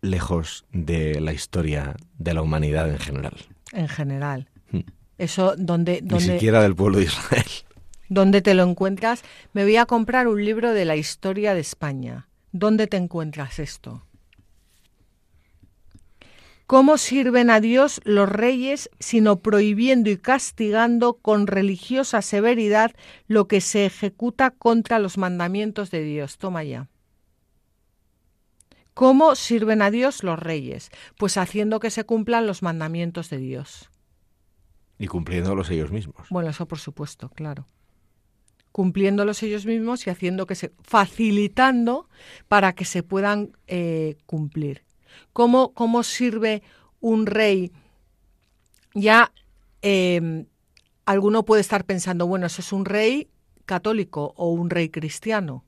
Lejos 0.00 0.64
de 0.72 1.20
la 1.20 1.32
historia 1.32 1.94
de 2.18 2.34
la 2.34 2.42
humanidad 2.42 2.90
en 2.90 2.98
general. 2.98 3.36
En 3.70 3.86
general. 3.86 4.48
Hmm. 4.72 4.80
Eso 5.18 5.54
donde, 5.56 6.00
donde... 6.02 6.26
Ni 6.26 6.32
siquiera 6.32 6.60
del 6.62 6.74
pueblo 6.74 6.98
de 6.98 7.04
Israel. 7.04 7.46
¿Dónde 8.08 8.40
te 8.40 8.54
lo 8.54 8.62
encuentras? 8.62 9.22
Me 9.52 9.64
voy 9.64 9.76
a 9.76 9.86
comprar 9.86 10.28
un 10.28 10.44
libro 10.44 10.72
de 10.72 10.84
la 10.84 10.96
historia 10.96 11.54
de 11.54 11.60
España. 11.60 12.28
¿Dónde 12.52 12.86
te 12.86 12.96
encuentras 12.96 13.58
esto? 13.58 14.02
¿Cómo 16.66 16.98
sirven 16.98 17.50
a 17.50 17.60
Dios 17.60 18.00
los 18.04 18.28
reyes 18.28 18.90
sino 18.98 19.36
prohibiendo 19.40 20.10
y 20.10 20.16
castigando 20.16 21.14
con 21.14 21.46
religiosa 21.46 22.22
severidad 22.22 22.92
lo 23.28 23.46
que 23.46 23.60
se 23.60 23.86
ejecuta 23.86 24.50
contra 24.50 24.98
los 24.98 25.16
mandamientos 25.16 25.90
de 25.90 26.02
Dios? 26.02 26.38
Toma 26.38 26.64
ya. 26.64 26.88
¿Cómo 28.94 29.34
sirven 29.34 29.82
a 29.82 29.90
Dios 29.90 30.24
los 30.24 30.38
reyes? 30.38 30.90
Pues 31.18 31.36
haciendo 31.36 31.78
que 31.78 31.90
se 31.90 32.04
cumplan 32.04 32.46
los 32.46 32.62
mandamientos 32.62 33.30
de 33.30 33.38
Dios. 33.38 33.90
Y 34.98 35.06
cumpliéndolos 35.06 35.70
ellos 35.70 35.92
mismos. 35.92 36.28
Bueno, 36.30 36.50
eso 36.50 36.66
por 36.66 36.78
supuesto, 36.78 37.28
claro 37.28 37.66
cumpliéndolos 38.76 39.42
ellos 39.42 39.64
mismos 39.64 40.06
y 40.06 40.10
haciendo 40.10 40.46
que 40.46 40.54
se 40.54 40.70
facilitando 40.82 42.10
para 42.46 42.74
que 42.74 42.84
se 42.84 43.02
puedan 43.02 43.56
eh, 43.68 44.18
cumplir. 44.26 44.84
¿Cómo, 45.32 45.72
¿Cómo, 45.72 46.02
sirve 46.02 46.62
un 47.00 47.24
rey? 47.24 47.72
Ya 48.92 49.32
em, 49.80 50.44
alguno 51.06 51.46
puede 51.46 51.62
estar 51.62 51.86
pensando, 51.86 52.26
bueno, 52.26 52.44
eso 52.44 52.60
es 52.60 52.70
un 52.70 52.84
rey 52.84 53.30
católico 53.64 54.34
o 54.36 54.50
un 54.50 54.68
rey 54.68 54.90
cristiano. 54.90 55.64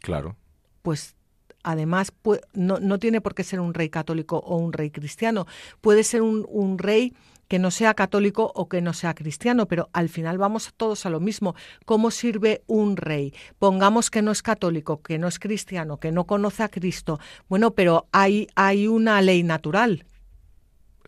Claro. 0.00 0.36
Pues 0.82 1.16
además 1.64 2.12
no, 2.52 2.78
no, 2.78 3.00
tiene 3.00 3.20
por 3.20 3.34
qué 3.34 3.42
ser 3.42 3.58
un 3.58 3.74
rey 3.74 3.88
católico 3.88 4.38
o 4.38 4.56
un 4.56 4.72
rey 4.72 4.92
cristiano. 4.92 5.48
Puede 5.80 6.04
ser 6.04 6.22
un, 6.22 6.46
un 6.48 6.78
rey 6.78 7.12
que 7.48 7.58
no 7.58 7.70
sea 7.70 7.94
católico 7.94 8.52
o 8.54 8.68
que 8.68 8.80
no 8.80 8.92
sea 8.92 9.14
cristiano, 9.14 9.66
pero 9.66 9.88
al 9.92 10.08
final 10.08 10.38
vamos 10.38 10.72
todos 10.76 11.06
a 11.06 11.10
lo 11.10 11.20
mismo. 11.20 11.54
¿Cómo 11.84 12.10
sirve 12.10 12.62
un 12.66 12.96
rey? 12.96 13.34
Pongamos 13.58 14.10
que 14.10 14.22
no 14.22 14.32
es 14.32 14.42
católico, 14.42 15.02
que 15.02 15.18
no 15.18 15.28
es 15.28 15.38
cristiano, 15.38 15.98
que 15.98 16.12
no 16.12 16.26
conoce 16.26 16.62
a 16.62 16.68
Cristo. 16.68 17.18
Bueno, 17.48 17.72
pero 17.72 18.08
hay, 18.12 18.48
hay 18.54 18.88
una 18.88 19.20
ley 19.22 19.42
natural. 19.42 20.04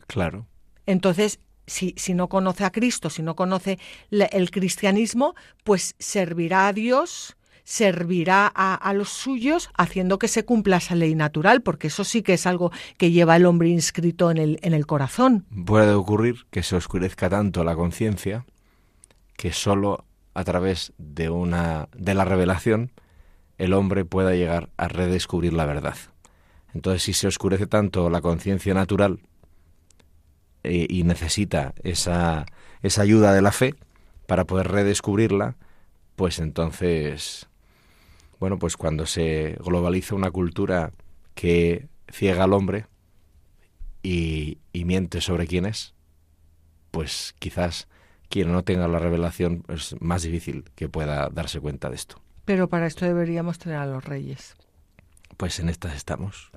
Claro. 0.06 0.46
Entonces, 0.86 1.40
si, 1.66 1.94
si, 1.96 2.14
no 2.14 2.28
conoce 2.28 2.64
a 2.64 2.70
Cristo, 2.70 3.10
si 3.10 3.22
no 3.22 3.36
conoce 3.36 3.78
el 4.10 4.50
cristianismo, 4.50 5.34
pues 5.64 5.94
servirá 5.98 6.68
a 6.68 6.72
Dios 6.72 7.37
servirá 7.68 8.46
a, 8.46 8.94
los 8.94 9.10
suyos 9.10 9.68
haciendo 9.76 10.18
que 10.18 10.26
se 10.26 10.46
cumpla 10.46 10.78
esa 10.78 10.94
ley 10.94 11.14
natural, 11.14 11.60
porque 11.60 11.88
eso 11.88 12.02
sí 12.02 12.22
que 12.22 12.32
es 12.32 12.46
algo 12.46 12.72
que 12.96 13.10
lleva 13.10 13.36
el 13.36 13.44
hombre 13.44 13.68
inscrito 13.68 14.30
en 14.30 14.38
el, 14.38 14.58
en 14.62 14.72
el 14.72 14.86
corazón. 14.86 15.44
Puede 15.66 15.92
ocurrir 15.92 16.46
que 16.50 16.62
se 16.62 16.76
oscurezca 16.76 17.28
tanto 17.28 17.64
la 17.64 17.76
conciencia 17.76 18.46
que 19.36 19.52
solo 19.52 20.06
a 20.32 20.44
través 20.44 20.94
de 20.96 21.28
una 21.28 21.90
de 21.94 22.14
la 22.14 22.24
revelación 22.24 22.90
el 23.58 23.74
hombre 23.74 24.06
pueda 24.06 24.34
llegar 24.34 24.70
a 24.78 24.88
redescubrir 24.88 25.52
la 25.52 25.66
verdad. 25.66 25.96
Entonces, 26.72 27.02
si 27.02 27.12
se 27.12 27.26
oscurece 27.26 27.66
tanto 27.66 28.08
la 28.08 28.22
conciencia 28.22 28.72
natural 28.72 29.20
eh, 30.62 30.86
y 30.88 31.02
necesita 31.02 31.74
esa, 31.82 32.46
esa 32.80 33.02
ayuda 33.02 33.34
de 33.34 33.42
la 33.42 33.52
fe 33.52 33.74
para 34.26 34.46
poder 34.46 34.68
redescubrirla, 34.68 35.56
pues 36.16 36.38
entonces, 36.38 37.47
bueno, 38.40 38.58
pues 38.58 38.76
cuando 38.76 39.06
se 39.06 39.56
globaliza 39.64 40.14
una 40.14 40.30
cultura 40.30 40.92
que 41.34 41.88
ciega 42.10 42.44
al 42.44 42.52
hombre 42.52 42.86
y, 44.02 44.58
y 44.72 44.84
miente 44.84 45.20
sobre 45.20 45.46
quién 45.46 45.66
es, 45.66 45.94
pues 46.90 47.34
quizás 47.38 47.88
quien 48.28 48.52
no 48.52 48.62
tenga 48.62 48.88
la 48.88 48.98
revelación 48.98 49.64
es 49.68 49.96
más 50.00 50.22
difícil 50.22 50.64
que 50.74 50.88
pueda 50.88 51.28
darse 51.30 51.60
cuenta 51.60 51.88
de 51.88 51.96
esto. 51.96 52.20
Pero 52.44 52.68
para 52.68 52.86
esto 52.86 53.04
deberíamos 53.04 53.58
tener 53.58 53.78
a 53.78 53.86
los 53.86 54.04
reyes. 54.04 54.56
Pues 55.36 55.58
en 55.60 55.68
estas 55.68 55.94
estamos. 55.94 56.50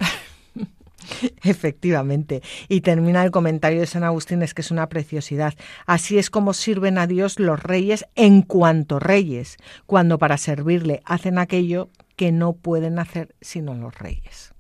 Efectivamente. 1.44 2.42
Y 2.68 2.82
termina 2.82 3.24
el 3.24 3.32
comentario 3.32 3.80
de 3.80 3.88
San 3.88 4.04
Agustín, 4.04 4.42
es 4.42 4.54
que 4.54 4.62
es 4.62 4.72
una 4.72 4.90
preciosidad. 4.90 5.54
Así 5.86 6.18
es 6.18 6.30
como 6.30 6.54
sirven 6.54 6.98
a 6.98 7.08
Dios 7.08 7.40
los 7.40 7.62
reyes 7.62 8.06
en 8.16 8.42
cuanto 8.42 9.00
reyes, 9.00 9.58
cuando 9.86 10.18
para 10.18 10.38
servirle 10.38 11.02
hacen 11.06 11.38
aquello 11.38 11.90
que 12.16 12.32
no 12.32 12.54
pueden 12.54 13.00
hacer 13.00 13.36
sino 13.42 13.74
los 13.76 13.96
reyes. 13.98 14.54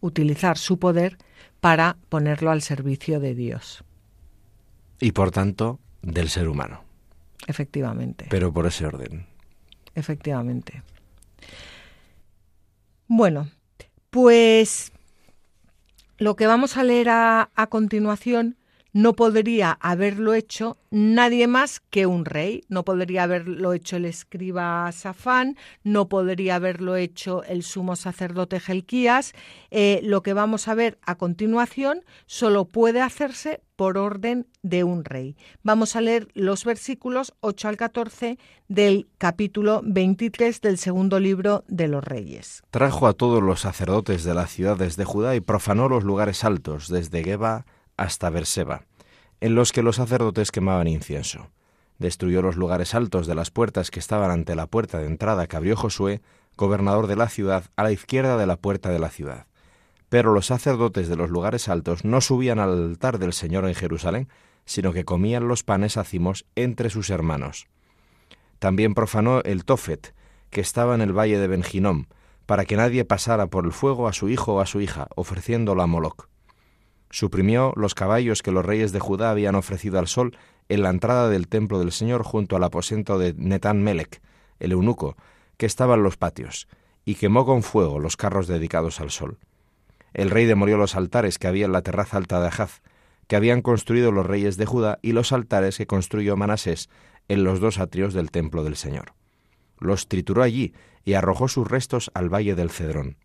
Utilizar 0.00 0.58
su 0.58 0.78
poder 0.78 1.18
para 1.60 1.96
ponerlo 2.08 2.50
al 2.50 2.62
servicio 2.62 3.20
de 3.20 3.34
Dios. 3.34 3.84
Y 4.98 5.12
por 5.12 5.30
tanto, 5.30 5.78
del 6.02 6.28
ser 6.28 6.48
humano. 6.48 6.82
Efectivamente. 7.46 8.26
Pero 8.28 8.52
por 8.52 8.66
ese 8.66 8.86
orden. 8.86 9.26
Efectivamente. 9.94 10.82
Bueno, 13.06 13.48
pues 14.10 14.92
lo 16.20 16.36
que 16.36 16.46
vamos 16.46 16.76
a 16.76 16.84
leer 16.84 17.08
a, 17.08 17.50
continuación 17.70 18.56
no 18.92 19.14
podría 19.14 19.72
haberlo 19.80 20.34
hecho 20.34 20.76
nadie 20.90 21.46
más 21.46 21.80
que 21.80 22.06
un 22.06 22.24
rey. 22.24 22.64
No 22.68 22.84
podría 22.84 23.24
haberlo 23.24 23.72
hecho 23.72 23.96
el 23.96 24.04
escriba 24.04 24.90
Safán, 24.92 25.56
no 25.84 26.08
podría 26.08 26.56
haberlo 26.56 26.96
hecho 26.96 27.44
el 27.44 27.62
sumo 27.62 27.96
sacerdote 27.96 28.60
Gelquías. 28.60 29.32
Eh, 29.70 30.00
lo 30.02 30.22
que 30.22 30.34
vamos 30.34 30.68
a 30.68 30.74
ver 30.74 30.98
a 31.02 31.16
continuación 31.16 32.02
solo 32.26 32.64
puede 32.64 33.00
hacerse 33.00 33.62
por 33.76 33.96
orden 33.96 34.46
de 34.62 34.84
un 34.84 35.06
rey. 35.06 35.36
Vamos 35.62 35.96
a 35.96 36.02
leer 36.02 36.28
los 36.34 36.66
versículos 36.66 37.32
8 37.40 37.68
al 37.68 37.76
14 37.78 38.38
del 38.68 39.08
capítulo 39.16 39.80
23 39.82 40.60
del 40.60 40.76
segundo 40.76 41.18
libro 41.18 41.64
de 41.66 41.88
los 41.88 42.04
reyes. 42.04 42.62
Trajo 42.70 43.06
a 43.06 43.14
todos 43.14 43.42
los 43.42 43.60
sacerdotes 43.60 44.22
de 44.22 44.34
las 44.34 44.50
ciudades 44.50 44.96
de 44.96 45.06
Judá 45.06 45.34
y 45.34 45.40
profanó 45.40 45.88
los 45.88 46.04
lugares 46.04 46.44
altos, 46.44 46.88
desde 46.88 47.24
Geba 47.24 47.64
hasta 48.00 48.30
Berseba, 48.30 48.86
en 49.42 49.54
los 49.54 49.72
que 49.72 49.82
los 49.82 49.96
sacerdotes 49.96 50.50
quemaban 50.50 50.88
incienso. 50.88 51.50
Destruyó 51.98 52.40
los 52.40 52.56
lugares 52.56 52.94
altos 52.94 53.26
de 53.26 53.34
las 53.34 53.50
puertas 53.50 53.90
que 53.90 54.00
estaban 54.00 54.30
ante 54.30 54.54
la 54.56 54.66
puerta 54.66 54.98
de 54.98 55.06
entrada 55.06 55.46
que 55.46 55.56
abrió 55.56 55.76
Josué, 55.76 56.22
gobernador 56.56 57.08
de 57.08 57.16
la 57.16 57.28
ciudad, 57.28 57.64
a 57.76 57.82
la 57.82 57.92
izquierda 57.92 58.38
de 58.38 58.46
la 58.46 58.56
puerta 58.56 58.88
de 58.88 58.98
la 58.98 59.10
ciudad. 59.10 59.46
Pero 60.08 60.32
los 60.32 60.46
sacerdotes 60.46 61.08
de 61.08 61.16
los 61.16 61.28
lugares 61.28 61.68
altos 61.68 62.06
no 62.06 62.22
subían 62.22 62.58
al 62.58 62.70
altar 62.70 63.18
del 63.18 63.34
Señor 63.34 63.68
en 63.68 63.74
Jerusalén, 63.74 64.28
sino 64.64 64.94
que 64.94 65.04
comían 65.04 65.46
los 65.46 65.62
panes 65.62 65.98
ácimos 65.98 66.46
entre 66.56 66.88
sus 66.88 67.10
hermanos. 67.10 67.66
También 68.58 68.94
profanó 68.94 69.42
el 69.42 69.66
Tofet, 69.66 70.14
que 70.48 70.62
estaba 70.62 70.94
en 70.94 71.02
el 71.02 71.12
valle 71.12 71.38
de 71.38 71.48
Benjinom, 71.48 72.06
para 72.46 72.64
que 72.64 72.76
nadie 72.76 73.04
pasara 73.04 73.48
por 73.48 73.66
el 73.66 73.72
fuego 73.72 74.08
a 74.08 74.14
su 74.14 74.30
hijo 74.30 74.54
o 74.54 74.60
a 74.60 74.66
su 74.66 74.80
hija, 74.80 75.06
ofreciéndolo 75.16 75.82
a 75.82 75.86
Moloc. 75.86 76.30
Suprimió 77.10 77.72
los 77.76 77.94
caballos 77.94 78.42
que 78.42 78.52
los 78.52 78.64
reyes 78.64 78.92
de 78.92 79.00
Judá 79.00 79.30
habían 79.30 79.56
ofrecido 79.56 79.98
al 79.98 80.06
sol 80.06 80.36
en 80.68 80.82
la 80.82 80.90
entrada 80.90 81.28
del 81.28 81.48
templo 81.48 81.80
del 81.80 81.90
Señor 81.90 82.22
junto 82.22 82.54
al 82.54 82.62
aposento 82.62 83.18
de 83.18 83.34
Netán 83.36 83.82
Melech, 83.82 84.22
el 84.60 84.72
eunuco, 84.72 85.16
que 85.56 85.66
estaba 85.66 85.96
en 85.96 86.04
los 86.04 86.16
patios, 86.16 86.68
y 87.04 87.16
quemó 87.16 87.44
con 87.44 87.64
fuego 87.64 87.98
los 87.98 88.16
carros 88.16 88.46
dedicados 88.46 89.00
al 89.00 89.10
sol. 89.10 89.38
El 90.14 90.30
rey 90.30 90.46
demolió 90.46 90.76
los 90.76 90.94
altares 90.94 91.38
que 91.38 91.48
había 91.48 91.66
en 91.66 91.72
la 91.72 91.82
terraza 91.82 92.16
alta 92.16 92.40
de 92.40 92.46
Ahaz, 92.46 92.80
que 93.26 93.36
habían 93.36 93.62
construido 93.62 94.12
los 94.12 94.26
reyes 94.26 94.56
de 94.56 94.66
Judá, 94.66 94.98
y 95.02 95.12
los 95.12 95.32
altares 95.32 95.78
que 95.78 95.86
construyó 95.86 96.36
Manasés 96.36 96.88
en 97.28 97.42
los 97.42 97.60
dos 97.60 97.78
atrios 97.78 98.14
del 98.14 98.30
templo 98.30 98.62
del 98.62 98.76
Señor. 98.76 99.14
Los 99.78 100.08
trituró 100.08 100.42
allí 100.42 100.74
y 101.04 101.14
arrojó 101.14 101.48
sus 101.48 101.66
restos 101.66 102.10
al 102.14 102.32
valle 102.32 102.54
del 102.54 102.70
Cedrón. 102.70 103.16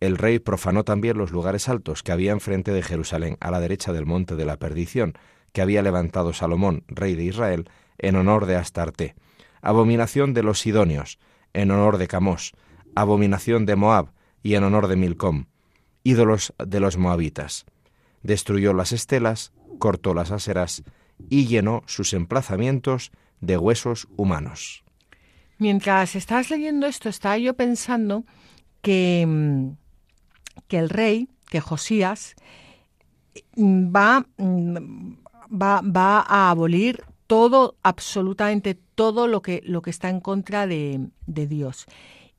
El 0.00 0.18
rey 0.18 0.38
profanó 0.38 0.84
también 0.84 1.16
los 1.16 1.30
lugares 1.30 1.68
altos 1.68 2.02
que 2.02 2.12
había 2.12 2.32
enfrente 2.32 2.72
de 2.72 2.82
Jerusalén, 2.82 3.36
a 3.40 3.50
la 3.50 3.60
derecha 3.60 3.92
del 3.92 4.06
monte 4.06 4.36
de 4.36 4.44
la 4.44 4.58
perdición, 4.58 5.14
que 5.52 5.62
había 5.62 5.82
levantado 5.82 6.32
Salomón, 6.32 6.84
rey 6.88 7.14
de 7.14 7.24
Israel, 7.24 7.70
en 7.98 8.16
honor 8.16 8.46
de 8.46 8.56
Astarte, 8.56 9.14
abominación 9.62 10.34
de 10.34 10.42
los 10.42 10.60
sidonios, 10.60 11.18
en 11.54 11.70
honor 11.70 11.96
de 11.96 12.08
Camos, 12.08 12.52
abominación 12.94 13.64
de 13.64 13.76
Moab 13.76 14.12
y 14.42 14.54
en 14.54 14.64
honor 14.64 14.86
de 14.88 14.96
Milcom, 14.96 15.46
ídolos 16.04 16.52
de 16.58 16.80
los 16.80 16.98
moabitas. 16.98 17.64
Destruyó 18.22 18.74
las 18.74 18.92
estelas, 18.92 19.52
cortó 19.78 20.12
las 20.12 20.30
aseras 20.30 20.82
y 21.30 21.46
llenó 21.46 21.82
sus 21.86 22.12
emplazamientos 22.12 23.12
de 23.40 23.56
huesos 23.56 24.08
humanos. 24.16 24.84
Mientras 25.58 26.16
estás 26.16 26.50
leyendo 26.50 26.86
esto, 26.86 27.08
estaba 27.08 27.38
yo 27.38 27.54
pensando 27.54 28.24
que 28.82 29.24
mm, 29.26 29.85
que 30.68 30.78
el 30.78 30.88
rey, 30.88 31.28
que 31.46 31.60
Josías, 31.60 32.34
va, 33.58 34.26
va, 34.38 35.80
va 35.82 36.20
a 36.20 36.50
abolir 36.50 37.04
todo, 37.26 37.76
absolutamente 37.82 38.78
todo 38.94 39.26
lo 39.26 39.42
que, 39.42 39.62
lo 39.64 39.82
que 39.82 39.90
está 39.90 40.08
en 40.08 40.20
contra 40.20 40.66
de, 40.66 41.08
de 41.26 41.46
Dios. 41.46 41.86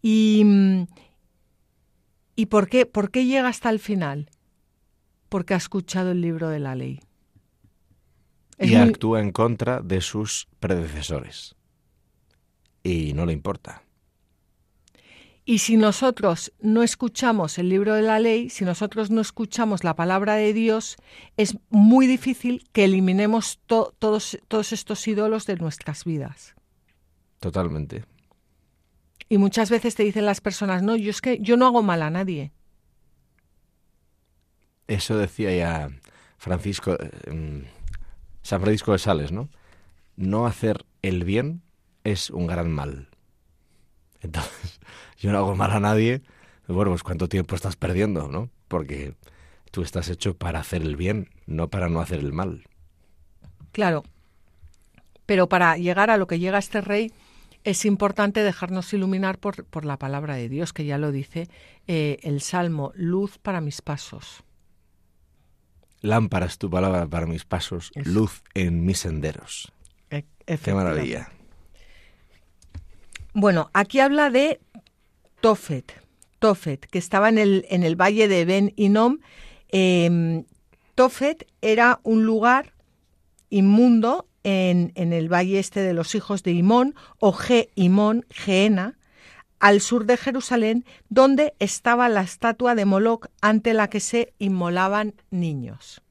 Y, 0.02 0.44
¿Y 2.36 2.46
por 2.46 2.70
qué, 2.70 2.86
por 2.86 3.10
qué 3.10 3.26
llega 3.26 3.48
hasta 3.48 3.70
el 3.72 3.80
final? 3.80 4.30
Porque 5.28 5.56
ha 5.56 5.58
escuchado 5.58 6.12
el 6.12 6.22
libro 6.22 6.50
de 6.50 6.60
la 6.60 6.76
ley. 6.76 7.00
Es 8.60 8.72
y 8.72 8.76
muy... 8.76 8.90
actúa 8.90 9.22
en 9.22 9.32
contra 9.32 9.82
de 9.82 10.02
sus 10.02 10.48
predecesores. 10.60 11.56
Y 12.84 13.14
no 13.14 13.26
le 13.26 13.34
importa. 13.34 13.84
Y 15.50 15.60
si 15.60 15.78
nosotros 15.78 16.52
no 16.60 16.84
escuchamos 16.84 17.58
el 17.58 17.70
libro 17.70 17.94
de 17.94 18.02
la 18.02 18.20
ley, 18.20 18.50
si 18.50 18.66
nosotros 18.66 19.12
no 19.12 19.22
escuchamos 19.22 19.86
la 19.86 19.96
palabra 19.96 20.36
de 20.36 20.52
Dios, 20.52 20.98
es 21.38 21.58
muy 21.70 22.06
difícil 22.06 22.68
que 22.74 22.84
eliminemos 22.84 23.62
to 23.66 23.96
todos, 23.98 24.38
todos 24.50 24.74
estos 24.74 25.08
ídolos 25.08 25.46
de 25.46 25.56
nuestras 25.56 26.04
vidas. 26.04 26.54
Totalmente. 27.40 28.04
Y 29.30 29.38
muchas 29.38 29.70
veces 29.70 29.96
te 29.96 30.04
dicen 30.04 30.26
las 30.26 30.42
personas, 30.42 30.84
no, 30.84 30.98
yo 30.98 31.12
es 31.12 31.22
que 31.22 31.40
yo 31.40 31.56
no 31.56 31.66
hago 31.66 31.82
mal 31.82 32.02
a 32.02 32.10
nadie. 32.10 32.52
Eso 34.88 35.18
decía 35.18 35.56
ya 35.56 35.90
Francisco, 36.38 36.98
eh, 37.00 37.64
San 38.42 38.60
Francisco 38.60 38.92
de 38.92 39.00
Sales, 39.00 39.32
¿no? 39.32 39.48
No 40.18 40.46
hacer 40.46 40.86
el 41.04 41.24
bien 41.24 41.62
es 42.04 42.32
un 42.32 42.48
gran 42.48 42.70
mal. 42.70 43.08
Entonces, 44.20 44.82
yo 45.18 45.32
no 45.32 45.38
hago 45.38 45.56
mal 45.56 45.72
a 45.72 45.80
nadie, 45.80 46.22
bueno, 46.68 46.92
pues 46.92 47.04
cuánto 47.04 47.30
tiempo 47.30 47.56
estás 47.56 47.76
perdiendo, 47.76 48.28
¿no? 48.28 48.50
Porque 48.68 49.16
tú 49.72 49.82
estás 49.82 50.10
hecho 50.10 50.36
para 50.36 50.60
hacer 50.60 50.82
el 50.82 50.96
bien, 50.96 51.30
no 51.46 51.70
para 51.70 51.90
no 51.90 52.02
hacer 52.02 52.20
el 52.20 52.34
mal. 52.34 52.66
Claro, 53.72 54.04
pero 55.26 55.48
para 55.48 55.78
llegar 55.78 56.10
a 56.10 56.18
lo 56.18 56.28
que 56.28 56.40
llega 56.40 56.58
este 56.58 56.82
rey 56.82 57.12
es 57.64 57.86
importante 57.86 58.44
dejarnos 58.44 58.94
iluminar 58.94 59.40
por, 59.40 59.66
por 59.66 59.86
la 59.86 59.98
palabra 59.98 60.36
de 60.36 60.50
Dios, 60.50 60.74
que 60.74 60.86
ya 60.86 60.98
lo 60.98 61.12
dice 61.12 61.50
eh, 61.88 62.18
el 62.24 62.42
Salmo, 62.42 62.92
luz 62.96 63.38
para 63.38 63.62
mis 63.62 63.82
pasos. 63.82 64.44
Lámpara 66.02 66.46
es 66.46 66.58
tu 66.58 66.70
palabra 66.70 67.08
para 67.08 67.26
mis 67.26 67.44
pasos, 67.44 67.92
luz 67.96 68.44
en 68.54 68.86
mis 68.86 69.00
senderos. 69.00 69.72
E 70.10 70.24
Qué 70.46 70.74
maravilla. 70.74 71.30
Bueno, 73.34 73.70
aquí 73.74 74.00
habla 74.00 74.30
de 74.30 74.62
Tofet, 75.42 75.94
Tofet, 76.40 76.86
que 76.88 77.00
estaba 77.00 77.30
en 77.30 77.38
el, 77.38 77.66
en 77.70 77.84
el 77.84 77.96
valle 77.96 78.28
de 78.28 78.46
Ben 78.46 78.74
Inom. 78.76 79.20
Eh, 79.70 80.44
Tofet 80.96 81.48
era 81.62 82.00
un 82.04 82.26
lugar 82.26 82.74
inmundo 83.50 84.28
en, 84.44 84.92
en, 84.96 85.14
el 85.14 85.32
valle 85.32 85.60
este 85.60 85.82
de 85.82 85.94
los 85.94 86.16
hijos 86.16 86.44
de 86.44 86.54
Imón, 86.54 86.96
o 87.20 87.34
Ge 87.34 87.70
Imón, 87.76 88.26
Geena, 88.30 88.98
al 89.60 89.82
sur 89.82 90.06
de 90.06 90.18
Jerusalén, 90.18 90.86
donde 91.10 91.54
estaba 91.60 92.10
la 92.10 92.22
estatua 92.22 92.76
de 92.76 92.86
Moloc 92.86 93.28
ante 93.42 93.74
la 93.74 93.90
que 93.90 94.00
se 94.00 94.34
inmolaban 94.40 95.16
niños. 95.32 96.02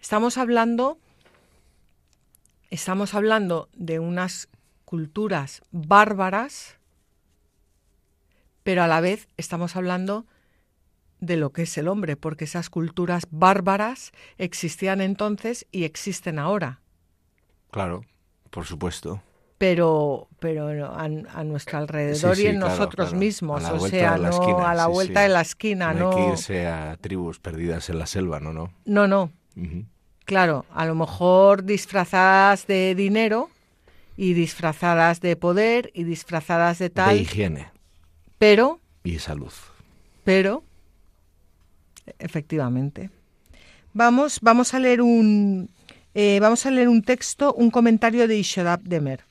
Estamos 0.00 0.38
hablando, 0.38 0.98
estamos 2.70 3.14
hablando 3.14 3.68
de 3.74 3.98
unas 3.98 4.48
culturas 4.84 5.62
bárbaras 5.70 6.77
pero 8.68 8.82
a 8.82 8.86
la 8.86 9.00
vez 9.00 9.28
estamos 9.38 9.76
hablando 9.76 10.26
de 11.20 11.38
lo 11.38 11.54
que 11.54 11.62
es 11.62 11.78
el 11.78 11.88
hombre, 11.88 12.16
porque 12.16 12.44
esas 12.44 12.68
culturas 12.68 13.22
bárbaras 13.30 14.12
existían 14.36 15.00
entonces 15.00 15.66
y 15.72 15.84
existen 15.84 16.38
ahora. 16.38 16.82
Claro, 17.70 18.04
por 18.50 18.66
supuesto. 18.66 19.22
Pero, 19.56 20.28
pero 20.38 20.68
a, 20.94 21.08
nuestro 21.44 21.78
alrededor 21.78 22.38
y 22.38 22.48
en 22.48 22.58
nosotros 22.58 23.14
mismos, 23.14 23.64
o 23.64 23.88
sea, 23.88 24.18
no 24.18 24.58
a 24.58 24.74
la 24.74 24.86
vuelta 24.86 25.22
de 25.22 25.30
la 25.30 25.40
esquina, 25.40 25.94
no. 25.94 26.10
Hay 26.10 26.16
que 26.16 26.30
irse 26.32 26.66
a 26.66 26.98
tribus 27.00 27.38
perdidas 27.38 27.88
en 27.88 27.98
la 27.98 28.04
selva, 28.04 28.38
¿no? 28.38 28.52
No, 28.52 28.70
no. 28.84 29.06
no. 29.06 29.32
Claro, 30.26 30.66
a 30.74 30.84
lo 30.84 30.94
mejor 30.94 31.64
disfrazadas 31.64 32.66
de 32.66 32.94
dinero 32.94 33.48
y 34.18 34.34
disfrazadas 34.34 35.22
de 35.22 35.36
poder 35.36 35.90
y 35.94 36.04
disfrazadas 36.04 36.78
de 36.78 36.90
tal. 36.90 37.16
De 37.16 37.22
higiene. 37.22 37.77
Pero. 38.38 38.80
Y 39.04 39.18
salud. 39.18 39.52
Pero 40.24 40.62
Efectivamente. 42.18 43.10
Vamos, 43.92 44.38
vamos 44.40 44.74
a 44.74 44.78
leer 44.78 45.02
un 45.02 45.70
eh, 46.14 46.38
vamos 46.40 46.66
a 46.66 46.70
leer 46.70 46.88
un 46.88 47.02
texto, 47.02 47.52
un 47.54 47.70
comentario 47.70 48.26
de 48.26 48.38
Ishodab 48.38 48.80
Demer. 48.82 49.24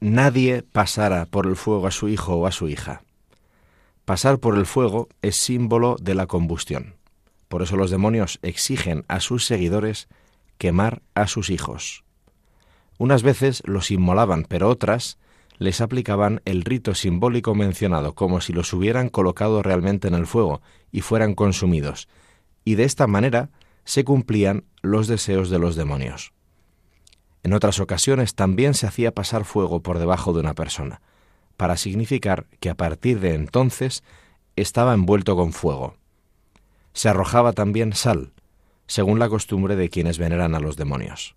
Nadie 0.00 0.62
pasará 0.62 1.26
por 1.26 1.46
el 1.46 1.56
fuego 1.56 1.86
a 1.86 1.90
su 1.90 2.08
hijo 2.08 2.34
o 2.36 2.46
a 2.46 2.52
su 2.52 2.68
hija. 2.68 3.02
Pasar 4.04 4.38
por 4.38 4.56
el 4.56 4.66
fuego 4.66 5.08
es 5.22 5.36
símbolo 5.36 5.96
de 6.00 6.14
la 6.14 6.26
combustión. 6.26 6.94
Por 7.48 7.62
eso 7.62 7.76
los 7.76 7.90
demonios 7.90 8.38
exigen 8.42 9.04
a 9.08 9.20
sus 9.20 9.46
seguidores 9.46 10.08
quemar 10.58 11.02
a 11.14 11.26
sus 11.26 11.50
hijos. 11.50 12.04
Unas 12.98 13.22
veces 13.22 13.62
los 13.64 13.90
inmolaban, 13.90 14.44
pero 14.48 14.68
otras 14.68 15.18
les 15.64 15.80
aplicaban 15.80 16.40
el 16.44 16.62
rito 16.62 16.94
simbólico 16.94 17.54
mencionado, 17.54 18.14
como 18.14 18.40
si 18.40 18.52
los 18.52 18.72
hubieran 18.72 19.08
colocado 19.08 19.62
realmente 19.62 20.08
en 20.08 20.14
el 20.14 20.26
fuego 20.26 20.62
y 20.92 21.00
fueran 21.00 21.34
consumidos, 21.34 22.08
y 22.64 22.76
de 22.76 22.84
esta 22.84 23.06
manera 23.06 23.50
se 23.84 24.04
cumplían 24.04 24.64
los 24.82 25.08
deseos 25.08 25.50
de 25.50 25.58
los 25.58 25.76
demonios. 25.76 26.32
En 27.42 27.52
otras 27.52 27.80
ocasiones 27.80 28.34
también 28.34 28.74
se 28.74 28.86
hacía 28.86 29.12
pasar 29.12 29.44
fuego 29.44 29.82
por 29.82 29.98
debajo 29.98 30.32
de 30.32 30.40
una 30.40 30.54
persona, 30.54 31.00
para 31.56 31.76
significar 31.76 32.46
que 32.60 32.70
a 32.70 32.74
partir 32.74 33.20
de 33.20 33.34
entonces 33.34 34.02
estaba 34.56 34.94
envuelto 34.94 35.36
con 35.36 35.52
fuego. 35.52 35.96
Se 36.92 37.08
arrojaba 37.08 37.52
también 37.52 37.92
sal, 37.92 38.32
según 38.86 39.18
la 39.18 39.28
costumbre 39.28 39.76
de 39.76 39.88
quienes 39.88 40.18
veneran 40.18 40.54
a 40.54 40.60
los 40.60 40.76
demonios. 40.76 41.36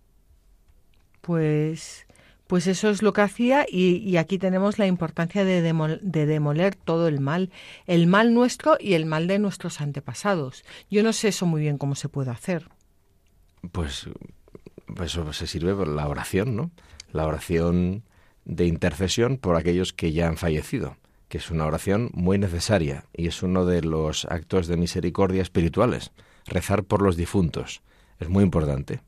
Pues 1.22 2.07
pues 2.48 2.68
eso 2.68 2.90
es 2.90 3.02
lo 3.02 3.14
que 3.14 3.22
hacía 3.22 3.66
y, 3.70 4.16
aquí 4.18 4.40
tenemos 4.40 4.80
la 4.80 4.88
importancia 4.88 5.44
de, 5.44 5.62
de, 5.62 6.26
demoler 6.26 6.76
todo 6.76 7.08
el 7.08 7.20
mal, 7.20 7.52
el 7.86 8.08
mal 8.08 8.34
nuestro 8.34 8.78
y 8.80 8.94
el 8.94 9.06
mal 9.06 9.28
de 9.28 9.38
nuestros 9.38 9.82
antepasados. 9.82 10.64
Yo 10.90 11.04
no 11.04 11.14
sé 11.14 11.28
eso 11.28 11.46
muy 11.46 11.62
bien 11.62 11.78
cómo 11.78 11.96
se 11.96 12.10
puede 12.10 12.32
hacer. 12.32 12.70
Pues, 13.72 14.10
pues 14.96 15.12
eso 15.12 15.34
se 15.34 15.48
sirve 15.48 15.76
por 15.76 15.90
la 15.90 16.08
oración, 16.08 16.56
¿no? 16.56 16.72
La 17.12 17.26
oración 17.26 18.04
de 18.46 18.66
intercesión 18.66 19.38
por 19.38 19.58
aquellos 19.58 19.92
que 19.92 20.14
ya 20.14 20.28
han 20.28 20.38
fallecido, 20.38 20.96
que 21.28 21.40
es 21.40 21.52
una 21.52 21.66
oración 21.66 22.10
muy 22.14 22.38
necesaria 22.38 23.04
y 23.14 23.28
es 23.28 23.44
uno 23.44 23.66
de 23.66 23.82
los 23.82 24.26
actos 24.26 24.68
de 24.68 24.78
misericordia 24.78 25.42
espirituales, 25.42 26.12
rezar 26.46 26.86
por 26.86 27.02
los 27.02 27.18
difuntos. 27.18 27.82
Es 28.20 28.30
muy 28.30 28.44
importante. 28.44 29.02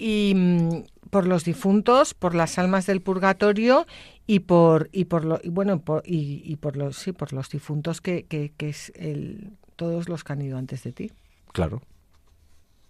Y, 0.00 0.32
mm, 0.34 0.84
por 1.10 1.26
los 1.26 1.44
difuntos, 1.44 2.14
por 2.14 2.34
las 2.34 2.58
almas 2.58 2.86
del 2.86 3.02
purgatorio 3.02 3.86
y 4.26 4.40
por 4.40 4.88
y 4.92 5.06
por 5.06 5.24
lo, 5.24 5.40
y 5.42 5.50
bueno 5.50 5.82
por, 5.82 6.02
y, 6.06 6.56
por 6.56 6.76
los 6.76 6.96
sí 6.96 7.12
por 7.12 7.32
los 7.32 7.50
difuntos 7.50 8.00
que, 8.00 8.24
que, 8.26 8.52
es 8.68 8.92
el, 8.94 9.50
todos 9.76 10.08
los 10.08 10.24
que 10.24 10.32
han 10.32 10.42
ido 10.42 10.56
antes 10.56 10.84
de 10.84 10.92
ti. 10.92 11.12
Claro, 11.52 11.82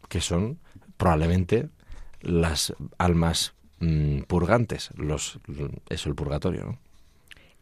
que 0.09 0.21
son 0.21 0.59
probablemente 0.97 1.71
las 2.21 2.75
almas 2.99 3.55
mm, 3.81 4.21
purgantes, 4.23 4.91
los 4.97 5.41
eso 5.89 6.09
el 6.11 6.15
purgatorio, 6.15 6.65
¿no? 6.65 6.90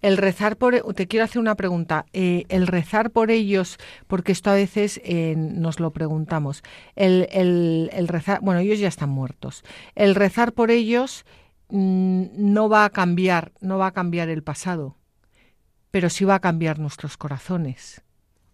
El 0.00 0.16
rezar 0.16 0.56
por, 0.56 0.74
e, 0.74 0.82
te 0.94 1.06
quiero 1.08 1.24
hacer 1.24 1.40
una 1.40 1.56
pregunta, 1.56 2.06
eh, 2.12 2.44
el 2.48 2.66
rezar 2.66 3.10
por 3.10 3.30
ellos, 3.30 3.78
porque 4.06 4.32
esto 4.32 4.50
a 4.50 4.54
veces 4.54 5.00
eh, 5.04 5.34
nos 5.36 5.80
lo 5.80 5.90
preguntamos, 5.92 6.62
el, 6.94 7.28
el, 7.32 7.90
el, 7.92 8.08
rezar, 8.08 8.40
bueno, 8.40 8.60
ellos 8.60 8.78
ya 8.78 8.88
están 8.88 9.10
muertos, 9.10 9.64
el 9.94 10.14
rezar 10.14 10.52
por 10.52 10.70
ellos 10.70 11.24
mm, 11.68 12.26
no 12.36 12.68
va 12.68 12.84
a 12.84 12.90
cambiar, 12.90 13.52
no 13.60 13.78
va 13.78 13.88
a 13.88 13.92
cambiar 13.92 14.28
el 14.28 14.42
pasado, 14.42 14.96
pero 15.90 16.10
sí 16.10 16.24
va 16.24 16.36
a 16.36 16.40
cambiar 16.40 16.78
nuestros 16.78 17.16
corazones. 17.16 18.02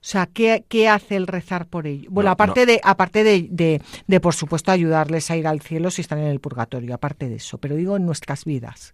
O 0.05 0.07
sea, 0.07 0.27
¿qué, 0.27 0.67
qué 0.69 0.87
hace 0.87 1.17
el 1.17 1.27
rezar 1.27 1.67
por 1.67 1.87
ellos? 1.87 2.13
Bueno, 2.13 2.31
aparte, 2.31 2.67
de, 2.67 2.79
aparte 2.85 3.25
de, 3.25 3.49
de, 3.51 3.81
de, 4.07 4.21
por 4.21 4.35
supuesto, 4.35 4.71
ayudarles 4.71 5.31
a 5.31 5.37
ir 5.39 5.47
al 5.47 5.63
cielo 5.63 5.91
si 5.91 6.03
están 6.03 6.19
en 6.19 6.27
el 6.27 6.41
purgatorio, 6.41 6.95
aparte 6.95 7.31
de 7.31 7.37
eso, 7.37 7.57
pero 7.57 7.75
digo 7.75 7.97
en 7.97 8.05
nuestras 8.05 8.45
vidas. 8.45 8.93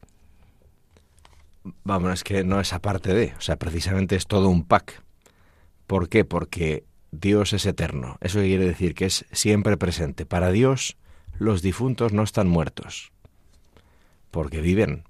Vamos, 1.84 2.12
es 2.12 2.24
que 2.24 2.42
no 2.44 2.60
es 2.60 2.72
aparte 2.72 3.12
de, 3.12 3.34
o 3.36 3.40
sea, 3.40 3.56
precisamente 3.56 4.16
es 4.16 4.26
todo 4.26 4.48
un 4.48 4.64
pack. 4.64 5.02
¿Por 5.86 6.08
qué? 6.08 6.24
Porque 6.24 6.84
Dios 7.10 7.52
es 7.52 7.66
eterno. 7.66 8.16
Eso 8.20 8.40
quiere 8.40 8.64
decir 8.64 8.94
que 8.94 9.06
es 9.06 9.26
siempre 9.32 9.76
presente. 9.76 10.24
Para 10.24 10.50
Dios, 10.52 10.96
los 11.38 11.62
difuntos 11.62 12.12
no 12.12 12.22
están 12.22 12.48
muertos, 12.48 13.12
porque 14.30 14.60
viven. 14.60 15.04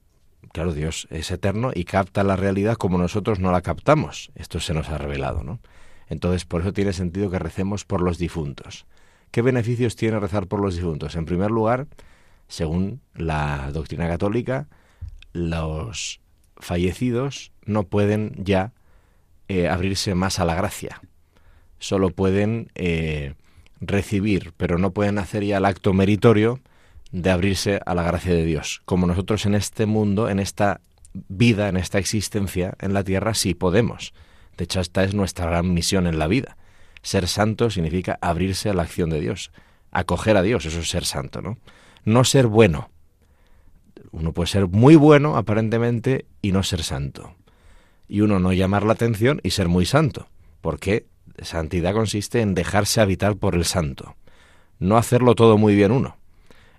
Claro, 0.52 0.72
Dios 0.72 1.06
es 1.10 1.30
eterno 1.30 1.70
y 1.72 1.84
capta 1.84 2.24
la 2.24 2.34
realidad 2.34 2.76
como 2.76 2.98
nosotros 2.98 3.38
no 3.38 3.52
la 3.52 3.60
captamos. 3.60 4.32
Esto 4.34 4.58
se 4.58 4.74
nos 4.74 4.88
ha 4.88 4.98
revelado, 4.98 5.44
¿no? 5.44 5.60
Entonces, 6.08 6.44
por 6.44 6.62
eso 6.62 6.72
tiene 6.72 6.92
sentido 6.92 7.30
que 7.30 7.38
recemos 7.38 7.84
por 7.84 8.00
los 8.00 8.18
difuntos. 8.18 8.86
¿Qué 9.30 9.42
beneficios 9.42 9.94
tiene 9.94 10.18
rezar 10.18 10.48
por 10.48 10.60
los 10.60 10.74
difuntos? 10.74 11.14
En 11.14 11.24
primer 11.24 11.52
lugar, 11.52 11.86
según 12.48 13.00
la 13.14 13.70
doctrina 13.70 14.08
católica, 14.08 14.66
los 15.32 16.20
fallecidos 16.60 17.52
no 17.64 17.84
pueden 17.84 18.34
ya 18.38 18.72
eh, 19.48 19.68
abrirse 19.68 20.14
más 20.14 20.38
a 20.38 20.44
la 20.44 20.54
gracia. 20.54 21.00
Solo 21.78 22.10
pueden 22.10 22.70
eh, 22.74 23.34
recibir, 23.80 24.52
pero 24.56 24.78
no 24.78 24.92
pueden 24.92 25.18
hacer 25.18 25.44
ya 25.44 25.58
el 25.58 25.64
acto 25.64 25.92
meritorio 25.92 26.60
de 27.12 27.30
abrirse 27.30 27.80
a 27.84 27.94
la 27.94 28.02
gracia 28.02 28.32
de 28.32 28.44
Dios. 28.44 28.82
Como 28.84 29.06
nosotros 29.06 29.46
en 29.46 29.54
este 29.54 29.86
mundo, 29.86 30.28
en 30.28 30.38
esta 30.38 30.80
vida, 31.12 31.68
en 31.68 31.76
esta 31.76 31.98
existencia 31.98 32.74
en 32.80 32.94
la 32.94 33.02
tierra, 33.02 33.34
sí 33.34 33.54
podemos. 33.54 34.12
De 34.56 34.64
hecho, 34.64 34.80
esta 34.80 35.04
es 35.04 35.14
nuestra 35.14 35.46
gran 35.46 35.72
misión 35.72 36.06
en 36.06 36.18
la 36.18 36.26
vida. 36.26 36.56
Ser 37.02 37.26
santo 37.26 37.70
significa 37.70 38.18
abrirse 38.20 38.68
a 38.68 38.74
la 38.74 38.82
acción 38.82 39.10
de 39.10 39.20
Dios, 39.20 39.50
acoger 39.90 40.36
a 40.36 40.42
Dios, 40.42 40.66
eso 40.66 40.80
es 40.80 40.90
ser 40.90 41.04
santo, 41.04 41.40
¿no? 41.40 41.58
No 42.04 42.24
ser 42.24 42.46
bueno, 42.46 42.90
uno 44.12 44.32
puede 44.32 44.48
ser 44.48 44.66
muy 44.66 44.96
bueno 44.96 45.36
aparentemente 45.36 46.26
y 46.42 46.52
no 46.52 46.62
ser 46.62 46.82
santo. 46.82 47.34
Y 48.08 48.22
uno 48.22 48.38
no 48.38 48.52
llamar 48.52 48.84
la 48.84 48.92
atención 48.92 49.40
y 49.42 49.50
ser 49.50 49.68
muy 49.68 49.86
santo, 49.86 50.28
porque 50.60 51.06
santidad 51.42 51.94
consiste 51.94 52.40
en 52.40 52.54
dejarse 52.54 53.00
habitar 53.00 53.36
por 53.36 53.54
el 53.54 53.64
santo, 53.64 54.16
no 54.78 54.96
hacerlo 54.96 55.34
todo 55.34 55.58
muy 55.58 55.74
bien 55.74 55.92
uno. 55.92 56.16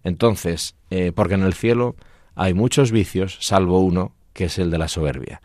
Entonces, 0.04 0.76
eh, 0.90 1.12
porque 1.14 1.36
en 1.36 1.44
el 1.44 1.54
cielo 1.54 1.96
hay 2.36 2.54
muchos 2.54 2.92
vicios, 2.92 3.38
salvo 3.40 3.80
uno, 3.80 4.14
que 4.34 4.46
es 4.46 4.58
el 4.58 4.72
de 4.72 4.78
la 4.78 4.88
soberbia. 4.88 5.42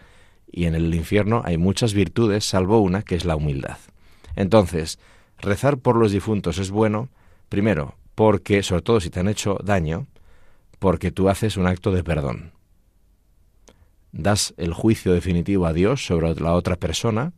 Y 0.51 0.65
en 0.65 0.75
el 0.75 0.95
infierno 0.95 1.43
hay 1.45 1.59
muchas 1.59 1.93
virtudes, 1.93 2.45
salvo 2.45 2.81
una, 2.81 3.03
que 3.03 3.15
es 3.15 3.25
la 3.25 3.37
humildad. 3.37 3.79
Entonces, 4.35 4.99
rezar 5.39 5.79
por 5.79 5.97
los 5.97 6.13
difuntos 6.13 6.59
es 6.59 6.71
bueno, 6.71 7.09
primero, 7.49 7.95
porque, 8.15 8.63
sobre 8.63 8.83
todo 8.83 9.01
si 9.01 9.11
te 9.11 9.21
han 9.21 9.29
hecho 9.29 9.59
daño, 9.63 10.07
porque 10.79 11.11
tú 11.11 11.29
haces 11.29 11.57
un 11.57 11.67
acto 11.67 11.93
de 11.93 12.05
perdón. 12.05 12.53
Das 14.13 14.55
el 14.57 14.73
juicio 14.73 15.13
definitivo 15.13 15.67
a 15.67 15.73
Dios 15.73 16.07
sobre 16.07 16.35
la 16.35 16.55
otra 16.55 16.77
persona 16.77 17.33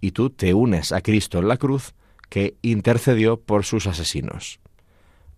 y 0.00 0.12
tú 0.12 0.30
te 0.30 0.54
unes 0.54 0.92
a 0.92 1.00
Cristo 1.00 1.38
en 1.38 1.48
la 1.48 1.56
cruz 1.56 1.94
que 2.28 2.56
intercedió 2.62 3.38
por 3.38 3.64
sus 3.64 3.86
asesinos. 3.86 4.60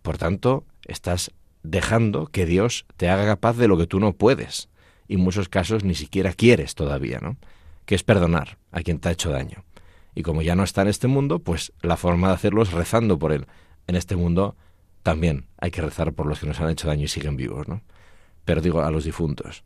Por 0.03 0.19
tanto, 0.19 0.65
estás 0.87 1.33
dejando 1.63 2.27
que 2.27 2.47
Dios 2.47 2.87
te 2.97 3.09
haga 3.09 3.25
capaz 3.27 3.57
de 3.57 3.69
lo 3.69 3.77
que 3.77 3.87
tú 3.87 3.99
no 3.99 4.13
puedes 4.13 4.69
y 5.09 5.15
en 5.15 5.21
muchos 5.21 5.49
casos 5.49 5.85
ni 5.85 5.95
siquiera 5.95 6.33
quieres 6.33 6.75
todavía, 6.75 7.19
¿no? 7.21 7.37
Que 7.85 7.95
es 7.95 8.03
perdonar 8.03 8.59
a 8.71 8.83
quien 8.83 8.99
te 8.99 9.09
ha 9.09 9.13
hecho 9.13 9.31
daño. 9.31 9.65
Y 10.15 10.23
como 10.23 10.43
ya 10.43 10.55
no 10.55 10.63
está 10.63 10.83
en 10.83 10.89
este 10.89 11.09
mundo, 11.09 11.41
pues 11.41 11.73
la 11.83 11.97
forma 11.97 12.29
de 12.29 12.35
hacerlo 12.35 12.63
es 12.63 12.73
rezando 12.73 13.19
por 13.19 13.33
él. 13.33 13.47
En 13.87 13.97
este 13.97 14.17
mundo 14.17 14.57
también 15.05 15.47
hay 15.61 15.71
que 15.71 15.83
rezar 15.83 16.15
por 16.15 16.27
los 16.27 16.41
que 16.41 16.47
nos 16.47 16.61
han 16.61 16.71
hecho 16.71 16.89
daño 16.89 17.05
y 17.05 17.09
siguen 17.09 17.37
vivos, 17.37 17.69
¿no? 17.69 17.83
Pero 18.45 18.63
digo, 18.63 18.83
a 18.83 18.91
los 18.91 19.05
difuntos. 19.05 19.63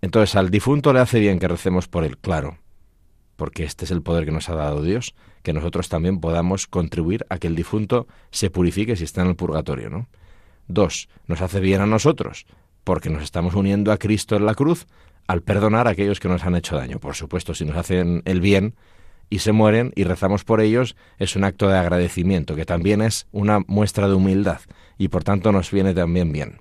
Entonces, 0.00 0.34
al 0.36 0.50
difunto 0.50 0.92
le 0.92 1.00
hace 1.00 1.20
bien 1.20 1.38
que 1.38 1.46
recemos 1.46 1.86
por 1.86 2.02
él, 2.02 2.16
claro, 2.16 2.58
porque 3.36 3.64
este 3.64 3.84
es 3.84 3.90
el 3.90 4.02
poder 4.02 4.24
que 4.24 4.32
nos 4.32 4.48
ha 4.48 4.54
dado 4.54 4.82
Dios, 4.82 5.14
que 5.42 5.52
nosotros 5.52 5.90
también 5.90 6.20
podamos 6.20 6.66
contribuir 6.66 7.26
a 7.28 7.38
que 7.38 7.46
el 7.46 7.54
difunto 7.54 8.08
se 8.30 8.50
purifique 8.50 8.96
si 8.96 9.04
está 9.04 9.20
en 9.20 9.28
el 9.28 9.36
purgatorio, 9.36 9.90
¿no? 9.90 10.08
Dos, 10.66 11.10
nos 11.26 11.42
hace 11.42 11.60
bien 11.60 11.82
a 11.82 11.86
nosotros, 11.86 12.46
porque 12.84 13.10
nos 13.10 13.22
estamos 13.22 13.54
uniendo 13.54 13.92
a 13.92 13.98
Cristo 13.98 14.34
en 14.34 14.46
la 14.46 14.54
cruz 14.54 14.86
al 15.26 15.42
perdonar 15.42 15.88
a 15.88 15.90
aquellos 15.90 16.20
que 16.20 16.28
nos 16.28 16.44
han 16.44 16.56
hecho 16.56 16.74
daño. 16.74 17.00
Por 17.00 17.14
supuesto, 17.14 17.52
si 17.54 17.66
nos 17.66 17.76
hacen 17.76 18.22
el 18.24 18.40
bien 18.40 18.74
y 19.30 19.40
se 19.40 19.52
mueren 19.52 19.92
y 19.94 20.04
rezamos 20.04 20.44
por 20.44 20.60
ellos, 20.60 20.96
es 21.18 21.36
un 21.36 21.44
acto 21.44 21.68
de 21.68 21.76
agradecimiento, 21.76 22.56
que 22.56 22.64
también 22.64 23.02
es 23.02 23.26
una 23.32 23.60
muestra 23.66 24.08
de 24.08 24.14
humildad 24.14 24.60
y 24.96 25.08
por 25.08 25.24
tanto 25.24 25.52
nos 25.52 25.70
viene 25.70 25.94
también 25.94 26.32
bien. 26.32 26.60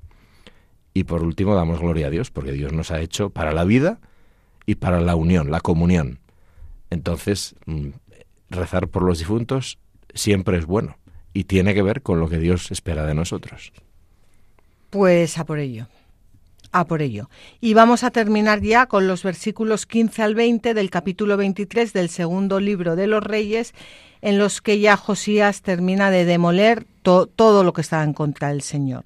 Y 0.93 1.03
por 1.03 1.21
último, 1.23 1.55
damos 1.55 1.79
gloria 1.79 2.07
a 2.07 2.09
Dios, 2.09 2.31
porque 2.31 2.51
Dios 2.51 2.73
nos 2.73 2.91
ha 2.91 2.99
hecho 3.01 3.29
para 3.29 3.51
la 3.51 3.65
vida 3.65 3.99
y 4.65 4.75
para 4.75 4.99
la 4.99 5.15
unión, 5.15 5.51
la 5.51 5.59
comunión. 5.59 6.19
Entonces, 6.89 7.55
mm, 7.65 7.89
rezar 8.49 8.87
por 8.87 9.03
los 9.03 9.19
difuntos 9.19 9.77
siempre 10.13 10.57
es 10.57 10.65
bueno 10.65 10.97
y 11.33 11.43
tiene 11.43 11.73
que 11.73 11.83
ver 11.83 12.01
con 12.01 12.19
lo 12.19 12.29
que 12.29 12.39
Dios 12.39 12.71
espera 12.71 13.05
de 13.05 13.13
nosotros. 13.13 13.71
Pues 14.89 15.37
a 15.37 15.45
por 15.45 15.59
ello. 15.59 15.87
A 16.77 16.85
por 16.85 17.01
ello. 17.01 17.27
Y 17.59 17.73
vamos 17.73 18.03
a 18.03 18.11
terminar 18.11 18.61
ya 18.61 18.85
con 18.85 19.07
los 19.07 19.23
versículos 19.23 19.87
15 19.87 20.21
al 20.21 20.35
20 20.35 20.75
del 20.75 20.91
capítulo 20.91 21.35
23 21.35 21.91
del 21.91 22.09
segundo 22.09 22.59
libro 22.59 22.95
de 22.95 23.07
los 23.07 23.23
Reyes, 23.23 23.73
en 24.21 24.37
los 24.37 24.61
que 24.61 24.79
ya 24.79 24.95
Josías 24.95 25.63
termina 25.63 26.11
de 26.11 26.25
demoler 26.25 26.85
todo 27.01 27.63
lo 27.63 27.73
que 27.73 27.81
estaba 27.81 28.03
en 28.03 28.13
contra 28.13 28.49
del 28.49 28.61
Señor. 28.61 29.05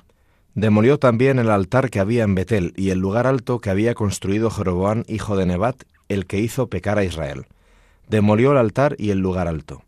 Demolió 0.54 1.00
también 1.00 1.40
el 1.40 1.50
altar 1.50 1.90
que 1.90 2.02
había 2.02 2.24
en 2.24 2.36
Betel 2.36 2.74
y 2.76 2.90
el 2.90 3.00
lugar 3.00 3.26
alto 3.26 3.60
que 3.60 3.70
había 3.70 3.94
construido 3.94 4.50
Jeroboam, 4.50 5.06
hijo 5.08 5.38
de 5.38 5.46
Nebat, 5.46 5.84
el 6.10 6.26
que 6.26 6.40
hizo 6.40 6.68
pecar 6.68 6.98
a 6.98 7.06
Israel. 7.06 7.46
Demolió 8.10 8.52
el 8.52 8.58
altar 8.58 8.98
y 8.98 9.12
el 9.12 9.20
lugar 9.20 9.48
alto. 9.48 9.84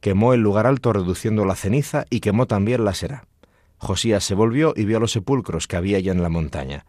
Quemó 0.00 0.34
el 0.34 0.40
lugar 0.40 0.66
alto 0.66 0.92
reduciendo 0.92 1.46
la 1.46 1.56
ceniza 1.56 2.04
y 2.10 2.20
quemó 2.20 2.46
también 2.46 2.84
la 2.84 2.92
sera. 2.92 3.24
Josías 3.78 4.22
se 4.22 4.34
volvió 4.34 4.74
y 4.76 4.84
vio 4.84 5.00
los 5.00 5.12
sepulcros 5.12 5.66
que 5.66 5.76
había 5.76 5.96
allá 5.96 6.12
en 6.12 6.22
la 6.22 6.28
montaña. 6.28 6.84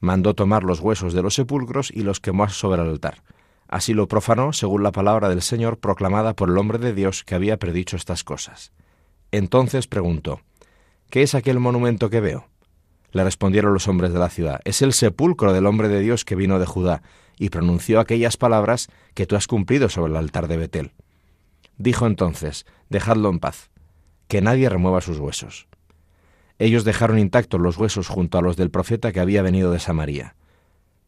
Mandó 0.00 0.34
tomar 0.34 0.62
los 0.62 0.80
huesos 0.80 1.12
de 1.12 1.22
los 1.22 1.34
sepulcros 1.34 1.90
y 1.90 2.02
los 2.02 2.20
quemó 2.20 2.48
sobre 2.48 2.82
el 2.82 2.88
altar. 2.88 3.22
Así 3.68 3.94
lo 3.94 4.06
profanó 4.06 4.52
según 4.52 4.82
la 4.82 4.92
palabra 4.92 5.28
del 5.28 5.42
Señor 5.42 5.78
proclamada 5.78 6.34
por 6.34 6.50
el 6.50 6.58
hombre 6.58 6.78
de 6.78 6.94
Dios 6.94 7.24
que 7.24 7.34
había 7.34 7.56
predicho 7.56 7.96
estas 7.96 8.22
cosas. 8.22 8.72
Entonces 9.32 9.86
preguntó, 9.86 10.40
¿Qué 11.10 11.22
es 11.22 11.34
aquel 11.34 11.58
monumento 11.58 12.10
que 12.10 12.20
veo? 12.20 12.48
Le 13.12 13.24
respondieron 13.24 13.72
los 13.72 13.88
hombres 13.88 14.12
de 14.12 14.18
la 14.18 14.28
ciudad, 14.28 14.60
es 14.64 14.82
el 14.82 14.92
sepulcro 14.92 15.52
del 15.52 15.66
hombre 15.66 15.88
de 15.88 16.00
Dios 16.00 16.24
que 16.24 16.36
vino 16.36 16.58
de 16.58 16.66
Judá, 16.66 17.02
y 17.38 17.50
pronunció 17.50 18.00
aquellas 18.00 18.36
palabras 18.36 18.88
que 19.14 19.26
tú 19.26 19.36
has 19.36 19.46
cumplido 19.46 19.88
sobre 19.88 20.12
el 20.12 20.16
altar 20.16 20.48
de 20.48 20.56
Betel. 20.56 20.92
Dijo 21.78 22.06
entonces, 22.06 22.66
dejadlo 22.88 23.28
en 23.30 23.38
paz, 23.38 23.70
que 24.28 24.40
nadie 24.40 24.68
remueva 24.68 25.00
sus 25.00 25.18
huesos. 25.18 25.68
Ellos 26.58 26.84
dejaron 26.84 27.18
intactos 27.18 27.60
los 27.60 27.76
huesos 27.76 28.08
junto 28.08 28.38
a 28.38 28.42
los 28.42 28.56
del 28.56 28.70
profeta 28.70 29.12
que 29.12 29.20
había 29.20 29.42
venido 29.42 29.70
de 29.70 29.78
Samaria. 29.78 30.36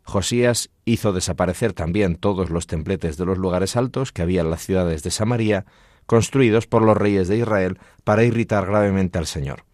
Josías 0.02 0.70
hizo 0.84 1.12
desaparecer 1.12 1.74
también 1.74 2.16
todos 2.16 2.50
los 2.50 2.66
templetes 2.66 3.16
de 3.18 3.26
los 3.26 3.38
lugares 3.38 3.76
altos 3.76 4.10
que 4.12 4.22
había 4.22 4.40
en 4.40 4.50
las 4.50 4.62
ciudades 4.62 5.02
de 5.02 5.10
Samaria, 5.10 5.66
construidos 6.06 6.66
por 6.66 6.82
los 6.82 6.96
reyes 6.96 7.28
de 7.28 7.36
Israel 7.36 7.78
para 8.04 8.24
irritar 8.24 8.64
gravemente 8.66 9.18
al 9.18 9.26
Señor. 9.26 9.64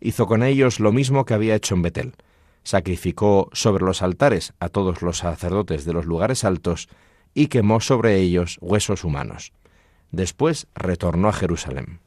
Hizo 0.00 0.26
con 0.26 0.42
ellos 0.42 0.80
lo 0.80 0.92
mismo 0.92 1.24
que 1.24 1.34
había 1.34 1.54
hecho 1.54 1.74
en 1.74 1.82
Betel. 1.82 2.14
Sacrificó 2.62 3.48
sobre 3.52 3.84
los 3.84 4.02
altares 4.02 4.52
a 4.60 4.68
todos 4.68 5.00
los 5.00 5.18
sacerdotes 5.18 5.86
de 5.86 5.94
los 5.94 6.04
lugares 6.04 6.44
altos 6.44 6.88
y 7.32 7.46
quemó 7.46 7.80
sobre 7.80 8.16
ellos 8.16 8.58
huesos 8.60 9.04
humanos. 9.04 9.52
Después 10.10 10.66
retornó 10.74 11.28
a 11.28 11.32
Jerusalén. 11.32 12.00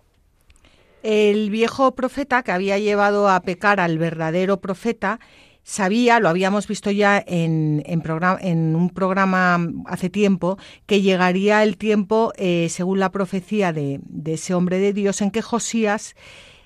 El 1.04 1.50
viejo 1.50 1.96
profeta 1.96 2.44
que 2.44 2.54
había 2.54 2.80
llevado 2.80 3.30
a 3.30 3.42
pecar 3.42 3.82
al 3.82 3.98
verdadero 3.98 4.62
profeta 4.62 5.20
sabía, 5.64 6.22
lo 6.22 6.30
habíamos 6.30 6.66
visto 6.68 6.92
ya 6.92 7.22
en, 7.26 7.84
en, 7.86 8.76
un 8.76 8.90
programa 8.90 9.60
hace 9.86 10.10
tiempo, 10.10 10.58
que 10.86 11.02
llegaría 11.02 11.64
el 11.64 11.78
tiempo, 11.78 12.32
eh, 12.38 12.68
según 12.70 13.00
la 13.00 13.12
profecía 13.12 13.74
de, 13.74 14.00
ese 14.26 14.54
hombre 14.54 14.80
de 14.80 14.94
Dios, 14.94 15.22
en 15.22 15.32
que 15.32 15.42
Josías 15.42 16.16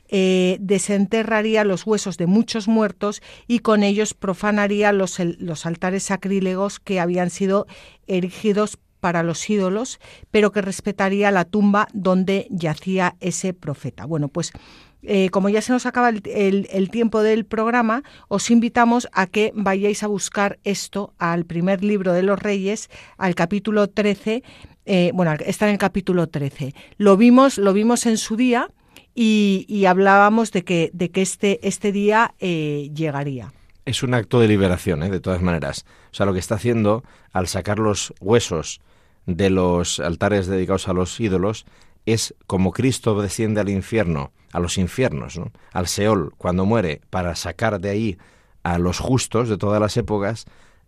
eh, 0.10 0.58
desenterraría 0.60 1.64
los 1.64 1.86
huesos 1.86 2.18
de 2.18 2.28
muchos 2.28 2.68
muertos 2.68 3.24
y 3.48 3.60
con 3.60 3.84
ellos 3.84 4.14
profanaría 4.14 4.92
los, 4.92 5.20
los 5.20 5.66
altares 5.66 6.04
sacrílegos 6.04 6.80
que 6.80 7.00
habían 7.00 7.32
sido 7.32 7.66
erigidos 8.06 8.78
para 9.00 9.24
los 9.24 9.50
ídolos, 9.50 10.00
pero 10.32 10.52
que 10.52 10.62
respetaría 10.62 11.32
la 11.32 11.46
tumba 11.46 11.88
donde 11.94 12.48
yacía 12.50 13.16
ese 13.20 13.54
profeta. 13.54 14.06
Bueno, 14.06 14.28
pues 14.28 14.54
eh, 15.04 15.30
como 15.30 15.50
ya 15.50 15.62
se 15.62 15.72
nos 15.72 15.86
acaba 15.86 16.10
el, 16.10 16.90
tiempo 16.92 17.22
del 17.22 17.46
programa, 17.46 18.04
os 18.28 18.50
invitamos 18.50 19.08
a 19.14 19.28
que 19.28 19.52
vayáis 19.56 20.04
a 20.04 20.08
buscar 20.08 20.60
esto 20.64 21.14
al 21.18 21.46
primer 21.46 21.84
libro 21.84 22.14
de 22.14 22.24
los 22.24 22.40
Reyes, 22.40 22.90
al 23.18 23.36
capítulo 23.36 23.88
13. 23.88 24.44
Eh, 24.86 25.12
bueno, 25.14 25.34
está 25.46 25.68
en 25.68 25.74
el 25.74 25.78
capítulo 25.78 26.28
13. 26.28 26.74
Lo 26.98 27.16
vimos, 27.16 27.58
lo 27.58 27.74
vimos 27.74 28.06
en 28.06 28.18
su 28.18 28.36
día 28.36 28.70
y, 29.14 29.86
hablábamos 29.86 30.52
de 30.52 30.64
que, 30.64 30.90
de 30.94 31.10
que 31.10 31.22
este, 31.22 31.66
este 31.68 31.92
día 31.92 32.34
eh, 32.40 32.92
llegaría 32.94 33.54
es 33.88 34.04
un 34.04 34.14
acto 34.14 34.42
de 34.42 34.50
liberación, 34.50 35.00
de 35.00 35.20
todas 35.22 35.42
maneras. 35.42 35.86
O 36.12 36.14
sea, 36.14 36.26
lo 36.26 36.34
que 36.34 36.40
está 36.40 36.56
haciendo 36.56 37.06
al 37.32 37.48
sacar 37.48 37.80
los 37.80 38.14
huesos 38.20 38.82
de 39.26 39.50
los 39.50 40.02
altares 40.02 40.48
dedicados 40.48 40.90
a 40.90 40.94
los 40.94 41.18
ídolos 41.22 41.66
es 42.06 42.36
como 42.48 42.72
Cristo 42.72 43.20
desciende 43.22 43.62
al 43.62 43.70
infierno, 43.70 44.34
a 44.52 44.60
los 44.60 44.78
infiernos, 44.78 45.40
al 45.72 45.88
Seol, 45.88 46.34
cuando 46.38 46.66
muere, 46.66 47.00
para 47.10 47.34
sacar 47.36 47.80
de 47.80 47.90
ahí 47.90 48.18
a 48.62 48.78
los 48.78 49.00
justos 49.00 49.48
de 49.48 49.58
todas 49.58 49.80
las 49.80 49.96
épocas, 49.96 50.46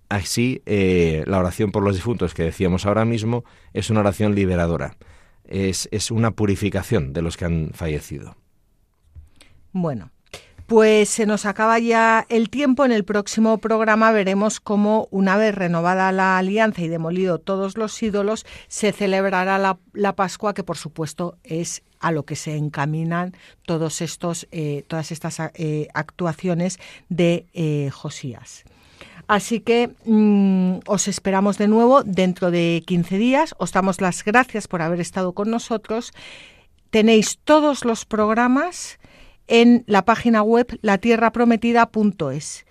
así 0.09 0.61
eh, 0.65 1.23
la 1.25 1.39
oración 1.39 1.71
por 1.71 1.83
los 1.83 1.95
difuntos 1.95 2.33
que 2.33 2.43
decíamos 2.43 2.85
ahora 2.85 3.05
mismo 3.05 3.45
es 3.73 3.89
una 3.89 4.01
oración 4.01 4.35
liberadora, 4.35 4.97
es, 5.45 5.87
es 5.93 6.11
una 6.11 6.31
purificación 6.31 7.13
de 7.13 7.21
los 7.21 7.37
que 7.37 7.45
han 7.45 7.71
fallecido. 7.73 8.35
Bueno, 9.71 10.11
pues 10.69 11.09
se 11.09 11.25
nos 11.25 11.47
acaba 11.47 11.79
ya 11.79 12.27
el 12.29 12.51
tiempo. 12.51 12.85
En 12.85 12.91
el 12.91 13.03
próximo 13.03 13.57
programa 13.57 14.11
veremos 14.11 14.59
cómo, 14.59 15.07
una 15.09 15.35
vez 15.35 15.55
renovada 15.55 16.11
la 16.11 16.37
alianza 16.37 16.83
y 16.83 16.87
demolido 16.87 17.39
todos 17.39 17.75
los 17.75 18.01
ídolos, 18.03 18.45
se 18.67 18.91
celebrará 18.91 19.57
la, 19.57 20.15
Pascua, 20.15 20.53
que 20.53 20.63
por 20.63 20.77
supuesto 20.77 21.37
es 21.43 21.81
a 21.99 22.11
lo 22.11 22.23
que 22.23 22.35
se 22.35 22.55
encaminan 22.55 23.33
todos 23.65 24.01
estos, 24.01 24.47
eh, 24.51 24.83
todas 24.87 25.11
estas 25.11 25.39
eh, 25.55 25.87
actuaciones 25.95 26.79
de 27.09 27.47
eh, 27.53 27.89
Josías. 27.91 28.63
Así 29.27 29.61
que 29.61 29.89
mm, 30.05 30.81
os 30.85 31.07
esperamos 31.07 31.57
de 31.57 31.67
nuevo 31.67 32.03
dentro 32.03 32.51
de 32.51 32.83
15 32.85 33.17
días. 33.17 33.55
Os 33.57 33.71
damos 33.71 34.01
las 34.01 34.23
gracias 34.23 34.67
por 34.67 34.83
haber 34.83 34.99
estado 34.99 35.33
con 35.33 35.49
nosotros. 35.49 36.13
Tenéis 36.91 37.39
todos 37.43 37.85
los 37.85 38.05
programas 38.05 38.99
en 39.49 39.83
la 39.87 40.05
página 40.05 40.43
web 40.43 40.79
latierraprometida.es. 40.81 42.65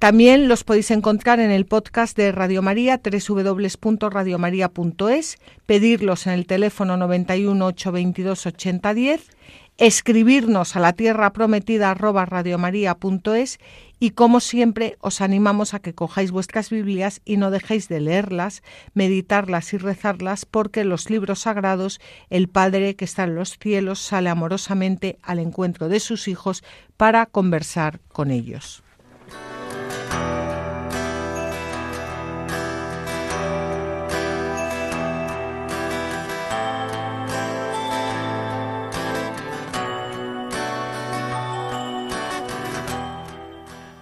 También 0.00 0.48
los 0.48 0.64
podéis 0.64 0.90
encontrar 0.90 1.38
en 1.38 1.52
el 1.52 1.64
podcast 1.64 2.16
de 2.16 2.32
Radio 2.32 2.60
María, 2.60 3.00
www.radiomaria.es, 3.04 5.36
pedirlos 5.64 6.26
en 6.26 6.32
el 6.32 6.46
teléfono 6.46 6.96
91 6.96 7.66
822 7.66 8.46
8010, 8.46 9.30
escribirnos 9.78 10.74
a 10.74 10.80
la 10.80 10.94
tierra 10.94 11.32
y 14.02 14.10
como 14.10 14.40
siempre 14.40 14.96
os 14.98 15.20
animamos 15.20 15.74
a 15.74 15.78
que 15.78 15.94
cojáis 15.94 16.32
vuestras 16.32 16.70
Biblias 16.70 17.20
y 17.24 17.36
no 17.36 17.52
dejéis 17.52 17.86
de 17.86 18.00
leerlas, 18.00 18.64
meditarlas 18.94 19.72
y 19.74 19.78
rezarlas 19.78 20.44
porque 20.44 20.82
los 20.82 21.08
libros 21.08 21.42
sagrados 21.42 22.00
el 22.28 22.48
Padre 22.48 22.96
que 22.96 23.04
está 23.04 23.22
en 23.22 23.36
los 23.36 23.58
cielos 23.60 24.00
sale 24.00 24.28
amorosamente 24.28 25.20
al 25.22 25.38
encuentro 25.38 25.88
de 25.88 26.00
sus 26.00 26.26
hijos 26.26 26.64
para 26.96 27.26
conversar 27.26 28.00
con 28.08 28.32
ellos. 28.32 28.82